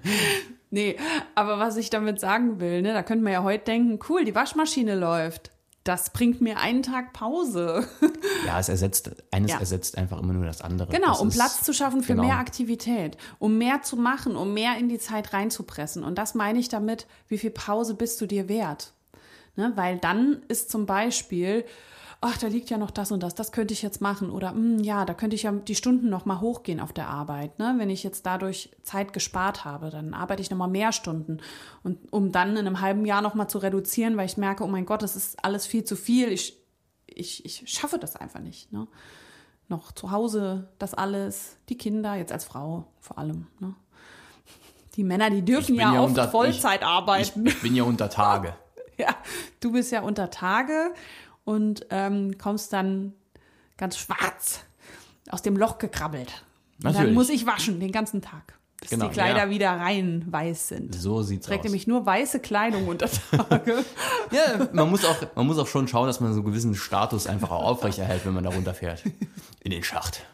nee, 0.74 0.98
aber 1.36 1.60
was 1.60 1.78
ich 1.78 1.90
damit 1.90 2.20
sagen 2.20 2.60
will, 2.60 2.82
ne, 2.82 2.94
da 2.94 3.04
könnte 3.04 3.24
man 3.24 3.32
ja 3.34 3.44
heute 3.44 3.64
denken, 3.66 4.00
cool, 4.10 4.26
die 4.26 4.36
Waschmaschine 4.36 4.96
läuft. 4.96 5.52
Das 5.86 6.12
bringt 6.12 6.40
mir 6.40 6.60
einen 6.60 6.82
Tag 6.82 7.12
Pause. 7.14 7.86
Ja, 8.46 8.60
es 8.60 8.68
ersetzt, 8.70 9.12
eines 9.32 9.52
Ja. 9.52 9.60
ersetzt 9.60 9.98
einfach 9.98 10.22
immer 10.22 10.34
nur 10.34 10.46
das 10.46 10.62
andere. 10.62 10.92
Genau, 10.92 11.10
das 11.10 11.22
um 11.22 11.28
ist- 11.30 11.36
Platz 11.36 11.64
zu 11.64 11.74
schaffen 11.74 12.02
für 12.04 12.14
genau. 12.16 12.26
mehr 12.28 12.38
Aktivität, 12.38 13.18
um 13.40 13.58
mehr 13.58 13.82
zu 13.82 13.96
machen, 13.98 14.36
um 14.36 14.54
mehr 14.54 14.78
in 14.78 14.90
die 14.90 15.00
Zeit 15.00 15.32
reinzupressen. 15.34 16.04
Und 16.04 16.18
das 16.18 16.36
meine 16.36 16.60
ich 16.60 16.68
damit, 16.70 17.06
wie 17.28 17.38
viel 17.38 17.52
Pause 17.52 17.96
bist 17.96 18.20
du 18.22 18.26
dir 18.26 18.48
wert? 18.50 18.94
Ne? 19.56 19.72
Weil 19.76 19.98
dann 19.98 20.42
ist 20.48 20.72
zum 20.72 20.86
Beispiel, 20.86 21.64
ach, 22.24 22.38
da 22.38 22.48
liegt 22.48 22.70
ja 22.70 22.78
noch 22.78 22.92
das 22.92 23.12
und 23.12 23.22
das, 23.22 23.36
das 23.36 23.52
könnte 23.52 23.74
ich 23.74 23.82
jetzt 23.82 24.02
machen. 24.02 24.30
Oder 24.30 24.52
"Hm, 24.52 24.80
ja, 24.80 25.06
da 25.06 25.14
könnte 25.14 25.36
ich 25.36 25.44
ja 25.44 25.52
die 25.52 25.76
Stunden 25.76 26.10
noch 26.10 26.26
mal 26.26 26.40
hochgehen 26.42 26.80
auf 26.80 26.94
der 26.94 27.08
Arbeit. 27.10 27.60
Ne? 27.60 27.76
Wenn 27.78 27.90
ich 27.90 28.04
jetzt 28.04 28.26
dadurch 28.26 28.70
Zeit 28.84 29.14
gespart 29.14 29.66
habe, 29.66 29.90
dann 29.90 30.14
arbeite 30.14 30.42
ich 30.42 30.50
noch 30.50 30.58
mal 30.58 30.68
mehr 30.68 30.92
Stunden. 30.92 31.40
Und 31.84 32.12
um 32.12 32.32
dann 32.32 32.52
in 32.52 32.60
einem 32.66 32.82
halben 32.82 33.06
Jahr 33.06 33.22
noch 33.22 33.34
mal 33.36 33.48
zu 33.48 33.58
reduzieren, 33.60 34.18
weil 34.18 34.26
ich 34.26 34.38
merke, 34.38 34.64
oh 34.64 34.68
mein 34.68 34.86
Gott, 34.86 35.02
das 35.02 35.16
ist 35.16 35.44
alles 35.44 35.66
viel 35.66 35.84
zu 35.84 35.96
viel. 35.96 36.30
Ich, 36.30 36.58
ich, 37.08 37.46
ich 37.46 37.64
schaffe 37.70 38.00
das 38.00 38.16
einfach 38.16 38.40
nicht. 38.40 38.72
Ne? 38.72 38.88
noch 39.70 39.92
zu 39.94 40.12
Hause 40.12 40.68
das 40.78 40.94
alles, 40.94 41.56
die 41.70 41.78
Kinder, 41.78 42.16
jetzt 42.16 42.32
als 42.34 42.44
Frau 42.44 42.86
vor 43.00 43.18
allem. 43.18 43.48
Ne? 43.60 43.74
Die 44.96 45.04
Männer, 45.04 45.30
die 45.30 45.42
dürfen 45.44 45.76
ja, 45.76 45.94
ja 45.94 46.02
oft 46.02 46.10
unter- 46.10 46.30
Vollzeit 46.30 46.82
Ich 46.82 46.86
arbeiten. 46.88 47.46
bin 47.62 47.76
ja 47.76 47.84
unter 47.84 48.10
Tage. 48.10 48.56
Ja, 48.96 49.16
du 49.60 49.72
bist 49.72 49.92
ja 49.92 50.02
unter 50.04 50.30
Tage 50.30 50.94
und 51.46 51.86
ähm, 51.90 52.38
kommst 52.38 52.74
dann 52.74 53.14
ganz 53.78 53.98
schwarz 53.98 54.62
aus 55.30 55.42
dem 55.42 55.58
Loch 55.58 55.78
gekrabbelt. 55.78 56.44
Und 56.78 56.86
dann 56.86 56.94
Natürlich. 56.94 57.14
muss 57.14 57.30
ich 57.30 57.46
waschen 57.46 57.80
den 57.80 57.92
ganzen 57.92 58.22
Tag, 58.22 58.54
bis 58.80 58.90
Genau, 58.90 59.08
die 59.08 59.12
Kleider 59.14 59.46
ja. 59.46 59.50
wieder 59.50 59.72
rein 59.72 60.26
weiß 60.28 60.70
sind. 60.70 60.96
So 60.96 61.22
sieht's 61.22 61.48
Trägt 61.48 61.62
aus. 61.62 61.64
nämlich 61.66 61.88
nur 61.88 62.06
weiße 62.06 62.40
Kleidung 62.40 62.88
unter 62.88 63.10
Tage. 63.10 63.84
Ja, 64.32 64.68
man 64.74 64.90
muss, 64.90 65.06
auch, 65.06 65.16
man 65.36 65.46
muss 65.46 65.60
auch 65.60 65.68
schon 65.68 65.88
schauen, 65.88 66.08
dass 66.08 66.20
man 66.20 66.34
so 66.34 66.40
einen 66.40 66.46
gewissen 66.46 66.74
Status 66.74 67.28
einfach 67.28 67.52
auch 67.52 67.66
aufrechterhält, 67.66 68.26
wenn 68.26 68.34
man 68.34 68.44
da 68.44 68.50
runterfährt. 68.50 69.04
In 69.62 69.70
den 69.70 69.84
Schacht. 69.84 70.26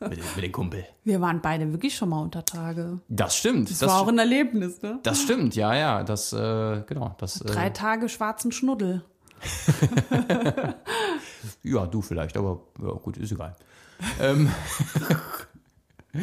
Mit, 0.00 0.20
mit 0.36 0.44
dem 0.44 0.52
Kumpel. 0.52 0.86
Wir 1.02 1.20
waren 1.20 1.40
beide 1.40 1.72
wirklich 1.72 1.96
schon 1.96 2.10
mal 2.10 2.20
unter 2.22 2.44
Tage. 2.44 3.00
Das 3.08 3.34
stimmt. 3.36 3.68
Das, 3.68 3.80
Das, 3.80 3.88
war 3.90 4.00
auch 4.00 4.06
ein 4.06 4.18
Erlebnis, 4.18 4.80
ne? 4.80 5.00
das 5.02 5.20
stimmt, 5.20 5.56
ja, 5.56 5.74
ja. 5.74 6.04
Das, 6.04 6.32
äh, 6.32 6.82
genau. 6.86 7.16
Das, 7.18 7.40
Drei 7.40 7.66
äh, 7.66 7.72
Tage 7.72 8.08
schwarzen 8.08 8.52
Schnuddel. 8.52 9.02
ja, 11.62 11.86
du 11.86 12.02
vielleicht, 12.02 12.36
aber 12.36 12.60
ja, 12.80 12.90
gut, 12.92 13.16
ist 13.16 13.32
egal. 13.32 13.54
ähm, 14.20 14.50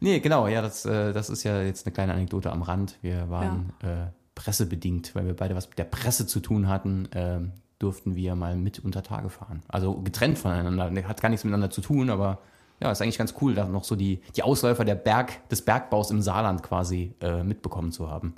nee, 0.00 0.20
genau, 0.20 0.46
ja, 0.48 0.62
das, 0.62 0.84
äh, 0.84 1.12
das 1.12 1.30
ist 1.30 1.42
ja 1.44 1.62
jetzt 1.62 1.86
eine 1.86 1.92
kleine 1.92 2.14
Anekdote 2.14 2.50
am 2.50 2.62
Rand. 2.62 2.98
Wir 3.02 3.30
waren 3.30 3.72
äh, 3.82 4.06
pressebedingt, 4.34 5.14
weil 5.14 5.26
wir 5.26 5.36
beide 5.36 5.54
was 5.54 5.68
mit 5.68 5.78
der 5.78 5.84
Presse 5.84 6.26
zu 6.26 6.40
tun 6.40 6.68
hatten, 6.68 7.08
ähm, 7.14 7.52
durften 7.78 8.14
wir 8.14 8.34
mal 8.36 8.56
mit 8.56 8.78
unter 8.78 9.02
Tage 9.02 9.28
fahren. 9.28 9.62
Also 9.68 10.00
getrennt 10.02 10.38
voneinander. 10.38 11.08
Hat 11.08 11.20
gar 11.20 11.28
nichts 11.28 11.44
miteinander 11.44 11.70
zu 11.70 11.80
tun, 11.80 12.10
aber 12.10 12.38
ja, 12.80 12.90
ist 12.90 13.00
eigentlich 13.00 13.18
ganz 13.18 13.34
cool, 13.40 13.54
da 13.54 13.66
noch 13.66 13.84
so 13.84 13.94
die, 13.94 14.20
die 14.34 14.42
Ausläufer 14.42 14.84
der 14.84 14.96
Berg, 14.96 15.48
des 15.48 15.62
Bergbaus 15.62 16.10
im 16.10 16.20
Saarland 16.20 16.62
quasi 16.62 17.14
äh, 17.20 17.44
mitbekommen 17.44 17.92
zu 17.92 18.10
haben. 18.10 18.34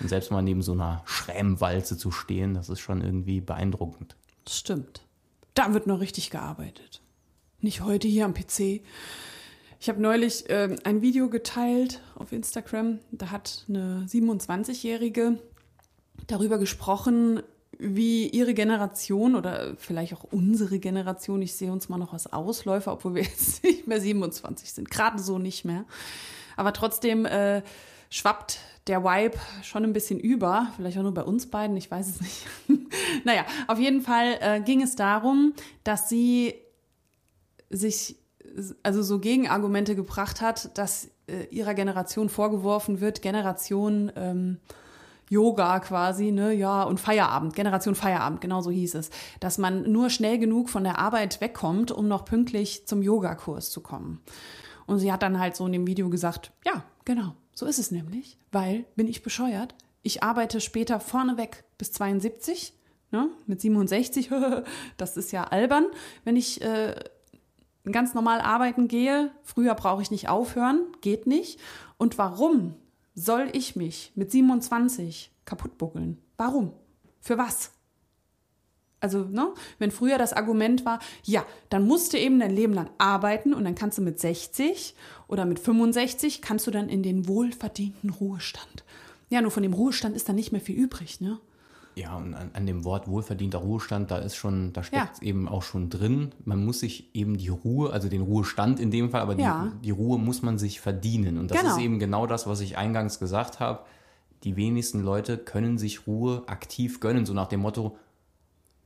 Und 0.00 0.08
selbst 0.08 0.30
mal 0.30 0.42
neben 0.42 0.62
so 0.62 0.72
einer 0.72 1.02
Schrämwalze 1.06 1.96
zu 1.96 2.10
stehen, 2.10 2.54
das 2.54 2.68
ist 2.68 2.80
schon 2.80 3.00
irgendwie 3.00 3.40
beeindruckend. 3.40 4.16
Das 4.44 4.58
stimmt. 4.58 5.02
Da 5.54 5.74
wird 5.74 5.86
noch 5.86 6.00
richtig 6.00 6.30
gearbeitet. 6.30 7.00
Nicht 7.60 7.80
heute 7.82 8.06
hier 8.06 8.24
am 8.24 8.34
PC. 8.34 8.82
Ich 9.80 9.88
habe 9.88 10.00
neulich 10.00 10.48
äh, 10.50 10.76
ein 10.84 11.02
Video 11.02 11.28
geteilt 11.28 12.00
auf 12.14 12.32
Instagram. 12.32 13.00
Da 13.10 13.30
hat 13.30 13.64
eine 13.68 14.06
27-Jährige 14.08 15.38
darüber 16.26 16.58
gesprochen, 16.58 17.42
wie 17.78 18.28
ihre 18.28 18.54
Generation 18.54 19.36
oder 19.36 19.76
vielleicht 19.76 20.12
auch 20.12 20.24
unsere 20.24 20.78
Generation, 20.80 21.42
ich 21.42 21.54
sehe 21.54 21.70
uns 21.70 21.88
mal 21.88 21.98
noch 21.98 22.12
als 22.12 22.32
Ausläufer, 22.32 22.92
obwohl 22.92 23.14
wir 23.14 23.22
jetzt 23.22 23.62
nicht 23.62 23.86
mehr 23.86 24.00
27 24.00 24.72
sind, 24.72 24.90
gerade 24.90 25.20
so 25.20 25.38
nicht 25.38 25.64
mehr. 25.64 25.84
Aber 26.56 26.72
trotzdem 26.72 27.24
äh, 27.24 27.62
schwappt 28.10 28.58
der 28.88 29.04
Vibe 29.04 29.36
schon 29.62 29.84
ein 29.84 29.92
bisschen 29.92 30.18
über, 30.18 30.68
vielleicht 30.76 30.98
auch 30.98 31.02
nur 31.02 31.14
bei 31.14 31.22
uns 31.22 31.46
beiden, 31.50 31.76
ich 31.76 31.90
weiß 31.90 32.08
es 32.08 32.20
nicht. 32.20 32.46
naja, 33.24 33.44
auf 33.66 33.78
jeden 33.78 34.00
Fall 34.00 34.38
äh, 34.40 34.60
ging 34.60 34.82
es 34.82 34.96
darum, 34.96 35.52
dass 35.84 36.08
sie 36.08 36.54
sich 37.70 38.16
also 38.82 39.02
so 39.02 39.18
Gegenargumente 39.18 39.94
gebracht 39.94 40.40
hat, 40.40 40.76
dass 40.78 41.10
äh, 41.26 41.44
ihrer 41.50 41.74
Generation 41.74 42.28
vorgeworfen 42.28 43.00
wird, 43.00 43.22
Generation 43.22 44.10
ähm, 44.16 44.58
Yoga 45.30 45.80
quasi, 45.80 46.32
ne, 46.32 46.52
ja, 46.52 46.82
und 46.82 47.00
Feierabend, 47.00 47.54
Generation 47.54 47.94
Feierabend, 47.94 48.40
genau 48.40 48.62
so 48.62 48.70
hieß 48.70 48.94
es, 48.94 49.10
dass 49.40 49.58
man 49.58 49.90
nur 49.90 50.08
schnell 50.10 50.38
genug 50.38 50.70
von 50.70 50.84
der 50.84 50.98
Arbeit 50.98 51.40
wegkommt, 51.40 51.90
um 51.92 52.08
noch 52.08 52.24
pünktlich 52.24 52.86
zum 52.86 53.02
Yogakurs 53.02 53.70
zu 53.70 53.82
kommen. 53.82 54.22
Und 54.86 55.00
sie 55.00 55.12
hat 55.12 55.22
dann 55.22 55.38
halt 55.38 55.54
so 55.54 55.66
in 55.66 55.72
dem 55.72 55.86
Video 55.86 56.08
gesagt, 56.08 56.50
ja, 56.64 56.82
genau, 57.04 57.34
so 57.58 57.66
ist 57.66 57.80
es 57.80 57.90
nämlich, 57.90 58.38
weil, 58.52 58.84
bin 58.94 59.08
ich 59.08 59.24
bescheuert, 59.24 59.74
ich 60.04 60.22
arbeite 60.22 60.60
später 60.60 61.00
vorneweg 61.00 61.64
bis 61.76 61.90
72, 61.90 62.72
ne, 63.10 63.30
mit 63.46 63.60
67, 63.60 64.30
das 64.96 65.16
ist 65.16 65.32
ja 65.32 65.42
albern, 65.42 65.86
wenn 66.22 66.36
ich 66.36 66.62
äh, 66.62 66.94
ganz 67.90 68.14
normal 68.14 68.40
arbeiten 68.40 68.86
gehe, 68.86 69.32
früher 69.42 69.74
brauche 69.74 70.02
ich 70.02 70.12
nicht 70.12 70.28
aufhören, 70.28 70.86
geht 71.00 71.26
nicht. 71.26 71.58
Und 71.96 72.16
warum 72.16 72.76
soll 73.16 73.48
ich 73.52 73.74
mich 73.74 74.12
mit 74.14 74.30
27 74.30 75.32
kaputtbuckeln? 75.44 76.22
Warum? 76.36 76.74
Für 77.20 77.38
was? 77.38 77.72
Also, 79.00 79.24
ne, 79.24 79.48
wenn 79.78 79.90
früher 79.90 80.18
das 80.18 80.32
Argument 80.32 80.84
war, 80.84 80.98
ja, 81.24 81.44
dann 81.68 81.86
musst 81.86 82.12
du 82.12 82.18
eben 82.18 82.40
dein 82.40 82.50
Leben 82.50 82.72
lang 82.72 82.90
arbeiten 82.98 83.54
und 83.54 83.64
dann 83.64 83.74
kannst 83.74 83.98
du 83.98 84.02
mit 84.02 84.18
60 84.18 84.94
oder 85.28 85.44
mit 85.44 85.60
65 85.60 86.42
kannst 86.42 86.66
du 86.66 86.70
dann 86.70 86.88
in 86.88 87.02
den 87.02 87.28
wohlverdienten 87.28 88.10
Ruhestand. 88.10 88.84
Ja, 89.30 89.40
nur 89.40 89.50
von 89.50 89.62
dem 89.62 89.74
Ruhestand 89.74 90.16
ist 90.16 90.28
dann 90.28 90.36
nicht 90.36 90.52
mehr 90.52 90.60
viel 90.60 90.76
übrig, 90.76 91.20
ne? 91.20 91.38
Ja, 91.94 92.16
und 92.16 92.34
an, 92.34 92.50
an, 92.52 92.64
dem 92.64 92.84
Wort 92.84 93.08
wohlverdienter 93.08 93.58
Ruhestand, 93.58 94.12
da 94.12 94.18
ist 94.18 94.36
schon, 94.36 94.72
da 94.72 94.84
steckt 94.84 95.20
ja. 95.20 95.28
eben 95.28 95.48
auch 95.48 95.62
schon 95.62 95.90
drin. 95.90 96.30
Man 96.44 96.64
muss 96.64 96.80
sich 96.80 97.12
eben 97.12 97.36
die 97.36 97.48
Ruhe, 97.48 97.92
also 97.92 98.08
den 98.08 98.22
Ruhestand 98.22 98.78
in 98.78 98.92
dem 98.92 99.10
Fall, 99.10 99.20
aber 99.20 99.36
ja. 99.36 99.72
die, 99.74 99.86
die, 99.86 99.90
Ruhe 99.90 100.16
muss 100.16 100.42
man 100.42 100.58
sich 100.58 100.80
verdienen. 100.80 101.38
Und 101.38 101.50
das 101.50 101.58
genau. 101.58 101.76
ist 101.76 101.82
eben 101.82 101.98
genau 101.98 102.28
das, 102.28 102.46
was 102.46 102.60
ich 102.60 102.78
eingangs 102.78 103.18
gesagt 103.18 103.58
habe. 103.58 103.80
Die 104.44 104.54
wenigsten 104.54 105.02
Leute 105.02 105.38
können 105.38 105.76
sich 105.76 106.06
Ruhe 106.06 106.44
aktiv 106.46 107.00
gönnen, 107.00 107.26
so 107.26 107.34
nach 107.34 107.48
dem 107.48 107.60
Motto, 107.60 107.96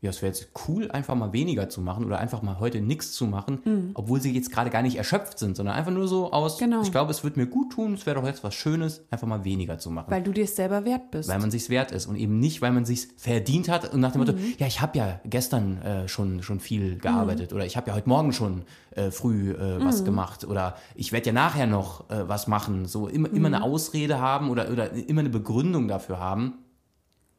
ja, 0.03 0.11
es 0.11 0.21
wäre 0.21 0.33
jetzt 0.33 0.49
cool, 0.67 0.91
einfach 0.91 1.15
mal 1.15 1.33
weniger 1.33 1.69
zu 1.69 1.81
machen 1.81 2.05
oder 2.05 2.19
einfach 2.19 2.43
mal 2.43 2.59
heute 2.59 2.81
nichts 2.81 3.13
zu 3.13 3.25
machen, 3.25 3.61
mhm. 3.65 3.91
obwohl 3.95 4.21
sie 4.21 4.33
jetzt 4.35 4.51
gerade 4.51 4.69
gar 4.69 4.83
nicht 4.83 4.97
erschöpft 4.97 5.39
sind, 5.39 5.57
sondern 5.57 5.77
einfach 5.77 5.93
nur 5.93 6.09
so 6.09 6.33
aus, 6.33 6.59
genau. 6.59 6.83
ich 6.83 6.91
glaube, 6.91 7.13
es 7.13 7.23
wird 7.23 7.37
mir 7.37 7.47
gut 7.47 7.71
tun, 7.71 7.95
es 7.95 8.05
wäre 8.05 8.21
doch 8.21 8.27
jetzt 8.27 8.43
was 8.43 8.53
Schönes, 8.53 9.05
einfach 9.13 9.29
mal 9.29 9.45
weniger 9.45 9.79
zu 9.79 9.93
machen. 9.93 10.11
Weil 10.11 10.25
du 10.25 10.33
dir 10.33 10.43
es 10.43 10.57
selber 10.57 10.85
wert 10.85 11.13
bist. 11.13 11.29
Weil 11.29 11.39
man 11.39 11.53
sich 11.53 11.71
wert 11.71 11.93
ist 11.93 12.07
und 12.07 12.17
eben 12.17 12.41
nicht, 12.41 12.61
weil 12.61 12.73
man 12.73 12.85
sich 12.85 13.07
verdient 13.17 13.69
hat 13.69 13.95
und 13.95 14.01
nach 14.01 14.11
dem 14.11 14.23
mhm. 14.23 14.27
Motto, 14.27 14.39
ja, 14.59 14.67
ich 14.67 14.81
habe 14.81 14.99
ja 14.99 15.21
gestern 15.25 15.81
äh, 15.83 16.09
schon, 16.09 16.43
schon 16.43 16.59
viel 16.59 16.99
gearbeitet 16.99 17.53
mhm. 17.53 17.59
oder 17.59 17.67
ich 17.67 17.77
habe 17.77 17.91
ja 17.91 17.97
heute 17.97 18.09
Morgen 18.09 18.33
schon 18.33 18.65
äh, 18.97 19.13
früh 19.13 19.53
äh, 19.53 19.85
was 19.85 20.01
mhm. 20.01 20.07
gemacht 20.07 20.45
oder 20.45 20.75
ich 20.97 21.13
werde 21.13 21.27
ja 21.27 21.33
nachher 21.33 21.69
noch 21.69 22.11
äh, 22.11 22.29
was 22.29 22.49
machen. 22.49 22.87
So 22.87 23.07
immer, 23.07 23.33
immer 23.33 23.47
eine 23.47 23.59
mhm. 23.59 23.63
Ausrede 23.63 24.21
haben 24.21 24.51
oder, 24.51 24.69
oder 24.69 24.91
immer 24.91 25.21
eine 25.21 25.31
Begründung 25.31 25.87
dafür 25.87 26.19
haben. 26.19 26.55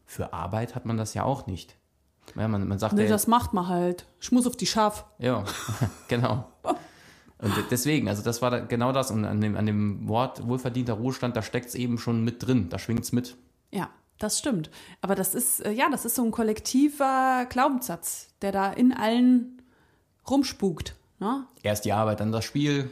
Für 0.06 0.32
Arbeit 0.32 0.76
hat 0.76 0.86
man 0.86 0.96
das 0.96 1.14
ja 1.14 1.24
auch 1.26 1.46
nicht. 1.46 1.76
Ja, 2.36 2.48
man, 2.48 2.68
man 2.68 2.80
sagt 2.80 2.94
nee, 2.94 3.04
ja, 3.04 3.10
das 3.10 3.28
macht 3.28 3.54
man 3.54 3.68
halt. 3.68 4.06
Ich 4.20 4.32
muss 4.32 4.48
auf 4.48 4.56
die 4.56 4.66
Schaf. 4.66 5.06
Ja, 5.20 5.44
genau. 6.08 6.48
Und 6.64 7.54
deswegen, 7.70 8.08
also 8.08 8.24
das 8.24 8.42
war 8.42 8.52
da 8.52 8.60
genau 8.60 8.92
das. 8.92 9.12
Und 9.12 9.26
an 9.26 9.42
dem, 9.42 9.58
an 9.58 9.66
dem 9.66 10.08
Wort 10.08 10.48
wohlverdienter 10.48 10.94
Ruhestand, 10.94 11.36
da 11.36 11.42
steckt 11.42 11.68
es 11.68 11.76
eben 11.76 11.98
schon 11.98 12.24
mit 12.24 12.46
drin, 12.46 12.70
da 12.70 12.80
schwingt 12.80 13.04
es 13.04 13.12
mit. 13.12 13.36
Ja, 13.72 13.90
das 14.18 14.40
stimmt. 14.40 14.70
Aber 15.02 15.14
das 15.14 15.36
ist, 15.36 15.66
äh, 15.66 15.72
ja, 15.72 15.90
das 15.90 16.06
ist 16.06 16.16
so 16.16 16.24
ein 16.24 16.32
kollektiver 16.32 17.46
Glaubenssatz, 17.50 18.30
der 18.42 18.52
da 18.54 18.72
in 18.72 18.94
allen 18.94 19.62
rumspukt. 20.30 20.96
Ne? 21.20 21.46
Erst 21.62 21.86
die 21.86 21.92
Arbeit, 21.92 22.22
dann 22.22 22.32
das 22.32 22.46
Spiel. 22.46 22.90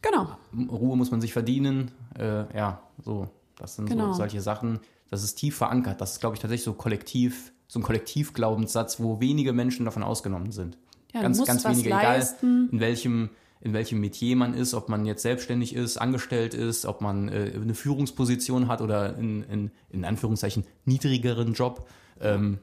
Genau. 0.00 0.28
Ruhe 0.70 0.96
muss 0.96 1.10
man 1.10 1.20
sich 1.20 1.32
verdienen. 1.32 1.90
Äh, 2.16 2.56
ja, 2.56 2.82
so. 3.04 3.28
Das 3.56 3.74
sind 3.74 3.88
genau. 3.88 4.12
so 4.12 4.18
solche 4.18 4.40
Sachen. 4.40 4.78
Das 5.10 5.24
ist 5.24 5.34
tief 5.34 5.56
verankert. 5.56 6.00
Das 6.00 6.12
ist, 6.12 6.20
glaube 6.20 6.36
ich, 6.36 6.40
tatsächlich 6.40 6.64
so 6.64 6.74
kollektiv 6.74 7.52
so 7.68 7.78
ein 7.78 7.82
Kollektivglaubenssatz, 7.82 8.98
wo 8.98 9.20
wenige 9.20 9.52
Menschen 9.52 9.84
davon 9.84 10.02
ausgenommen 10.02 10.52
sind. 10.52 10.78
Ja, 11.12 11.22
ganz, 11.22 11.44
ganz 11.44 11.64
wenige, 11.64 11.88
egal 11.88 12.26
in 12.42 12.80
welchem, 12.80 13.30
in 13.60 13.72
welchem 13.72 14.00
Metier 14.00 14.36
man 14.36 14.54
ist, 14.54 14.74
ob 14.74 14.88
man 14.88 15.06
jetzt 15.06 15.22
selbstständig 15.22 15.74
ist, 15.74 15.98
angestellt 15.98 16.54
ist, 16.54 16.86
ob 16.86 17.00
man 17.00 17.28
äh, 17.28 17.52
eine 17.54 17.74
Führungsposition 17.74 18.68
hat 18.68 18.80
oder 18.80 19.16
in, 19.16 19.42
in, 19.44 19.70
in 19.90 20.04
Anführungszeichen 20.04 20.64
niedrigeren 20.84 21.52
Job. 21.52 21.88
Ähm, 22.20 22.58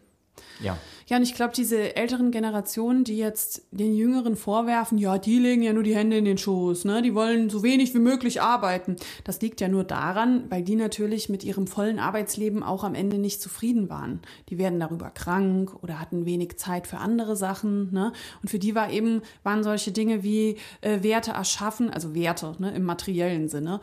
ja. 0.62 0.78
Ja, 1.08 1.18
und 1.18 1.24
ich 1.24 1.36
glaube, 1.36 1.54
diese 1.56 1.96
älteren 1.96 2.32
Generationen, 2.32 3.04
die 3.04 3.18
jetzt 3.18 3.68
den 3.70 3.94
Jüngeren 3.94 4.36
vorwerfen, 4.36 4.98
ja, 4.98 5.20
die 5.20 5.38
legen 5.38 5.62
ja 5.62 5.72
nur 5.72 5.84
die 5.84 5.96
Hände 5.96 6.18
in 6.18 6.26
den 6.26 6.40
Schoß, 6.40 6.86
ne? 6.86 7.04
Die 7.04 7.14
wollen 7.14 7.52
so 7.52 7.62
wenig 7.62 7.94
wie 7.94 8.00
möglich 8.00 8.42
arbeiten. 8.42 8.96
Das 9.24 9.40
liegt 9.40 9.62
ja 9.62 9.68
nur 9.68 9.84
daran, 9.84 10.46
weil 10.50 10.64
die 10.64 10.76
natürlich 10.76 11.30
mit 11.30 11.44
ihrem 11.44 11.68
vollen 11.68 12.00
Arbeitsleben 12.00 12.64
auch 12.64 12.84
am 12.84 12.96
Ende 12.96 13.20
nicht 13.20 13.40
zufrieden 13.40 13.88
waren. 13.88 14.22
Die 14.50 14.58
werden 14.58 14.80
darüber 14.80 15.12
krank 15.12 15.76
oder 15.84 16.00
hatten 16.00 16.26
wenig 16.26 16.58
Zeit 16.58 16.88
für 16.88 16.98
andere 16.98 17.36
Sachen, 17.36 17.94
ne? 17.94 18.12
Und 18.42 18.50
für 18.50 18.58
die 18.58 18.74
war 18.74 18.90
eben, 18.90 19.22
waren 19.44 19.64
solche 19.64 19.92
Dinge 19.92 20.24
wie 20.24 20.58
äh, 20.82 21.04
Werte 21.04 21.32
erschaffen, 21.32 21.92
also 21.92 22.16
Werte, 22.16 22.56
ne, 22.58 22.74
im 22.74 22.84
materiellen 22.84 23.48
Sinne 23.48 23.80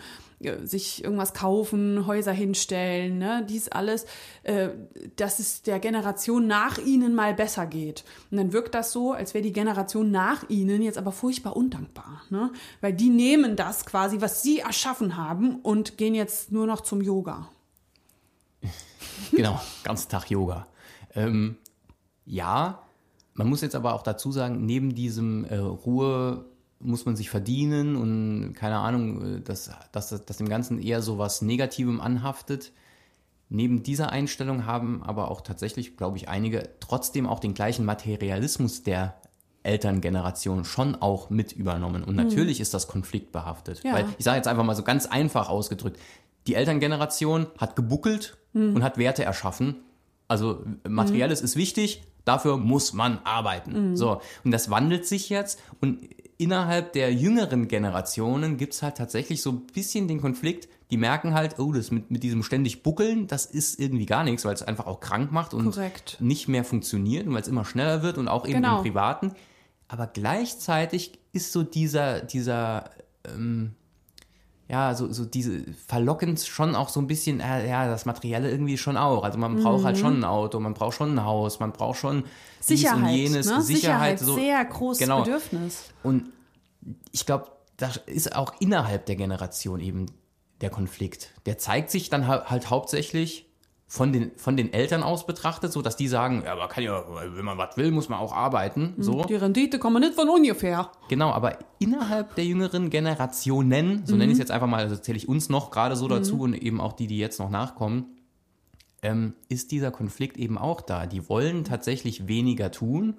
sich 0.65 1.05
irgendwas 1.05 1.35
kaufen, 1.35 2.07
Häuser 2.07 2.33
hinstellen, 2.33 3.19
ne, 3.19 3.47
dies 3.49 3.69
alles, 3.69 4.07
äh, 4.43 4.71
dass 5.17 5.39
es 5.39 5.63
der 5.63 5.79
Generation 5.79 6.47
nach 6.47 6.79
ihnen 6.79 7.15
mal 7.15 7.35
besser 7.35 7.67
geht. 7.67 8.05
Und 8.31 8.39
dann 8.39 8.53
wirkt 8.53 8.75
das 8.75 8.93
so, 8.93 9.13
als 9.13 9.35
wäre 9.35 9.43
die 9.43 9.53
Generation 9.53 10.11
nach 10.11 10.49
ihnen 10.49 10.83
jetzt 10.83 10.99
aber 10.99 11.13
furchtbar 11.13 11.57
undankbar, 11.57 12.23
ne? 12.31 12.51
weil 12.81 12.93
die 12.93 13.11
nehmen 13.11 13.57
das 13.57 13.87
quasi, 13.87 14.21
was 14.21 14.43
sie 14.43 14.61
erschaffen 14.61 15.17
haben 15.17 15.57
und 15.61 15.99
gehen 15.99 16.15
jetzt 16.15 16.53
nur 16.53 16.67
noch 16.67 16.81
zum 16.81 17.01
Yoga. 17.01 17.49
genau, 19.31 19.61
ganzen 19.85 20.09
Tag 20.09 20.31
Yoga. 20.31 20.67
Ähm, 21.15 21.57
ja, 22.25 22.83
man 23.35 23.49
muss 23.49 23.63
jetzt 23.63 23.75
aber 23.75 23.95
auch 23.95 24.03
dazu 24.03 24.31
sagen, 24.31 24.65
neben 24.67 24.95
diesem 24.95 25.45
äh, 25.45 25.57
Ruhe 25.57 26.45
muss 26.83 27.07
man 27.07 27.17
sich 27.17 27.31
verdienen 27.31 27.97
und 27.97 28.55
keine 28.55 28.79
Ahnung, 28.79 29.37
äh, 29.37 29.41
dass, 29.41 29.71
dass, 29.93 30.09
dass 30.25 30.37
dem 30.37 30.49
Ganzen 30.49 30.81
eher 30.81 31.03
so 31.03 31.19
was 31.19 31.43
Negativem 31.43 32.01
anhaftet. 32.01 32.73
Neben 33.49 33.83
dieser 33.83 34.11
Einstellung 34.11 34.67
haben 34.67 35.03
aber 35.03 35.31
auch 35.31 35.43
tatsächlich, 35.43 35.97
glaube 35.97 36.17
ich, 36.17 36.29
einige 36.29 36.71
trotzdem 36.81 37.27
auch 37.27 37.39
den 37.39 37.55
gleichen 37.55 37.85
Materialismus 37.85 38.83
der 38.83 39.15
Elterngeneration 39.63 40.65
schon 40.65 40.97
auch 40.97 41.31
mit 41.31 41.53
übernommen. 41.53 42.03
Und 42.03 42.17
natürlich 42.17 42.59
mhm. 42.59 42.63
ist 42.63 42.75
das 42.75 42.89
konfliktbehaftet. 42.89 43.85
Ja. 43.85 43.95
Weil 43.95 44.07
ich 44.19 44.25
sage 44.25 44.37
jetzt 44.39 44.49
einfach 44.49 44.65
mal 44.65 44.75
so 44.75 44.83
ganz 44.83 45.07
einfach 45.07 45.49
ausgedrückt, 45.49 45.99
die 46.47 46.55
Elterngeneration 46.55 47.47
hat 47.59 47.77
gebuckelt 47.77 48.37
mhm. 48.53 48.75
und 48.75 48.83
hat 48.83 48.99
Werte 48.99 49.25
erschaffen. 49.25 49.77
Also 50.29 50.65
Materielles 50.89 51.43
mhm. 51.43 51.45
ist 51.45 51.57
wichtig, 51.57 52.03
dafür 52.25 52.57
muss 52.57 52.93
man 52.93 53.19
arbeiten. 53.25 53.91
Mhm. 53.91 53.97
So. 53.97 54.21
Und 54.45 54.51
das 54.51 54.71
wandelt 54.71 55.07
sich 55.07 55.29
jetzt 55.29 55.61
und 55.81 56.01
innerhalb 56.43 56.93
der 56.93 57.13
jüngeren 57.15 57.69
Generationen 57.69 58.57
gibt 58.57 58.75
es 58.75 58.83
halt 58.83 58.97
tatsächlich 58.97 59.43
so 59.43 59.51
ein 59.51 59.67
bisschen 59.67 60.09
den 60.09 60.21
Konflikt, 60.21 60.69
die 60.91 60.97
merken 60.97 61.35
halt, 61.35 61.59
oh, 61.59 61.73
das 61.73 61.91
mit, 61.91 62.11
mit 62.11 62.23
diesem 62.23 62.43
ständig 62.43 62.83
Buckeln, 62.83 63.27
das 63.29 63.47
ist 63.47 63.79
irgendwie 63.79 64.07
gar 64.07 64.25
nichts, 64.25 64.45
weil 64.45 64.55
es 64.55 64.63
einfach 64.63 64.87
auch 64.87 65.01
krank 65.01 65.31
macht 65.33 65.55
und 65.55 65.71
Korrekt. 65.71 66.17
nicht 66.21 66.49
mehr 66.49 66.65
funktioniert 66.65 67.27
und 67.27 67.35
weil 67.35 67.43
es 67.43 67.49
immer 67.49 67.65
schneller 67.65 68.03
wird 68.03 68.19
und 68.19 68.29
auch 68.29 68.45
eben 68.45 68.57
genau. 68.57 68.79
im 68.79 68.83
Privaten. 68.83 69.33
Aber 69.89 70.07
gleichzeitig 70.07 71.19
ist 71.33 71.53
so 71.53 71.63
dieser, 71.63 72.21
dieser, 72.21 72.91
ähm, 73.25 73.75
ja, 74.69 74.95
so, 74.95 75.13
so 75.13 75.25
diese 75.25 75.65
verlockend 75.87 76.41
schon 76.41 76.75
auch 76.75 76.89
so 76.89 77.01
ein 77.01 77.07
bisschen, 77.07 77.41
äh, 77.41 77.69
ja, 77.69 77.87
das 77.89 78.07
Materielle 78.07 78.51
irgendwie 78.51 78.79
schon 78.79 78.97
auch. 78.97 79.25
Also 79.25 79.39
man 79.39 79.57
braucht 79.57 79.67
halt 79.67 79.81
mhm. 79.81 79.85
halt 79.85 79.99
schon 79.99 80.21
ein 80.21 80.25
Auto, 80.25 80.61
man 80.61 80.75
braucht 80.75 80.97
schon 80.97 81.15
ein 81.15 81.25
Haus, 81.25 81.61
man 81.61 81.73
braucht 81.73 81.99
schon 81.99 82.25
Sicherheit, 82.61 82.99
dies 82.99 83.11
und 83.11 83.17
jenes. 83.17 83.47
Ne? 83.47 83.63
Sicherheit, 83.63 84.19
Sicherheit 84.19 84.19
so, 84.21 84.35
sehr 84.35 84.65
großes 84.65 84.99
genau. 84.99 85.21
Bedürfnis. 85.21 85.91
Und 86.03 86.31
ich 87.11 87.27
glaube, 87.27 87.49
da 87.77 87.91
ist 88.07 88.35
auch 88.35 88.55
innerhalb 88.61 89.07
der 89.07 89.17
Generation 89.17 89.81
eben 89.81 90.07
der 90.61 90.71
Konflikt. 90.71 91.33
Der 91.47 91.59
zeigt 91.59 91.91
sich 91.91 92.09
dann 92.09 92.27
halt 92.27 92.71
hauptsächlich 92.71 93.52
von 93.93 94.11
den, 94.11 94.31
von 94.37 94.57
den 94.57 94.73
Eltern 94.73 95.03
aus 95.03 95.27
betrachtet, 95.27 95.71
so 95.71 95.83
dass 95.83 95.97
die 95.97 96.09
sagen, 96.09 96.45
ja, 96.47 96.57
man 96.57 96.67
kann 96.71 96.83
ja, 96.83 97.05
wenn 97.37 97.45
man 97.45 97.59
was 97.59 97.77
will, 97.77 97.91
muss 97.91 98.09
man 98.09 98.21
auch 98.21 98.33
arbeiten. 98.33 98.95
So. 98.97 99.23
Die 99.25 99.35
Rendite 99.35 99.79
kommt 99.79 100.01
nicht 100.01 100.15
von 100.15 100.31
ungefähr. 100.31 100.91
Genau, 101.11 101.29
aber 101.31 101.59
innerhalb 101.79 102.35
der 102.35 102.47
jüngeren 102.47 102.89
Generationen, 102.89 104.07
so 104.07 104.15
mhm. 104.15 104.21
nenne 104.21 104.33
ich 104.33 104.37
es 104.37 104.39
jetzt 104.39 104.51
einfach 104.51 104.67
mal, 104.67 104.83
also 104.83 104.97
zähle 104.97 105.19
ich 105.19 105.29
uns 105.29 105.51
noch 105.51 105.71
gerade 105.71 105.95
so 105.95 106.09
dazu 106.09 106.37
mhm. 106.37 106.41
und 106.41 106.55
eben 106.55 106.81
auch 106.81 106.95
die, 106.95 107.07
die 107.07 107.19
jetzt 107.19 107.39
noch 107.39 107.51
nachkommen, 107.51 108.17
ähm, 109.03 109.35
ist 109.51 109.73
dieser 109.73 109.91
Konflikt 109.91 110.39
eben 110.39 110.57
auch 110.57 110.81
da. 110.81 111.05
Die 111.05 111.29
wollen 111.29 111.65
tatsächlich 111.65 112.27
weniger 112.27 112.71
tun, 112.71 113.19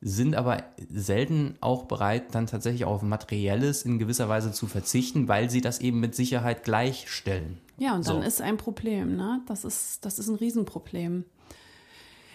sind 0.00 0.34
aber 0.34 0.64
selten 0.88 1.54
auch 1.60 1.84
bereit, 1.84 2.34
dann 2.34 2.48
tatsächlich 2.48 2.86
auf 2.86 3.02
Materielles 3.02 3.82
in 3.82 4.00
gewisser 4.00 4.28
Weise 4.28 4.50
zu 4.50 4.66
verzichten, 4.66 5.28
weil 5.28 5.48
sie 5.48 5.60
das 5.60 5.78
eben 5.78 6.00
mit 6.00 6.16
Sicherheit 6.16 6.64
gleichstellen. 6.64 7.58
Ja, 7.80 7.94
und 7.94 8.06
dann 8.06 8.20
so. 8.20 8.28
ist 8.28 8.42
ein 8.42 8.58
Problem, 8.58 9.16
ne? 9.16 9.40
Das 9.46 9.64
ist, 9.64 10.04
das 10.04 10.18
ist 10.18 10.28
ein 10.28 10.34
Riesenproblem. 10.34 11.24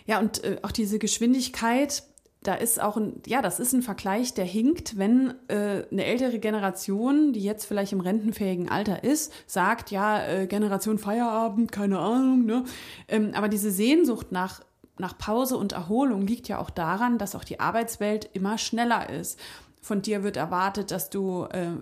Ja, 0.08 0.20
und 0.20 0.44
äh, 0.44 0.58
auch 0.64 0.72
diese 0.72 0.98
Geschwindigkeit, 0.98 2.02
da 2.42 2.56
ist 2.56 2.82
auch 2.82 2.98
ein, 2.98 3.22
ja, 3.28 3.44
das 3.44 3.60
ist 3.60 3.72
ein 3.72 3.84
Vergleich, 3.84 4.34
der 4.34 4.46
hinkt, 4.46 4.98
wenn 4.98 5.36
äh, 5.48 5.86
eine 5.92 6.04
ältere 6.04 6.40
Generation, 6.40 7.32
die 7.32 7.44
jetzt 7.44 7.66
vielleicht 7.66 7.94
im 7.94 8.00
rentenfähigen 8.00 8.70
Alter 8.70 9.04
ist, 9.04 9.32
sagt, 9.46 9.92
ja, 9.92 10.26
äh, 10.26 10.48
Generation 10.48 10.98
Feierabend, 10.98 11.72
keine 11.72 12.00
Ahnung, 12.00 12.46
ne? 12.46 12.64
Ähm, 13.08 13.30
aber 13.36 13.48
diese 13.48 13.70
Sehnsucht 13.70 14.32
nach, 14.32 14.62
nach 14.98 15.16
Pause 15.16 15.58
und 15.58 15.74
Erholung 15.74 16.26
liegt 16.26 16.48
ja 16.48 16.58
auch 16.58 16.72
daran, 16.72 17.20
dass 17.20 17.36
auch 17.36 17.44
die 17.44 17.60
Arbeitswelt 17.60 18.32
immer 18.34 18.58
schneller 18.58 19.12
ist. 19.12 19.40
Von 19.80 20.02
dir 20.02 20.24
wird 20.24 20.38
erwartet, 20.38 20.90
dass 20.90 21.12
du 21.12 21.44
äh, 21.52 21.74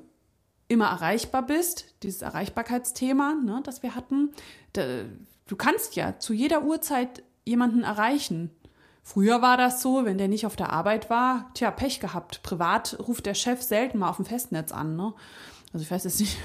immer 0.67 0.87
erreichbar 0.87 1.45
bist, 1.45 1.85
dieses 2.03 2.21
Erreichbarkeitsthema, 2.21 3.35
ne, 3.35 3.61
das 3.63 3.83
wir 3.83 3.95
hatten. 3.95 4.31
du 4.73 5.55
kannst 5.55 5.95
ja 5.95 6.19
zu 6.19 6.33
jeder 6.33 6.63
Uhrzeit 6.63 7.23
jemanden 7.45 7.83
erreichen. 7.83 8.51
Früher 9.03 9.41
war 9.41 9.57
das 9.57 9.81
so, 9.81 10.05
wenn 10.05 10.17
der 10.17 10.29
nicht 10.29 10.45
auf 10.45 10.55
der 10.55 10.71
Arbeit 10.71 11.09
war, 11.09 11.51
tja, 11.53 11.71
Pech 11.71 11.99
gehabt. 11.99 12.41
Privat 12.41 12.97
ruft 13.05 13.25
der 13.25 13.33
Chef 13.33 13.61
selten 13.61 13.99
mal 13.99 14.09
auf 14.09 14.15
dem 14.15 14.25
Festnetz 14.25 14.71
an, 14.71 14.95
ne? 14.95 15.13
Also 15.73 15.83
ich 15.83 15.91
weiß 15.91 16.03
jetzt 16.03 16.19
nicht. 16.19 16.37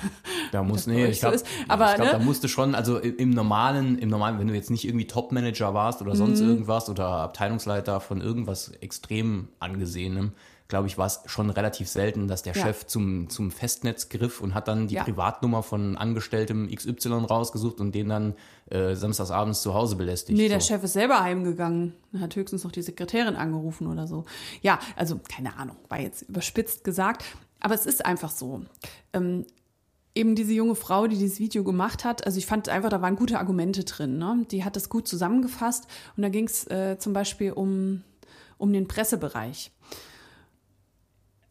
Da 0.52 0.62
muss 0.64 0.86
nee, 0.86 1.06
ich 1.06 1.20
glaube, 1.20 1.38
so 1.38 1.44
aber 1.68 1.90
ich 1.90 1.96
glaub, 1.96 2.06
ne? 2.06 2.12
da 2.12 2.18
musste 2.18 2.48
schon, 2.48 2.74
also 2.74 2.98
im 2.98 3.30
normalen, 3.30 3.98
im 3.98 4.08
normalen, 4.08 4.38
wenn 4.38 4.48
du 4.48 4.54
jetzt 4.54 4.70
nicht 4.70 4.86
irgendwie 4.86 5.06
Topmanager 5.06 5.74
warst 5.74 6.00
oder 6.00 6.16
sonst 6.16 6.40
mhm. 6.40 6.48
irgendwas 6.48 6.88
oder 6.88 7.06
Abteilungsleiter 7.06 8.00
von 8.00 8.22
irgendwas 8.22 8.72
extrem 8.80 9.48
angesehenem, 9.60 10.32
glaube 10.68 10.86
ich, 10.86 10.98
war 10.98 11.06
es 11.06 11.20
schon 11.26 11.48
relativ 11.48 11.88
selten, 11.88 12.28
dass 12.28 12.42
der 12.42 12.54
ja. 12.54 12.62
Chef 12.62 12.86
zum, 12.86 13.30
zum 13.30 13.50
Festnetz 13.50 14.10
griff 14.10 14.40
und 14.40 14.54
hat 14.54 14.68
dann 14.68 14.86
die 14.86 14.96
ja. 14.96 15.04
Privatnummer 15.04 15.62
von 15.62 15.96
Angestelltem 15.96 16.68
XY 16.70 17.24
rausgesucht 17.28 17.80
und 17.80 17.94
den 17.94 18.10
dann 18.10 18.34
äh, 18.70 18.94
samstagsabends 18.94 19.62
zu 19.62 19.72
Hause 19.72 19.96
belästigt. 19.96 20.38
Nee, 20.38 20.48
der 20.48 20.60
so. 20.60 20.68
Chef 20.68 20.84
ist 20.84 20.92
selber 20.92 21.22
heimgegangen. 21.22 21.94
Hat 22.20 22.36
höchstens 22.36 22.64
noch 22.64 22.72
die 22.72 22.82
Sekretärin 22.82 23.34
angerufen 23.34 23.86
oder 23.86 24.06
so. 24.06 24.24
Ja, 24.60 24.78
also 24.94 25.18
keine 25.26 25.56
Ahnung, 25.56 25.76
war 25.88 26.00
jetzt 26.00 26.22
überspitzt 26.22 26.84
gesagt. 26.84 27.24
Aber 27.60 27.74
es 27.74 27.86
ist 27.86 28.04
einfach 28.04 28.30
so. 28.30 28.62
Ähm, 29.12 29.46
eben 30.14 30.34
diese 30.34 30.52
junge 30.52 30.74
Frau, 30.74 31.06
die 31.06 31.16
dieses 31.16 31.38
Video 31.38 31.64
gemacht 31.64 32.04
hat, 32.04 32.26
also 32.26 32.38
ich 32.38 32.46
fand 32.46 32.68
einfach, 32.68 32.90
da 32.90 33.00
waren 33.02 33.16
gute 33.16 33.38
Argumente 33.38 33.84
drin. 33.84 34.18
Ne? 34.18 34.46
Die 34.50 34.64
hat 34.64 34.76
das 34.76 34.88
gut 34.88 35.06
zusammengefasst 35.06 35.86
und 36.16 36.22
da 36.22 36.28
ging 36.28 36.46
es 36.46 36.66
äh, 36.70 36.98
zum 36.98 37.12
Beispiel 37.12 37.52
um, 37.52 38.02
um 38.58 38.72
den 38.72 38.88
Pressebereich 38.88 39.70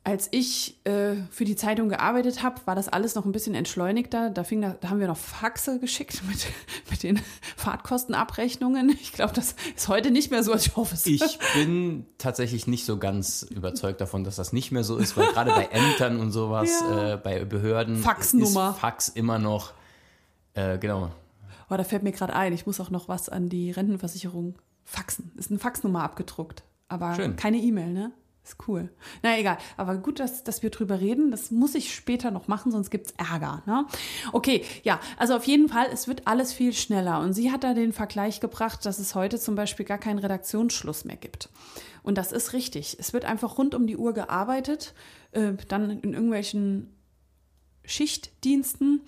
als 0.07 0.29
ich 0.31 0.79
äh, 0.85 1.15
für 1.31 1.43
die 1.43 1.57
Zeitung 1.57 1.89
gearbeitet 1.89 2.41
habe, 2.41 2.61
war 2.63 2.75
das 2.75 2.87
alles 2.87 3.15
noch 3.15 3.25
ein 3.25 3.33
bisschen 3.33 3.53
entschleunigter. 3.53 4.29
Da, 4.29 4.45
fing 4.45 4.61
da, 4.61 4.77
da 4.79 4.89
haben 4.89 5.01
wir 5.01 5.07
noch 5.07 5.17
Faxe 5.17 5.81
geschickt 5.81 6.21
mit, 6.29 6.47
mit 6.89 7.03
den 7.03 7.19
Fahrtkostenabrechnungen. 7.57 8.91
Ich 9.01 9.11
glaube, 9.11 9.33
das 9.33 9.57
ist 9.75 9.89
heute 9.89 10.09
nicht 10.11 10.31
mehr 10.31 10.43
so. 10.43 10.55
Ich 10.55 10.77
hoffe 10.77 10.95
es. 10.95 11.05
Ich 11.05 11.39
bin 11.55 12.05
tatsächlich 12.17 12.67
nicht 12.67 12.85
so 12.85 12.97
ganz 12.97 13.45
überzeugt 13.49 13.99
davon, 13.99 14.23
dass 14.23 14.37
das 14.37 14.53
nicht 14.53 14.71
mehr 14.71 14.85
so 14.85 14.95
ist, 14.95 15.17
weil 15.17 15.27
gerade 15.33 15.51
bei 15.51 15.65
Ämtern 15.71 16.21
und 16.21 16.31
sowas, 16.31 16.69
ja. 16.89 17.15
äh, 17.15 17.17
bei 17.17 17.43
Behörden 17.43 17.97
Faxnummer. 17.97 18.69
ist 18.69 18.79
Fax 18.79 19.09
immer 19.09 19.39
noch, 19.39 19.73
äh, 20.53 20.77
genau. 20.77 21.11
Oh, 21.69 21.75
da 21.75 21.83
fällt 21.83 22.03
mir 22.03 22.13
gerade 22.13 22.33
ein, 22.33 22.53
ich 22.53 22.65
muss 22.65 22.79
auch 22.79 22.91
noch 22.91 23.09
was 23.09 23.27
an 23.27 23.49
die 23.49 23.71
Rentenversicherung 23.71 24.55
faxen. 24.85 25.33
Ist 25.35 25.51
eine 25.51 25.59
Faxnummer 25.59 26.01
abgedruckt, 26.01 26.63
aber 26.87 27.13
Schön. 27.15 27.35
keine 27.35 27.57
E-Mail, 27.57 27.91
ne? 27.91 28.13
Ist 28.47 28.55
cool. 28.69 28.89
Na 29.23 29.37
egal, 29.37 29.57
aber 29.75 29.97
gut, 29.97 30.21
dass, 30.21 30.45
dass 30.45 30.63
wir 30.63 30.69
drüber 30.69 31.01
reden. 31.01 31.31
Das 31.31 31.51
muss 31.51 31.75
ich 31.75 31.93
später 31.93 32.31
noch 32.31 32.47
machen, 32.47 32.71
sonst 32.71 32.91
gibt's 32.91 33.13
Ärger. 33.17 33.61
Ne? 33.65 33.85
Okay, 34.31 34.63
ja, 34.83 35.01
also 35.17 35.35
auf 35.35 35.43
jeden 35.43 35.67
Fall, 35.67 35.87
es 35.91 36.07
wird 36.07 36.27
alles 36.27 36.53
viel 36.53 36.71
schneller. 36.71 37.19
Und 37.19 37.33
sie 37.33 37.51
hat 37.51 37.65
da 37.65 37.73
den 37.73 37.91
Vergleich 37.91 38.39
gebracht, 38.39 38.85
dass 38.85 38.99
es 38.99 39.15
heute 39.15 39.37
zum 39.37 39.55
Beispiel 39.55 39.85
gar 39.85 39.97
keinen 39.97 40.19
Redaktionsschluss 40.19 41.03
mehr 41.03 41.17
gibt. 41.17 41.49
Und 42.03 42.17
das 42.17 42.31
ist 42.31 42.53
richtig. 42.53 42.95
Es 42.97 43.11
wird 43.11 43.25
einfach 43.25 43.57
rund 43.57 43.75
um 43.75 43.85
die 43.85 43.97
Uhr 43.97 44.13
gearbeitet, 44.13 44.93
äh, 45.31 45.51
dann 45.67 45.89
in 45.89 46.13
irgendwelchen 46.13 46.95
Schichtdiensten. 47.83 49.01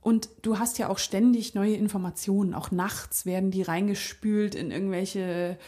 Und 0.00 0.30
du 0.40 0.58
hast 0.58 0.78
ja 0.78 0.88
auch 0.88 0.98
ständig 0.98 1.54
neue 1.54 1.74
Informationen. 1.74 2.54
Auch 2.54 2.70
nachts 2.70 3.26
werden 3.26 3.50
die 3.50 3.60
reingespült 3.60 4.54
in 4.54 4.70
irgendwelche 4.70 5.58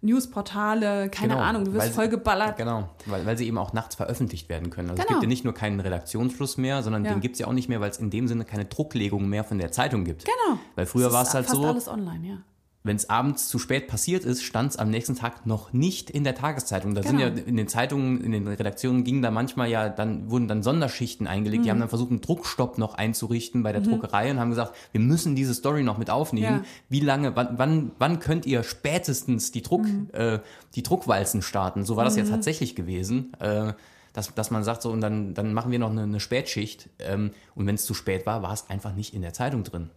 Newsportale, 0.00 1.08
keine 1.10 1.34
genau, 1.34 1.44
Ahnung, 1.44 1.64
du 1.64 1.72
wirst 1.72 1.90
vollgeballert. 1.90 2.56
Genau, 2.56 2.88
weil, 3.06 3.26
weil 3.26 3.36
sie 3.36 3.46
eben 3.46 3.58
auch 3.58 3.72
nachts 3.72 3.96
veröffentlicht 3.96 4.48
werden 4.48 4.70
können. 4.70 4.90
Also 4.90 5.02
genau. 5.02 5.08
es 5.08 5.14
gibt 5.14 5.22
ja 5.22 5.28
nicht 5.28 5.44
nur 5.44 5.54
keinen 5.54 5.80
Redaktionsschluss 5.80 6.56
mehr, 6.56 6.82
sondern 6.82 7.04
ja. 7.04 7.12
den 7.12 7.20
gibt 7.20 7.34
es 7.34 7.40
ja 7.40 7.48
auch 7.48 7.52
nicht 7.52 7.68
mehr, 7.68 7.80
weil 7.80 7.90
es 7.90 7.98
in 7.98 8.10
dem 8.10 8.28
Sinne 8.28 8.44
keine 8.44 8.64
Drucklegung 8.64 9.28
mehr 9.28 9.42
von 9.42 9.58
der 9.58 9.72
Zeitung 9.72 10.04
gibt. 10.04 10.24
Genau. 10.24 10.58
Weil 10.76 10.86
früher 10.86 11.12
war 11.12 11.22
es 11.22 11.34
halt 11.34 11.46
fast 11.46 11.56
so. 11.56 11.66
alles 11.66 11.88
online, 11.88 12.26
ja 12.26 12.38
wenn 12.84 12.96
es 12.96 13.10
abends 13.10 13.48
zu 13.48 13.58
spät 13.58 13.88
passiert 13.88 14.24
ist, 14.24 14.42
stand 14.42 14.70
es 14.72 14.76
am 14.76 14.88
nächsten 14.90 15.16
Tag 15.16 15.46
noch 15.46 15.72
nicht 15.72 16.10
in 16.10 16.24
der 16.24 16.34
Tageszeitung. 16.34 16.94
Da 16.94 17.00
genau. 17.00 17.18
sind 17.18 17.36
ja 17.36 17.44
in 17.44 17.56
den 17.56 17.68
Zeitungen, 17.68 18.22
in 18.22 18.32
den 18.32 18.46
Redaktionen 18.46 19.04
gingen 19.04 19.20
da 19.20 19.30
manchmal 19.30 19.68
ja, 19.68 19.88
dann 19.88 20.30
wurden 20.30 20.48
dann 20.48 20.62
Sonderschichten 20.62 21.26
eingelegt. 21.26 21.60
Mhm. 21.60 21.64
Die 21.64 21.70
haben 21.70 21.80
dann 21.80 21.88
versucht, 21.88 22.10
einen 22.10 22.20
Druckstopp 22.20 22.78
noch 22.78 22.94
einzurichten 22.94 23.62
bei 23.62 23.72
der 23.72 23.80
mhm. 23.80 23.90
Druckerei 23.90 24.30
und 24.30 24.38
haben 24.38 24.50
gesagt, 24.50 24.74
wir 24.92 25.00
müssen 25.00 25.34
diese 25.34 25.54
Story 25.54 25.82
noch 25.82 25.98
mit 25.98 26.08
aufnehmen. 26.08 26.58
Ja. 26.58 26.64
Wie 26.88 27.00
lange, 27.00 27.34
wann, 27.34 27.58
wann, 27.58 27.90
wann 27.98 28.20
könnt 28.20 28.46
ihr 28.46 28.62
spätestens 28.62 29.50
die 29.50 29.62
Druck, 29.62 29.84
mhm. 29.84 30.08
äh, 30.12 30.38
die 30.74 30.82
Druckwalzen 30.82 31.42
starten? 31.42 31.84
So 31.84 31.96
war 31.96 32.04
das 32.04 32.16
ja 32.16 32.24
mhm. 32.24 32.30
tatsächlich 32.30 32.76
gewesen. 32.76 33.32
Äh, 33.40 33.72
dass, 34.12 34.34
dass 34.34 34.50
man 34.50 34.64
sagt 34.64 34.82
so, 34.82 34.90
und 34.90 35.00
dann, 35.00 35.34
dann 35.34 35.52
machen 35.52 35.70
wir 35.70 35.78
noch 35.78 35.90
eine, 35.90 36.02
eine 36.02 36.20
Spätschicht. 36.20 36.88
Ähm, 36.98 37.32
und 37.54 37.66
wenn 37.66 37.74
es 37.74 37.84
zu 37.84 37.94
spät 37.94 38.24
war, 38.26 38.42
war 38.42 38.52
es 38.52 38.68
einfach 38.70 38.94
nicht 38.94 39.14
in 39.14 39.22
der 39.22 39.32
Zeitung 39.32 39.64
drin. 39.64 39.90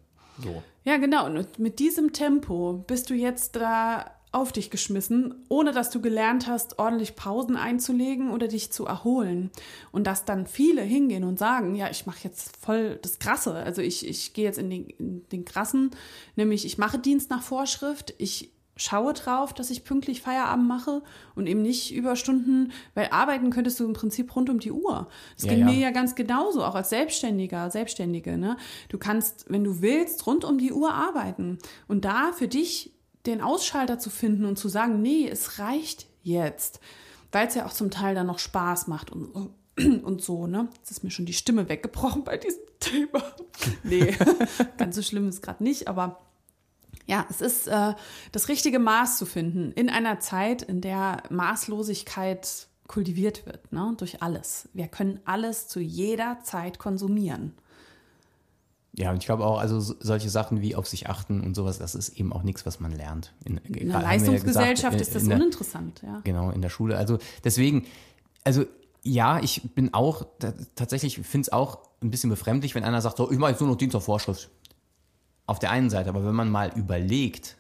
So. 0.43 0.63
Ja, 0.83 0.97
genau. 0.97 1.25
Und 1.25 1.59
mit 1.59 1.79
diesem 1.79 2.13
Tempo 2.13 2.83
bist 2.87 3.09
du 3.09 3.13
jetzt 3.13 3.55
da 3.55 4.11
auf 4.31 4.53
dich 4.53 4.69
geschmissen, 4.69 5.35
ohne 5.49 5.73
dass 5.73 5.89
du 5.89 5.99
gelernt 5.99 6.47
hast, 6.47 6.79
ordentlich 6.79 7.17
Pausen 7.17 7.57
einzulegen 7.57 8.31
oder 8.31 8.47
dich 8.47 8.71
zu 8.71 8.85
erholen. 8.85 9.51
Und 9.91 10.07
dass 10.07 10.23
dann 10.23 10.47
viele 10.47 10.81
hingehen 10.81 11.25
und 11.25 11.37
sagen, 11.37 11.75
ja, 11.75 11.89
ich 11.89 12.05
mache 12.05 12.19
jetzt 12.23 12.55
voll 12.55 12.97
das 13.01 13.19
Krasse. 13.19 13.53
Also 13.53 13.81
ich, 13.81 14.07
ich 14.07 14.33
gehe 14.33 14.45
jetzt 14.45 14.57
in 14.57 14.69
den, 14.69 14.87
in 14.87 15.27
den 15.29 15.43
Krassen, 15.43 15.91
nämlich 16.37 16.65
ich 16.65 16.77
mache 16.77 16.97
Dienst 16.97 17.29
nach 17.29 17.43
Vorschrift, 17.43 18.13
ich 18.19 18.53
schaue 18.81 19.13
drauf, 19.13 19.53
dass 19.53 19.69
ich 19.69 19.83
pünktlich 19.83 20.21
Feierabend 20.21 20.67
mache 20.67 21.03
und 21.35 21.47
eben 21.47 21.61
nicht 21.61 21.93
Überstunden, 21.93 22.71
weil 22.95 23.09
arbeiten 23.11 23.51
könntest 23.51 23.79
du 23.79 23.85
im 23.85 23.93
Prinzip 23.93 24.35
rund 24.35 24.49
um 24.49 24.59
die 24.59 24.71
Uhr. 24.71 25.07
Das 25.35 25.45
ja, 25.45 25.51
ging 25.51 25.59
ja. 25.59 25.65
mir 25.65 25.77
ja 25.77 25.91
ganz 25.91 26.15
genauso, 26.15 26.63
auch 26.63 26.75
als 26.75 26.89
Selbstständiger, 26.89 27.69
Selbstständige. 27.69 28.37
Ne? 28.37 28.57
Du 28.89 28.97
kannst, 28.97 29.45
wenn 29.49 29.63
du 29.63 29.81
willst, 29.81 30.25
rund 30.25 30.43
um 30.45 30.57
die 30.57 30.73
Uhr 30.73 30.93
arbeiten 30.93 31.59
und 31.87 32.05
da 32.05 32.31
für 32.33 32.47
dich 32.47 32.93
den 33.27 33.41
Ausschalter 33.41 33.99
zu 33.99 34.09
finden 34.09 34.45
und 34.45 34.57
zu 34.57 34.67
sagen, 34.67 35.01
nee, 35.01 35.27
es 35.29 35.59
reicht 35.59 36.07
jetzt, 36.23 36.79
weil 37.31 37.47
es 37.47 37.53
ja 37.53 37.67
auch 37.67 37.73
zum 37.73 37.91
Teil 37.91 38.15
dann 38.15 38.25
noch 38.25 38.39
Spaß 38.39 38.87
macht 38.87 39.11
und, 39.11 39.51
und 40.03 40.23
so, 40.23 40.47
ne? 40.47 40.69
Jetzt 40.77 40.89
ist 40.89 41.03
mir 41.03 41.11
schon 41.11 41.27
die 41.27 41.33
Stimme 41.33 41.69
weggebrochen 41.69 42.23
bei 42.23 42.37
diesem 42.37 42.61
Thema. 42.79 43.23
Nee, 43.83 44.17
ganz 44.77 44.95
so 44.95 45.03
schlimm 45.03 45.29
ist 45.29 45.43
gerade 45.43 45.63
nicht, 45.63 45.87
aber 45.87 46.19
ja, 47.05 47.25
es 47.29 47.41
ist 47.41 47.67
äh, 47.67 47.93
das 48.31 48.47
richtige 48.47 48.79
Maß 48.79 49.17
zu 49.17 49.25
finden 49.25 49.71
in 49.71 49.89
einer 49.89 50.19
Zeit, 50.19 50.61
in 50.61 50.81
der 50.81 51.23
Maßlosigkeit 51.29 52.67
kultiviert 52.87 53.45
wird, 53.45 53.71
ne? 53.71 53.93
durch 53.97 54.21
alles. 54.21 54.69
Wir 54.73 54.87
können 54.87 55.19
alles 55.25 55.67
zu 55.67 55.79
jeder 55.79 56.39
Zeit 56.43 56.77
konsumieren. 56.77 57.53
Ja, 58.93 59.11
und 59.11 59.17
ich 59.17 59.25
glaube 59.25 59.45
auch, 59.45 59.59
also 59.59 59.79
solche 59.79 60.29
Sachen 60.29 60.61
wie 60.61 60.75
auf 60.75 60.85
sich 60.85 61.09
achten 61.09 61.39
und 61.41 61.55
sowas, 61.55 61.77
das 61.77 61.95
ist 61.95 62.09
eben 62.09 62.33
auch 62.33 62.43
nichts, 62.43 62.65
was 62.65 62.81
man 62.81 62.91
lernt. 62.91 63.33
In, 63.45 63.57
in 63.57 63.89
einer 63.89 64.01
Leistungsgesellschaft 64.01 64.83
ja 64.83 64.89
gesagt, 64.99 65.01
ist 65.01 65.15
das 65.15 65.23
der, 65.23 65.37
uninteressant, 65.37 66.01
ja. 66.01 66.19
Genau, 66.25 66.51
in 66.51 66.61
der 66.61 66.69
Schule. 66.69 66.97
Also 66.97 67.17
deswegen, 67.45 67.85
also 68.43 68.65
ja, 69.03 69.39
ich 69.39 69.73
bin 69.73 69.93
auch, 69.93 70.25
tatsächlich 70.75 71.15
finde 71.19 71.45
es 71.45 71.53
auch 71.53 71.79
ein 72.01 72.11
bisschen 72.11 72.29
befremdlich, 72.29 72.75
wenn 72.75 72.83
einer 72.83 73.01
sagt, 73.01 73.17
so, 73.17 73.31
ich 73.31 73.37
mache 73.37 73.51
jetzt 73.51 73.61
nur 73.61 73.69
noch 73.69 73.77
Dienst 73.77 73.95
auf 73.95 74.03
Vorschrift. 74.03 74.49
Auf 75.51 75.59
der 75.59 75.69
einen 75.71 75.89
Seite, 75.89 76.07
aber 76.07 76.25
wenn 76.25 76.33
man 76.33 76.49
mal 76.49 76.71
überlegt, 76.77 77.57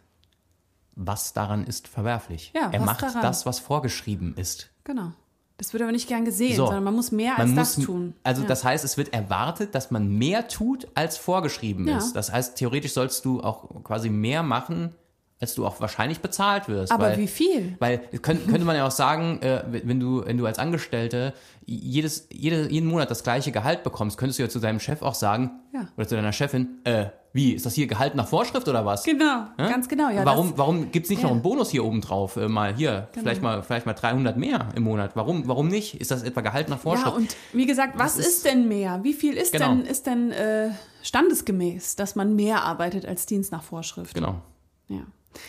was 0.95 1.33
daran 1.33 1.65
ist 1.65 1.89
verwerflich. 1.89 2.53
Ja, 2.55 2.69
er 2.71 2.79
macht 2.79 3.01
daran? 3.01 3.21
das, 3.21 3.45
was 3.45 3.59
vorgeschrieben 3.59 4.33
ist. 4.37 4.69
Genau. 4.85 5.11
Das 5.57 5.73
wird 5.73 5.83
aber 5.83 5.91
nicht 5.91 6.07
gern 6.07 6.23
gesehen, 6.23 6.55
So. 6.55 6.67
sondern 6.67 6.85
man 6.85 6.95
muss 6.95 7.11
mehr 7.11 7.37
als 7.37 7.47
Man 7.49 7.57
das 7.57 7.75
muss, 7.77 7.85
tun. 7.85 8.13
Also 8.23 8.43
ja. 8.43 8.47
das 8.47 8.63
heißt, 8.63 8.85
es 8.85 8.95
wird 8.95 9.13
erwartet, 9.13 9.75
dass 9.75 9.91
man 9.91 10.07
mehr 10.07 10.47
tut, 10.47 10.87
als 10.95 11.17
vorgeschrieben 11.17 11.85
Ja. 11.85 11.97
ist. 11.97 12.13
Das 12.13 12.31
heißt, 12.31 12.55
theoretisch 12.55 12.93
sollst 12.93 13.25
du 13.25 13.41
auch 13.43 13.83
quasi 13.83 14.09
mehr 14.09 14.41
machen, 14.41 14.95
als 15.41 15.55
du 15.55 15.65
auch 15.65 15.81
wahrscheinlich 15.81 16.19
bezahlt 16.19 16.67
wirst. 16.69 16.91
aber 16.91 17.07
weil, 17.07 17.17
wie 17.17 17.27
viel? 17.27 17.75
Weil 17.79 17.97
könnte, 18.21 18.45
könnte 18.45 18.63
man 18.65 18.75
ja 18.75 18.85
auch 18.87 18.91
sagen, 18.91 19.41
äh, 19.41 19.63
wenn 19.71 19.99
du 19.99 20.23
wenn 20.25 20.37
du 20.37 20.45
als 20.45 20.59
Angestellte 20.59 21.33
jedes 21.65 22.27
jede, 22.31 22.69
jeden 22.71 22.87
Monat 22.89 23.09
das 23.11 23.23
gleiche 23.23 23.51
Gehalt 23.51 23.83
bekommst, 23.83 24.17
könntest 24.17 24.39
du 24.39 24.43
ja 24.43 24.49
zu 24.49 24.59
deinem 24.59 24.79
Chef 24.79 25.01
auch 25.01 25.15
sagen 25.15 25.51
Ja. 25.73 25.87
oder 25.97 26.07
zu 26.07 26.15
deiner 26.15 26.31
Chefin, 26.31 26.79
äh, 26.83 27.07
wie 27.33 27.53
ist 27.53 27.65
das 27.65 27.73
hier 27.75 27.87
Gehalt 27.87 28.13
nach 28.15 28.27
Vorschrift 28.27 28.67
oder 28.67 28.85
was? 28.85 29.03
Genau, 29.03 29.45
Hä? 29.57 29.69
ganz 29.69 29.87
genau. 29.87 30.09
Ja, 30.09 30.25
warum 30.25 30.49
das, 30.49 30.57
warum 30.57 30.91
gibt's 30.91 31.09
nicht 31.09 31.19
Ja. 31.21 31.29
Genau. 31.29 31.35
noch 31.39 31.43
einen 31.43 31.43
Bonus 31.43 31.69
hier 31.71 31.85
oben 31.85 32.01
drauf? 32.01 32.35
Äh, 32.35 32.47
mal 32.49 32.75
hier, 32.75 33.07
vielleicht 33.13 33.41
mal 33.41 33.63
vielleicht 33.63 33.85
mal 33.85 33.93
300 33.93 34.35
mehr 34.37 34.67
im 34.75 34.83
Monat. 34.83 35.15
Warum 35.15 35.47
warum 35.47 35.69
nicht? 35.69 35.99
Ist 36.01 36.11
das 36.11 36.23
etwa 36.23 36.41
Gehalt 36.41 36.67
nach 36.69 36.77
ja, 36.77 36.81
Vorschrift? 36.83 37.15
und 37.15 37.35
wie 37.53 37.65
gesagt, 37.65 37.97
was 37.97 38.17
ist, 38.17 38.27
ist- 38.27 38.45
denn 38.45 38.67
mehr? 38.67 38.99
Wie 39.03 39.13
viel 39.13 39.35
ist 39.37 39.53
Genau. 39.53 39.69
denn, 39.69 39.85
ist 39.85 40.05
denn 40.07 40.31
äh, 40.31 40.69
standesgemäß, 41.03 41.95
dass 41.95 42.15
man 42.15 42.35
mehr 42.35 42.63
arbeitet 42.63 43.05
als 43.05 43.25
Dienst 43.25 43.51
nach 43.51 43.63
Vorschrift? 43.63 44.13
genau. 44.13 44.41
Ja. 44.89 45.01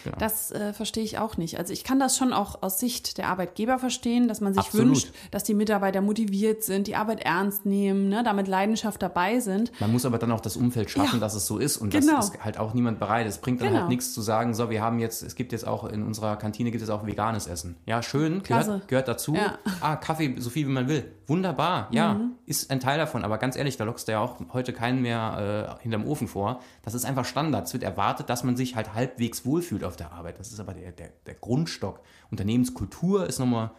Genau. 0.04 0.16
Das 0.18 0.50
äh, 0.52 0.72
verstehe 0.72 1.02
ich 1.04 1.18
auch 1.18 1.36
nicht. 1.36 1.58
Also 1.58 1.72
ich 1.72 1.84
kann 1.84 1.98
das 1.98 2.16
schon 2.16 2.32
auch 2.32 2.62
aus 2.62 2.78
Sicht 2.78 3.18
der 3.18 3.28
Arbeitgeber 3.28 3.78
verstehen, 3.78 4.28
dass 4.28 4.40
man 4.40 4.54
sich 4.54 4.64
Absolut. 4.64 4.86
wünscht, 4.88 5.12
dass 5.30 5.44
die 5.44 5.54
Mitarbeiter 5.54 6.00
motiviert 6.00 6.62
sind, 6.62 6.86
die 6.86 6.96
Arbeit 6.96 7.20
ernst 7.20 7.66
nehmen, 7.66 8.08
ne, 8.08 8.22
da 8.24 8.32
mit 8.32 8.48
Leidenschaft 8.48 9.02
dabei 9.02 9.40
sind. 9.40 9.72
Man 9.80 9.92
muss 9.92 10.04
aber 10.04 10.18
dann 10.18 10.30
auch 10.32 10.40
das 10.40 10.56
Umfeld 10.56 10.90
schaffen, 10.90 11.14
Ja. 11.16 11.20
dass 11.20 11.34
es 11.34 11.46
so 11.46 11.58
ist 11.58 11.76
und 11.78 11.90
Genau. 11.90 12.16
das 12.16 12.30
ist 12.30 12.44
halt 12.44 12.58
auch 12.58 12.74
niemand 12.74 12.98
bereit. 13.00 13.26
Es 13.26 13.38
bringt 13.38 13.60
dann 13.60 13.68
Genau. 13.68 13.80
halt 13.80 13.88
nichts 13.88 14.12
zu 14.12 14.20
sagen, 14.22 14.54
so, 14.54 14.70
wir 14.70 14.82
haben 14.82 14.98
jetzt, 14.98 15.22
es 15.22 15.34
gibt 15.34 15.52
jetzt 15.52 15.66
auch 15.66 15.84
in 15.84 16.02
unserer 16.02 16.36
Kantine 16.36 16.70
gibt 16.70 16.82
es 16.82 16.90
auch 16.90 17.06
veganes 17.06 17.46
Essen. 17.46 17.76
Ja, 17.86 18.02
schön, 18.02 18.42
gehört, 18.42 18.88
gehört 18.88 19.08
dazu. 19.08 19.34
Ja. 19.34 19.58
Mhm. 19.64 19.72
Ah, 19.80 19.96
Kaffee, 19.96 20.34
so 20.38 20.50
viel 20.50 20.66
wie 20.68 20.72
man 20.72 20.88
will. 20.88 21.10
Wunderbar, 21.26 21.88
ja, 21.92 22.20
ist 22.46 22.70
ein 22.70 22.80
Teil 22.80 22.98
davon. 22.98 23.24
Aber 23.24 23.38
ganz 23.38 23.56
ehrlich, 23.56 23.76
da 23.78 23.84
lockst 23.84 24.06
du 24.06 24.12
ja 24.12 24.20
auch 24.20 24.36
heute 24.52 24.72
keinen 24.72 25.00
mehr 25.00 25.76
äh, 25.78 25.82
hinterm 25.82 26.06
Ofen 26.06 26.28
vor. 26.28 26.60
Das 26.82 26.92
ist 26.94 27.04
einfach 27.06 27.24
Standard. 27.24 27.66
Es 27.66 27.72
wird 27.72 27.82
erwartet, 27.84 28.28
dass 28.28 28.44
man 28.44 28.54
sich 28.56 28.76
halt 28.76 28.92
halbwegs 28.94 29.46
wohlfühlt 29.46 29.71
auf 29.84 29.96
der 29.96 30.12
Arbeit. 30.12 30.38
Das 30.38 30.52
ist 30.52 30.60
aber 30.60 30.74
der, 30.74 30.92
der, 30.92 31.10
der 31.26 31.34
Grundstock. 31.34 32.00
Unternehmenskultur 32.30 33.26
ist 33.26 33.38
nochmal, 33.38 33.70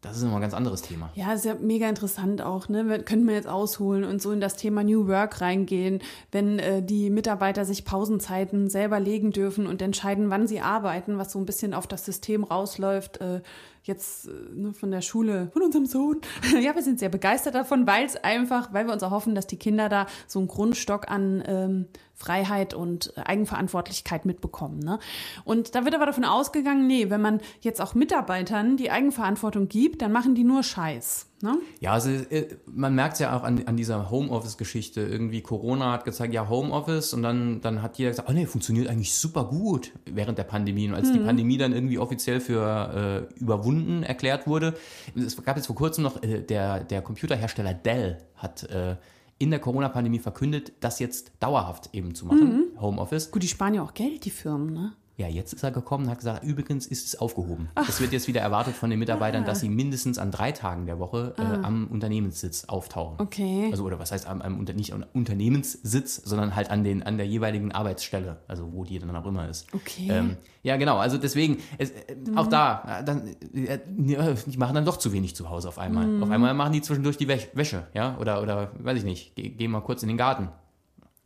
das 0.00 0.16
ist 0.16 0.22
nochmal 0.22 0.38
ein 0.38 0.42
ganz 0.42 0.54
anderes 0.54 0.82
Thema. 0.82 1.10
Ja, 1.14 1.32
ist 1.32 1.44
ja 1.44 1.54
mega 1.54 1.88
interessant 1.88 2.40
auch, 2.40 2.68
ne? 2.68 2.88
Wir, 2.88 3.02
könnten 3.02 3.28
wir 3.28 3.34
jetzt 3.34 3.48
ausholen 3.48 4.04
und 4.04 4.22
so 4.22 4.32
in 4.32 4.40
das 4.40 4.56
Thema 4.56 4.82
New 4.82 5.08
Work 5.08 5.40
reingehen, 5.40 6.00
wenn 6.32 6.58
äh, 6.58 6.82
die 6.82 7.10
Mitarbeiter 7.10 7.64
sich 7.64 7.84
Pausenzeiten 7.84 8.70
selber 8.70 8.98
legen 8.98 9.30
dürfen 9.30 9.66
und 9.66 9.82
entscheiden, 9.82 10.30
wann 10.30 10.48
sie 10.48 10.60
arbeiten, 10.60 11.18
was 11.18 11.32
so 11.32 11.38
ein 11.38 11.46
bisschen 11.46 11.74
auf 11.74 11.86
das 11.86 12.04
System 12.04 12.44
rausläuft. 12.44 13.20
Äh, 13.20 13.42
jetzt 13.82 14.28
äh, 14.28 14.30
ne, 14.54 14.72
von 14.72 14.90
der 14.90 15.00
Schule, 15.00 15.50
von 15.52 15.62
unserem 15.62 15.86
Sohn. 15.86 16.20
ja, 16.60 16.74
wir 16.74 16.82
sind 16.82 16.98
sehr 16.98 17.08
begeistert 17.08 17.54
davon, 17.54 17.86
weil 17.86 18.04
es 18.04 18.16
einfach, 18.16 18.72
weil 18.72 18.86
wir 18.86 18.92
uns 18.92 19.02
erhoffen, 19.02 19.34
dass 19.34 19.46
die 19.46 19.58
Kinder 19.58 19.88
da 19.88 20.06
so 20.26 20.38
einen 20.38 20.48
Grundstock 20.48 21.10
an 21.10 21.42
ähm, 21.46 21.86
Freiheit 22.14 22.74
und 22.74 23.12
äh, 23.16 23.22
Eigenverantwortlichkeit 23.22 24.26
mitbekommen. 24.26 24.78
Ne? 24.80 24.98
Und 25.44 25.74
da 25.74 25.84
wird 25.84 25.94
aber 25.94 26.06
davon 26.06 26.24
ausgegangen, 26.24 26.86
nee, 26.86 27.10
wenn 27.10 27.22
man 27.22 27.40
jetzt 27.60 27.80
auch 27.80 27.94
Mitarbeitern 27.94 28.76
die 28.76 28.90
Eigenverantwortung 28.90 29.68
gibt, 29.68 30.02
dann 30.02 30.12
machen 30.12 30.34
die 30.34 30.44
nur 30.44 30.62
Scheiß. 30.62 31.29
Ne? 31.42 31.56
Ja, 31.80 31.92
also 31.92 32.10
äh, 32.10 32.48
man 32.66 32.94
merkt 32.94 33.14
es 33.14 33.20
ja 33.20 33.34
auch 33.36 33.42
an, 33.44 33.62
an 33.66 33.76
dieser 33.76 34.10
Homeoffice-Geschichte. 34.10 35.00
Irgendwie 35.00 35.40
Corona 35.40 35.92
hat 35.92 36.04
gezeigt, 36.04 36.34
ja, 36.34 36.48
Homeoffice 36.48 37.14
und 37.14 37.22
dann, 37.22 37.60
dann 37.62 37.80
hat 37.82 37.96
jeder 37.98 38.10
gesagt, 38.10 38.28
oh 38.28 38.32
nee, 38.32 38.44
funktioniert 38.46 38.88
eigentlich 38.88 39.14
super 39.14 39.44
gut 39.44 39.92
während 40.04 40.36
der 40.38 40.44
Pandemie. 40.44 40.86
Und 40.88 40.94
als 40.94 41.08
Mhm. 41.08 41.12
die 41.14 41.18
Pandemie 41.20 41.56
dann 41.58 41.72
irgendwie 41.72 41.98
offiziell 41.98 42.40
für 42.40 43.28
äh, 43.34 43.40
überwunden 43.40 44.02
erklärt 44.02 44.46
wurde, 44.46 44.74
es 45.16 45.42
gab 45.42 45.56
jetzt 45.56 45.66
vor 45.66 45.76
kurzem 45.76 46.04
noch, 46.04 46.22
äh, 46.22 46.40
der, 46.42 46.84
der 46.84 47.00
Computerhersteller 47.02 47.72
Dell 47.74 48.18
hat 48.36 48.64
äh, 48.64 48.96
in 49.38 49.50
der 49.50 49.60
Corona-Pandemie 49.60 50.18
verkündet, 50.18 50.72
das 50.80 50.98
jetzt 50.98 51.32
dauerhaft 51.40 51.88
eben 51.94 52.14
zu 52.14 52.26
machen, 52.26 52.70
Mhm. 52.74 52.80
Homeoffice. 52.82 53.30
Gut, 53.30 53.42
die 53.42 53.48
sparen 53.48 53.72
ja 53.72 53.82
auch 53.82 53.94
Geld, 53.94 54.26
die 54.26 54.30
Firmen, 54.30 54.74
ne? 54.74 54.92
Ja, 55.20 55.28
jetzt 55.28 55.52
ist 55.52 55.62
er 55.62 55.70
gekommen 55.70 56.04
und 56.04 56.10
hat 56.10 56.18
gesagt, 56.18 56.42
übrigens 56.44 56.86
ist 56.86 57.06
es 57.06 57.20
aufgehoben. 57.20 57.68
Es 57.86 58.00
wird 58.00 58.10
jetzt 58.12 58.26
wieder 58.26 58.40
erwartet 58.40 58.74
von 58.74 58.88
den 58.88 58.98
Mitarbeitern, 58.98 59.44
dass 59.44 59.60
sie 59.60 59.68
mindestens 59.68 60.18
an 60.18 60.30
drei 60.30 60.50
Tagen 60.52 60.86
der 60.86 60.98
Woche 60.98 61.34
äh, 61.36 61.42
am 61.62 61.88
Unternehmenssitz 61.88 62.64
auftauchen. 62.64 63.16
Okay. 63.20 63.68
Also 63.70 63.84
oder 63.84 63.98
was 63.98 64.12
heißt 64.12 64.26
am, 64.26 64.40
am 64.40 64.58
Unter, 64.58 64.72
nicht 64.72 64.94
am 64.94 65.04
Unternehmenssitz, 65.12 66.16
sondern 66.24 66.56
halt 66.56 66.70
an 66.70 66.84
den 66.84 67.02
an 67.02 67.16
der 67.18 67.26
jeweiligen 67.26 67.72
Arbeitsstelle, 67.72 68.38
also 68.48 68.72
wo 68.72 68.84
die 68.84 68.98
dann 68.98 69.14
auch 69.14 69.26
immer 69.26 69.48
ist. 69.48 69.66
Okay. 69.74 70.08
Ähm, 70.10 70.36
ja, 70.62 70.76
genau. 70.78 70.96
Also 70.98 71.18
deswegen 71.18 71.58
es, 71.78 71.90
äh, 71.90 71.94
auch 72.36 72.46
da, 72.46 73.00
äh, 73.00 73.04
dann, 73.04 73.28
äh, 73.54 73.78
ja, 74.06 74.32
die 74.46 74.56
machen 74.58 74.74
dann 74.74 74.84
doch 74.84 74.96
zu 74.96 75.12
wenig 75.12 75.34
zu 75.36 75.50
Hause 75.50 75.68
auf 75.68 75.78
einmal. 75.78 76.22
Auf 76.22 76.30
einmal 76.30 76.54
machen 76.54 76.72
die 76.72 76.80
zwischendurch 76.82 77.16
die 77.16 77.26
Wäsch- 77.28 77.48
Wäsche, 77.54 77.86
ja, 77.94 78.16
oder 78.18 78.42
oder 78.42 78.70
weiß 78.78 78.98
ich 78.98 79.04
nicht, 79.04 79.36
ge- 79.36 79.50
gehen 79.50 79.70
mal 79.70 79.80
kurz 79.80 80.02
in 80.02 80.08
den 80.08 80.16
Garten 80.16 80.48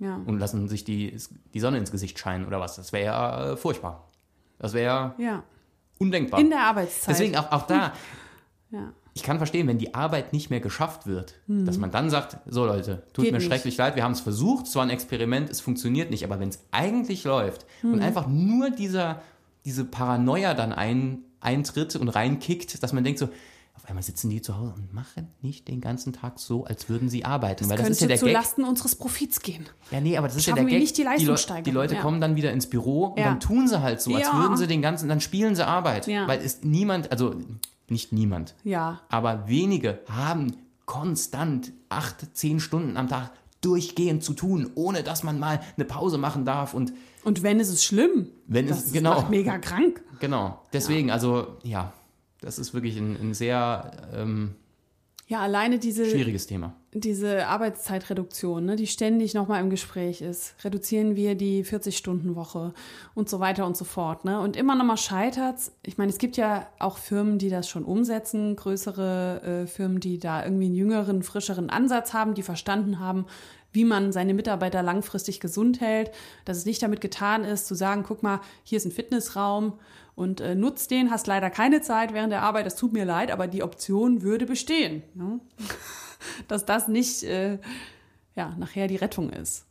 ja. 0.05 0.21
und 0.27 0.39
lassen 0.39 0.69
sich 0.69 0.85
die 0.85 1.17
die 1.53 1.61
Sonne 1.61 1.79
ins 1.79 1.91
Gesicht 1.91 2.19
scheinen 2.19 2.47
oder 2.47 2.61
was. 2.61 2.77
Das 2.77 2.93
wäre 2.93 3.05
ja 3.05 3.53
äh, 3.53 3.57
furchtbar. 3.57 4.09
Das 4.59 4.73
wäre 4.73 5.15
ja 5.19 5.43
undenkbar. 5.99 6.41
In 6.41 6.51
der 6.51 6.61
Arbeitszeit. 6.61 7.15
Deswegen 7.15 7.37
auch, 7.37 7.51
auch 7.51 7.67
da. 7.67 7.93
Ja. 8.71 8.93
Ich 9.17 9.23
kann 9.23 9.39
verstehen, 9.39 9.69
wenn 9.69 9.79
die 9.79 9.95
Arbeit 9.95 10.33
nicht 10.33 10.51
mehr 10.51 10.59
geschafft 10.59 11.07
wird, 11.07 11.37
dass 11.47 11.79
man 11.79 11.93
dann 11.93 12.11
sagt, 12.11 12.37
so 12.47 12.67
Leute, 12.67 13.05
tut 13.13 13.27
Geht 13.27 13.33
mir 13.33 13.39
nicht. 13.39 13.47
schrecklich 13.47 13.77
leid, 13.77 13.95
wir 13.95 14.03
haben 14.03 14.11
es 14.11 14.21
versucht, 14.21 14.67
es 14.67 14.75
war 14.75 14.83
ein 14.83 14.91
Experiment, 14.91 15.49
es 15.51 15.61
funktioniert 15.61 16.11
nicht, 16.11 16.25
aber 16.25 16.41
wenn 16.41 16.49
es 16.49 16.59
eigentlich 16.73 17.23
läuft 17.23 17.65
und 17.85 18.01
einfach 18.01 18.27
nur 18.27 18.71
dieser, 18.71 19.23
diese 19.65 19.85
Paranoia 19.85 20.55
dann 20.55 20.73
ein, 20.73 21.19
eintritt 21.39 21.95
und 21.95 22.09
reinkickt, 22.09 22.83
dass 22.83 22.93
man 22.93 23.05
denkt 23.05 23.21
so, 23.21 23.29
auf 23.85 23.91
einmal 23.91 24.03
sitzen 24.03 24.30
die 24.30 24.41
zu 24.41 24.57
Hause 24.57 24.72
und 24.76 24.93
machen 24.95 25.28
nicht 25.43 25.68
den 25.68 25.80
ganzen 25.82 26.14
Tag 26.14 26.39
so, 26.39 26.64
als 26.64 26.89
würden 26.89 27.11
sie 27.11 27.24
arbeiten. 27.26 27.68
weil 27.68 27.76
das 27.76 27.91
ist 27.91 28.01
ja 28.01 28.07
der 28.07 28.16
zu 28.16 28.24
Gag. 28.24 28.32
Lasten 28.35 28.64
unseres 28.64 28.97
Profits 28.97 29.41
gehen. 29.43 29.66
Ja, 29.91 30.01
nee, 30.01 30.16
aber 30.16 30.26
das 30.26 30.37
ist 30.37 30.47
ja 30.47 30.53
Schaffen 30.53 30.64
der 30.64 30.72
wir 30.72 30.78
Gag. 30.78 30.82
nicht 30.82 30.97
die 30.97 31.03
Leu- 31.03 31.11
Leistungssteigerung, 31.11 31.64
Die 31.64 31.70
Leute 31.70 31.95
ja. 31.97 32.01
kommen 32.01 32.18
dann 32.20 32.35
wieder 32.35 32.51
ins 32.51 32.66
Büro 32.66 33.09
und 33.09 33.18
Ja. 33.18 33.26
dann 33.26 33.41
tun 33.41 33.68
sie 33.68 33.82
halt 33.82 34.01
so, 34.01 34.14
als 34.14 34.26
Ja. 34.26 34.39
würden 34.39 34.57
sie 34.57 34.66
den 34.66 34.80
ganzen, 34.82 35.09
dann 35.09 35.20
spielen 35.20 35.55
sie 35.55 35.66
Arbeit. 35.66 36.07
Ja. 36.07 36.26
Weil 36.26 36.41
es 36.41 36.62
niemand, 36.62 37.12
also 37.12 37.35
nicht 37.89 38.11
niemand, 38.12 38.55
Ja. 38.64 39.01
aber 39.11 39.47
wenige 39.49 40.01
haben 40.11 40.57
konstant 40.87 41.72
acht, 41.91 42.35
zehn 42.35 42.61
Stunden 42.61 42.97
am 42.97 43.09
Tag 43.09 43.30
durchgehend 43.61 44.22
zu 44.22 44.32
tun, 44.35 44.70
ohne 44.74 45.03
dass 45.03 45.22
man 45.22 45.39
mal 45.39 45.61
eine 45.76 45.85
Pause 45.85 46.16
machen 46.18 46.45
darf 46.47 46.72
und 46.74 46.93
Und 47.24 47.43
wenn, 47.43 47.61
ist 47.61 47.68
es 47.70 47.85
schlimm. 47.85 48.28
Wenn 48.47 48.66
das 48.66 48.87
es- 48.87 48.93
genau. 48.93 49.14
macht 49.16 49.30
mega 49.30 49.59
krank. 49.59 50.03
genau. 50.20 50.61
Deswegen, 50.72 51.11
also 51.11 51.57
ja, 51.62 51.93
das 52.45 52.59
ist 52.59 52.74
wirklich 52.74 52.97
ein, 52.97 53.16
ein 53.20 53.34
sehr 53.34 53.90
ähm, 54.14 54.55
Ja, 55.26 55.40
alleine 55.40 55.78
diese, 55.78 56.05
schwieriges 56.05 56.47
Thema. 56.47 56.74
diese 56.92 57.47
Arbeitszeitreduktion, 57.47 58.64
ne, 58.64 58.76
die 58.76 58.86
ständig 58.86 59.34
nochmal 59.34 59.62
im 59.62 59.70
Gespräch 59.70 60.20
ist. 60.20 60.55
Reduzieren 60.62 61.16
wir 61.16 61.34
die 61.34 61.64
40-Stunden-Woche 61.64 62.74
und 63.14 63.28
so 63.28 63.40
weiter 63.40 63.66
und 63.66 63.76
so 63.76 63.84
fort. 63.84 64.24
Ne? 64.24 64.38
Und 64.40 64.57
immer 64.57 64.74
nochmal 64.74 64.99
scheitert's. 64.99 65.72
Ich 65.84 65.97
meine, 65.97 66.11
es 66.12 66.18
gibt 66.18 66.36
ja 66.36 66.66
auch 66.78 66.99
Firmen, 66.99 67.38
die 67.38 67.49
das 67.49 67.68
schon 67.68 67.84
umsetzen, 67.84 68.57
größere 68.57 69.62
äh, 69.62 69.66
Firmen, 69.66 70.01
die 70.01 70.18
da 70.18 70.45
irgendwie 70.45 70.66
einen 70.66 70.74
jüngeren, 70.74 71.22
frischeren 71.22 71.70
Ansatz 71.70 72.12
haben, 72.12 72.34
die 72.34 72.42
verstanden 72.42 72.99
haben, 72.99 73.26
wie 73.72 73.84
man 73.84 74.12
seine 74.12 74.34
Mitarbeiter 74.34 74.82
langfristig 74.82 75.40
gesund 75.40 75.80
hält, 75.80 76.12
dass 76.45 76.59
es 76.59 76.64
nicht 76.64 76.80
damit 76.82 77.01
getan 77.01 77.42
ist, 77.42 77.66
zu 77.66 77.74
sagen, 77.74 78.05
guck 78.07 78.22
mal, 78.22 78.40
hier 78.62 78.76
ist 78.76 78.84
ein 78.84 78.92
Fitnessraum 78.92 79.72
und 80.15 80.41
äh, 80.41 80.55
nutzt 80.55 80.91
den, 80.91 81.11
hast 81.11 81.27
leider 81.27 81.51
keine 81.51 81.81
Zeit 81.81 82.12
während 82.12 82.33
der 82.33 82.43
Arbeit, 82.43 82.67
das 82.67 82.77
tut 82.77 82.93
mir 82.93 83.05
leid, 83.05 83.31
aber 83.31 83.47
die 83.47 83.62
Option 83.62 84.23
würde 84.23 84.47
bestehen. 84.47 85.03
Ne? 85.15 85.41
Dass 86.49 86.65
das 86.65 86.89
nicht 86.89 87.23
äh, 87.25 87.59
ja, 88.35 88.55
nachher 88.57 88.89
die 88.89 88.97
Rettung 88.97 89.31
ist. 89.31 89.67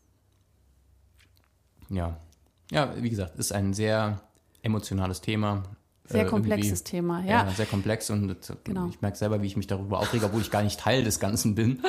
Ja. 1.90 2.18
Ja, 2.72 2.94
wie 3.02 3.10
gesagt, 3.10 3.38
ist 3.38 3.52
ein 3.52 3.74
sehr 3.74 4.22
emotionales 4.62 5.22
Thema. 5.22 5.64
Sehr 6.06 6.26
Äh, 6.26 6.30
komplexes 6.30 6.84
Thema, 6.84 7.22
Ja, 7.22 7.46
ja. 7.46 7.52
sehr 7.52 7.66
komplex 7.66 8.10
und 8.10 8.36
Genau. 8.66 8.88
ich 8.90 9.00
merke 9.02 9.18
selber, 9.18 9.42
wie 9.42 9.48
ich 9.48 9.56
mich 9.56 9.68
darüber 9.68 10.00
aufrege, 10.00 10.26
obwohl 10.26 10.42
ich 10.42 10.52
gar 10.52 10.62
nicht 10.62 10.80
Teil 10.80 11.04
des 11.04 11.20
Ganzen 11.22 11.56
bin. 11.56 11.82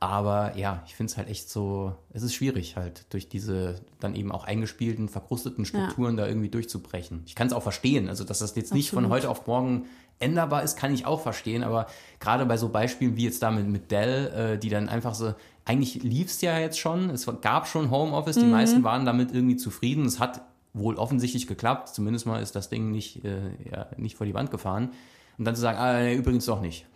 Aber 0.00 0.56
ja, 0.56 0.82
ich 0.86 0.94
finde 0.96 1.10
es 1.12 1.16
halt 1.16 1.28
echt 1.28 1.48
so, 1.50 1.94
es 2.12 2.22
ist 2.22 2.34
schwierig 2.34 2.76
halt 2.76 3.06
durch 3.12 3.28
diese 3.28 3.76
dann 4.00 4.14
eben 4.16 4.32
auch 4.32 4.44
eingespielten, 4.44 5.08
verkrusteten 5.08 5.64
Strukturen 5.64 6.16
da 6.16 6.26
irgendwie 6.26 6.48
durchzubrechen. 6.48 7.22
Ich 7.26 7.34
kann 7.36 7.46
es 7.46 7.52
auch 7.52 7.62
verstehen, 7.62 8.08
also 8.08 8.24
dass 8.24 8.40
das 8.40 8.56
jetzt 8.56 8.74
nicht 8.74 8.90
von 8.90 9.04
Absolut. 9.04 9.16
heute 9.24 9.30
auf 9.30 9.46
morgen 9.46 9.84
änderbar 10.18 10.62
ist, 10.62 10.76
kann 10.76 10.92
ich 10.92 11.06
auch 11.06 11.20
verstehen, 11.22 11.62
aber 11.62 11.86
gerade 12.18 12.44
bei 12.46 12.56
so 12.56 12.68
Beispielen 12.68 13.16
wie 13.16 13.24
jetzt 13.24 13.42
da 13.42 13.50
mit, 13.50 13.90
Dell, 13.90 14.54
äh, 14.54 14.58
die 14.58 14.68
dann 14.68 14.88
einfach 14.88 15.14
so, 15.14 15.34
eigentlich 15.64 16.02
lief 16.02 16.26
es 16.28 16.40
ja 16.42 16.58
jetzt 16.58 16.78
schon, 16.78 17.08
es 17.10 17.26
gab 17.40 17.66
schon 17.68 17.90
Homeoffice, 17.90 18.36
die 18.36 18.44
meisten 18.44 18.82
waren 18.82 19.06
damit 19.06 19.32
irgendwie 19.32 19.56
zufrieden, 19.56 20.04
es 20.04 20.18
hat 20.18 20.42
wohl 20.72 20.96
offensichtlich 20.96 21.46
geklappt, 21.46 21.88
zumindest 21.88 22.26
mal 22.26 22.42
ist 22.42 22.54
das 22.54 22.68
Ding 22.68 22.90
nicht, 22.90 23.24
äh, 23.24 23.50
ja, 23.70 23.86
nicht 23.96 24.16
vor 24.16 24.26
die 24.26 24.34
Wand 24.34 24.50
gefahren. 24.50 24.90
Und 25.38 25.44
dann 25.44 25.54
zu 25.54 25.60
sagen, 25.60 25.78
ah, 25.78 26.00
nee, 26.00 26.14
übrigens 26.14 26.46
doch 26.46 26.60
nicht. 26.60 26.86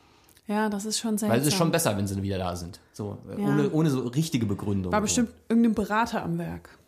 Ja, 0.47 0.68
das 0.68 0.85
ist 0.85 0.99
schon 0.99 1.16
seltsam. 1.16 1.31
Weil 1.31 1.41
es 1.41 1.47
ist 1.47 1.55
schon 1.57 1.70
besser, 1.70 1.97
wenn 1.97 2.07
sie 2.07 2.22
wieder 2.22 2.37
da 2.39 2.55
sind. 2.55 2.79
So, 2.93 3.18
äh, 3.31 3.41
Ja. 3.41 3.49
ohne, 3.49 3.70
ohne 3.70 3.91
so 3.91 4.01
richtige 4.09 4.45
Begründung. 4.47 4.93
War 4.93 5.01
so. 5.01 5.05
bestimmt 5.05 5.31
irgendein 5.49 5.75
Berater 5.75 6.22
am 6.22 6.39
Werk, 6.39 6.79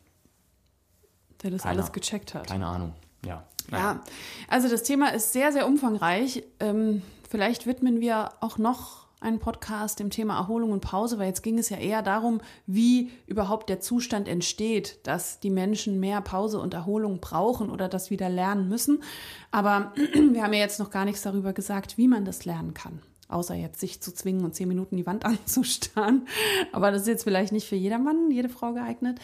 der 1.43 1.51
das 1.51 1.63
Keiner. 1.63 1.81
alles 1.81 1.93
gecheckt 1.93 2.35
hat. 2.35 2.47
Keine 2.47 2.67
Ahnung. 2.67 2.93
Ja. 3.25 3.45
Ja, 3.73 4.01
also 4.49 4.69
das 4.69 4.85
Thema 4.85 5.09
ist 5.09 5.33
sehr, 5.33 5.51
sehr 5.53 5.67
umfangreich. 5.67 6.45
Ähm, 6.61 7.03
vielleicht 7.29 7.67
widmen 7.67 8.01
wir 8.01 8.31
auch 8.41 8.59
noch 8.59 9.06
einen 9.21 9.39
Podcast 9.39 9.99
dem 9.99 10.11
Thema 10.11 10.37
Erholung 10.37 10.73
und 10.73 10.81
Pause, 10.81 11.19
weil 11.19 11.29
jetzt 11.29 11.43
ging 11.43 11.59
es 11.59 11.71
ja 11.71 11.79
eher 11.79 12.03
darum, 12.03 12.41
wie 12.67 13.11
überhaupt 13.27 13.69
der 13.71 13.81
Zustand 13.81 14.29
entsteht, 14.29 14.99
dass 15.07 15.41
die 15.41 15.51
Menschen 15.51 15.99
mehr 16.01 16.21
Pause 16.21 16.61
und 16.61 16.75
Erholung 16.75 17.21
brauchen 17.21 17.71
oder 17.71 17.89
das 17.89 18.11
wieder 18.11 18.29
lernen 18.29 18.69
müssen. 18.69 19.03
Aber 19.51 19.93
wir 20.15 20.43
haben 20.43 20.53
ja 20.53 20.61
jetzt 20.61 20.79
noch 20.79 20.91
gar 20.91 21.05
nichts 21.05 21.23
darüber 21.23 21.53
gesagt, 21.53 21.97
wie 21.97 22.09
man 22.09 22.25
das 22.25 22.45
lernen 22.45 22.75
kann. 22.75 23.01
Außer 23.29 23.55
jetzt 23.55 23.81
sich 23.81 24.01
zu 24.01 24.13
zwingen 24.15 24.45
und 24.45 24.55
zehn 24.55 24.69
Minuten 24.69 24.97
die 24.97 25.07
Wand 25.07 25.25
anzustarren. 25.25 26.29
Aber 26.73 26.91
das 26.93 27.03
ist 27.03 27.09
jetzt 27.09 27.25
vielleicht 27.25 27.53
nicht 27.53 27.67
für 27.69 27.75
jedermann, 27.75 28.31
jede 28.31 28.49
Frau 28.49 28.75
geeignet. 28.75 29.19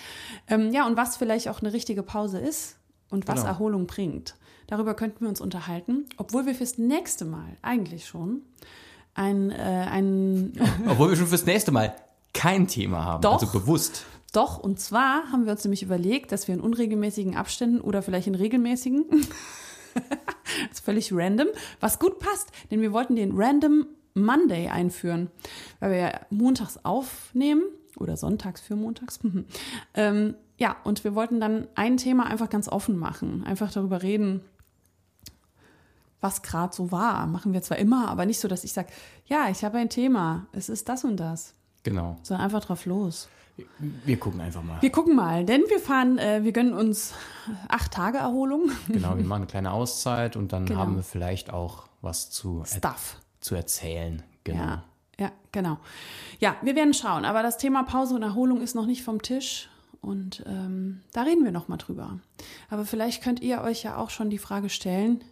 Ähm, 0.48 0.72
ja, 0.72 0.86
und 0.86 0.96
was 0.96 1.16
vielleicht 1.16 1.48
auch 1.48 1.60
eine 1.60 1.72
richtige 1.72 2.02
Pause 2.02 2.38
ist 2.38 2.76
und 3.10 3.28
was 3.28 3.40
Genau. 3.40 3.48
Erholung 3.48 3.86
bringt. 3.86 4.36
Darüber 4.66 4.94
könnten 4.94 5.20
wir 5.20 5.28
uns 5.28 5.40
unterhalten, 5.42 6.06
obwohl 6.16 6.46
wir 6.46 6.54
fürs 6.54 6.78
nächste 6.78 7.26
Mal 7.26 7.58
eigentlich 7.60 8.06
schon 8.06 8.42
ein, 9.14 9.50
äh, 9.50 9.54
ein 9.54 10.52
Obwohl 10.88 11.10
wir 11.10 11.16
schon 11.16 11.26
fürs 11.26 11.46
nächste 11.46 11.72
Mal 11.72 11.94
kein 12.32 12.66
Thema 12.66 13.04
haben. 13.04 13.22
Doch. 13.22 13.34
Also 13.34 13.46
bewusst. 13.46 14.04
Doch, 14.32 14.58
und 14.58 14.80
zwar 14.80 15.30
haben 15.30 15.44
wir 15.44 15.52
uns 15.52 15.64
nämlich 15.64 15.82
überlegt, 15.82 16.32
dass 16.32 16.48
wir 16.48 16.54
in 16.54 16.60
unregelmäßigen 16.60 17.36
Abständen 17.36 17.80
oder 17.80 18.02
vielleicht 18.02 18.26
in 18.26 18.34
regelmäßigen, 18.34 19.04
das 19.94 20.70
ist 20.72 20.84
völlig 20.84 21.12
random, 21.12 21.48
was 21.80 21.98
gut 21.98 22.18
passt, 22.18 22.50
denn 22.70 22.80
wir 22.80 22.92
wollten 22.92 23.14
den 23.14 23.32
Random 23.34 23.86
Monday 24.14 24.68
einführen, 24.68 25.30
weil 25.80 25.90
wir 25.90 25.98
ja 25.98 26.20
montags 26.30 26.78
aufnehmen 26.82 27.64
oder 27.98 28.16
sonntags 28.16 28.62
für 28.62 28.74
montags. 28.74 29.20
ähm, 29.94 30.34
ja, 30.58 30.76
und 30.84 31.04
wir 31.04 31.14
wollten 31.14 31.40
dann 31.40 31.66
ein 31.74 31.98
Thema 31.98 32.26
einfach 32.26 32.48
ganz 32.48 32.68
offen 32.68 32.96
machen, 32.96 33.44
einfach 33.44 33.70
darüber 33.70 34.02
reden, 34.02 34.40
was 36.22 36.40
gerade 36.40 36.74
so 36.74 36.90
war. 36.90 37.26
Machen 37.26 37.52
wir 37.52 37.60
zwar 37.60 37.76
immer, 37.76 38.08
aber 38.08 38.24
nicht 38.24 38.40
so, 38.40 38.48
dass 38.48 38.64
ich 38.64 38.72
sage, 38.72 38.88
ja, 39.26 39.50
ich 39.50 39.62
habe 39.64 39.76
ein 39.76 39.90
Thema, 39.90 40.46
es 40.52 40.70
ist 40.70 40.88
das 40.88 41.04
und 41.04 41.18
das, 41.18 41.52
Genau. 41.82 42.16
sondern 42.22 42.44
einfach 42.46 42.64
drauf 42.64 42.86
los. 42.86 43.28
Wir 44.04 44.18
gucken 44.18 44.40
einfach 44.40 44.62
mal. 44.62 44.80
Wir 44.80 44.90
gucken 44.90 45.14
mal, 45.14 45.44
denn 45.44 45.62
wir 45.68 45.78
fahren, 45.78 46.16
äh, 46.16 46.42
wir 46.42 46.52
gönnen 46.52 46.72
uns 46.72 47.12
acht 47.68 47.92
Tage 47.92 48.16
Erholung. 48.16 48.70
Genau, 48.88 49.18
wir 49.18 49.24
machen 49.26 49.42
eine 49.42 49.46
kleine 49.46 49.72
Auszeit 49.72 50.36
und 50.36 50.54
dann 50.54 50.64
Genau. 50.64 50.80
haben 50.80 50.96
wir 50.96 51.02
vielleicht 51.02 51.52
auch 51.52 51.84
was 52.00 52.30
zu, 52.30 52.64
er 52.80 52.96
zu 53.40 53.54
erzählen. 53.54 54.22
Genau. 54.44 54.58
Ja, 54.62 54.84
ja, 55.20 55.32
genau. 55.52 55.78
Ja, 56.40 56.56
wir 56.62 56.74
werden 56.76 56.94
schauen, 56.94 57.24
aber 57.26 57.42
das 57.42 57.58
Thema 57.58 57.82
Pause 57.82 58.14
und 58.14 58.22
Erholung 58.22 58.62
ist 58.62 58.74
noch 58.74 58.86
nicht 58.86 59.02
vom 59.04 59.20
Tisch 59.20 59.68
und 60.00 60.42
ähm, 60.46 61.02
da 61.12 61.22
reden 61.22 61.44
wir 61.44 61.52
noch 61.52 61.68
mal 61.68 61.76
drüber. 61.76 62.18
Aber 62.70 62.84
vielleicht 62.86 63.22
könnt 63.22 63.40
ihr 63.40 63.60
euch 63.60 63.82
ja 63.82 63.96
auch 63.98 64.08
schon 64.10 64.30
die 64.30 64.38
Frage 64.38 64.70
stellen, 64.70 65.22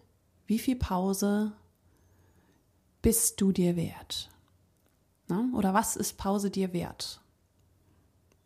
wie 0.51 0.59
viel 0.59 0.75
Pause 0.75 1.53
bist 3.03 3.41
du 3.41 3.53
dir 3.53 3.77
wert? 3.77 4.29
Na? 5.29 5.49
Oder 5.55 5.75
was 5.75 5.95
ist 5.95 6.19
Pause 6.19 6.51
dir 6.51 6.73
wert? 6.73 7.21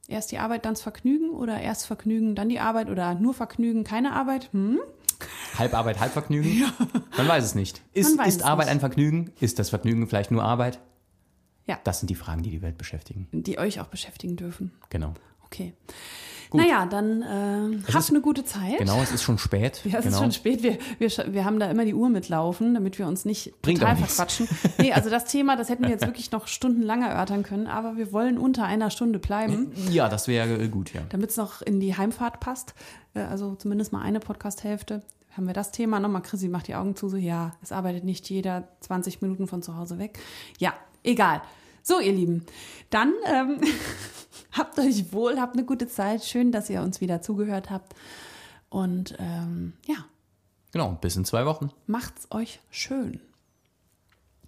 Erst 0.07 0.30
die 0.30 0.38
Arbeit, 0.38 0.66
dann 0.66 0.74
das 0.74 0.82
Vergnügen 0.82 1.30
oder 1.30 1.59
erst 1.62 1.86
Vergnügen, 1.86 2.34
dann 2.34 2.50
die 2.50 2.61
Arbeit 2.61 2.90
oder 2.90 3.14
nur 3.14 3.32
Vergnügen, 3.32 3.84
keine 3.84 4.12
Arbeit? 4.12 4.52
Hm? 4.52 4.80
Halb 5.57 5.72
Arbeit, 5.72 5.98
halb 5.98 6.12
Vergnügen? 6.12 6.70
Man 7.16 7.26
weiß 7.26 7.42
es 7.42 7.55
nicht. 7.55 7.80
Ist, 7.94 8.20
ist 8.20 8.42
Arbeit 8.42 8.66
nicht. 8.66 8.72
ein 8.72 8.80
Vergnügen? 8.80 9.32
Ist 9.40 9.59
das 9.59 9.70
Vergnügen 9.70 10.07
vielleicht 10.07 10.30
nur 10.30 10.44
Arbeit? 10.44 10.80
Ja. 11.66 11.80
Das 11.84 12.00
sind 12.00 12.11
die 12.11 12.16
Fragen, 12.16 12.42
die 12.42 12.50
die 12.50 12.61
Welt 12.61 12.76
beschäftigen. 12.76 13.28
Die 13.32 13.59
euch 13.59 13.80
auch 13.80 13.86
beschäftigen 13.86 14.36
dürfen. 14.36 14.72
Genau. 14.90 15.14
Okay. 15.46 15.72
Gut. 16.55 16.62
Naja, 16.62 16.86
dann 16.86 17.22
äh, 17.22 17.92
habt 17.92 18.11
eine 18.11 18.20
gute 18.20 18.44
Zeit. 18.44 18.78
Genau, 18.78 19.02
es 19.02 19.11
ist 19.11 19.24
schon 19.24 19.38
spät. 19.38 19.80
Ja, 19.84 19.98
es 19.98 20.05
genau. 20.05 20.16
ist 20.18 20.22
schon 20.22 20.30
spät. 20.32 20.62
Wir, 20.62 20.78
wir, 21.00 21.11
wir 21.32 21.44
haben 21.44 21.59
da 21.59 21.68
immer 21.68 21.84
die 21.84 21.94
Uhr 21.94 22.09
mitlaufen, 22.09 22.74
damit 22.74 22.96
wir 23.00 23.09
uns 23.09 23.24
nicht 23.24 23.61
Bringt 23.61 23.80
total 23.80 23.94
auch 23.96 23.98
nichts. 23.98 24.14
verquatschen. 24.14 24.48
Nee, 24.78 24.92
also 24.92 25.11
das 25.11 25.24
Thema, 25.24 25.57
das 25.57 25.68
hätten 25.68 25.82
wir 25.82 25.90
jetzt 25.90 26.07
wirklich 26.07 26.30
noch 26.30 26.46
stundenlang 26.46 27.02
erörtern 27.02 27.42
können, 27.42 27.66
aber 27.66 27.96
wir 27.96 28.12
wollen 28.12 28.38
unter 28.38 28.64
einer 28.66 28.90
Stunde 28.90 29.18
bleiben, 29.18 29.72
Ja, 29.90 30.09
das 30.09 30.28
wäre 30.28 30.62
äh, 30.62 30.68
gut, 30.68 30.94
ja. 30.94 31.00
damit 31.09 31.30
es 31.30 31.36
noch 31.36 31.61
in 31.61 31.80
die 31.80 31.96
Heimfahrt 31.96 32.38
passt. 32.38 32.74
Äh, 33.14 33.22
Also 33.22 33.57
zumindest 33.57 33.92
mal 33.92 34.02
eine 34.02 34.20
Podcast-Hälfte. 34.20 35.02
Haben 35.36 35.48
wir 35.48 35.55
das 35.55 35.72
Thema 35.72 35.98
nochmal? 35.98 36.22
Chrissy 36.22 36.46
macht 36.48 36.68
die 36.68 36.76
Augen 36.76 36.94
zu, 36.94 37.09
so 37.09 37.16
ja, 37.16 37.57
es 37.64 37.72
arbeitet 37.72 38.05
nicht 38.05 38.30
jeder 38.30 38.68
20 38.78 39.20
Minuten 39.22 39.48
von 39.48 39.61
zu 39.61 39.76
Hause 39.76 39.98
weg. 39.98 40.20
Ja, 40.61 40.72
egal. 41.02 41.42
So, 41.82 41.98
ihr 41.98 42.12
Lieben, 42.12 42.46
dann 42.90 43.12
ähm, 43.26 43.61
habt 44.57 44.78
euch 44.78 45.12
wohl, 45.12 45.38
habt 45.40 45.55
eine 45.57 45.64
gute 45.64 45.86
Zeit. 45.88 46.24
Schön, 46.24 46.50
dass 46.52 46.70
ihr 46.70 46.80
uns 46.82 47.00
wieder 47.00 47.20
zugehört 47.22 47.70
habt. 47.70 47.94
Und 48.70 49.14
ähm, 49.18 49.74
ja, 49.86 49.96
Genau, 50.72 50.98
bis 51.00 51.14
in 51.14 51.24
zwei 51.24 51.46
Wochen. 51.46 51.70
macht's 51.86 52.26
euch 52.32 52.59
schön. 52.70 53.20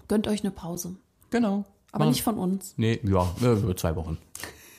Gönnt 0.09 0.27
euch 0.27 0.41
eine 0.43 0.51
Pause. 0.51 0.97
Genau. 1.31 1.65
Aber 1.93 2.05
Machen- 2.05 2.13
nicht 2.13 2.23
von 2.25 2.37
uns. 2.39 2.75
Nee, 2.77 3.01
ja, 3.05 3.23
äh, 3.43 3.75
zwei 3.77 3.95
Wochen. 3.97 4.19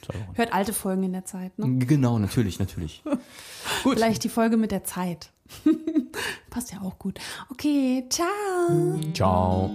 Zwei 0.05 0.15
Wochen. 0.19 0.36
Hört 0.38 0.53
alte 0.53 0.73
Folgen 0.73 1.03
in 1.03 1.13
der 1.13 1.25
Zeit. 1.25 1.57
Ne? 1.57 1.86
Genau, 1.86 2.19
natürlich, 2.19 2.59
natürlich. 2.59 3.01
Gut. 3.84 3.95
Vielleicht 3.95 4.23
die 4.25 4.30
Folge 4.30 4.57
mit 4.57 4.71
der 4.71 4.84
Zeit. 4.84 5.32
Passt 6.49 6.73
ja 6.73 6.82
auch 6.82 6.97
gut. 6.99 7.19
Okay, 7.49 8.05
ciao. 8.09 8.99
Ciao. 9.13 9.71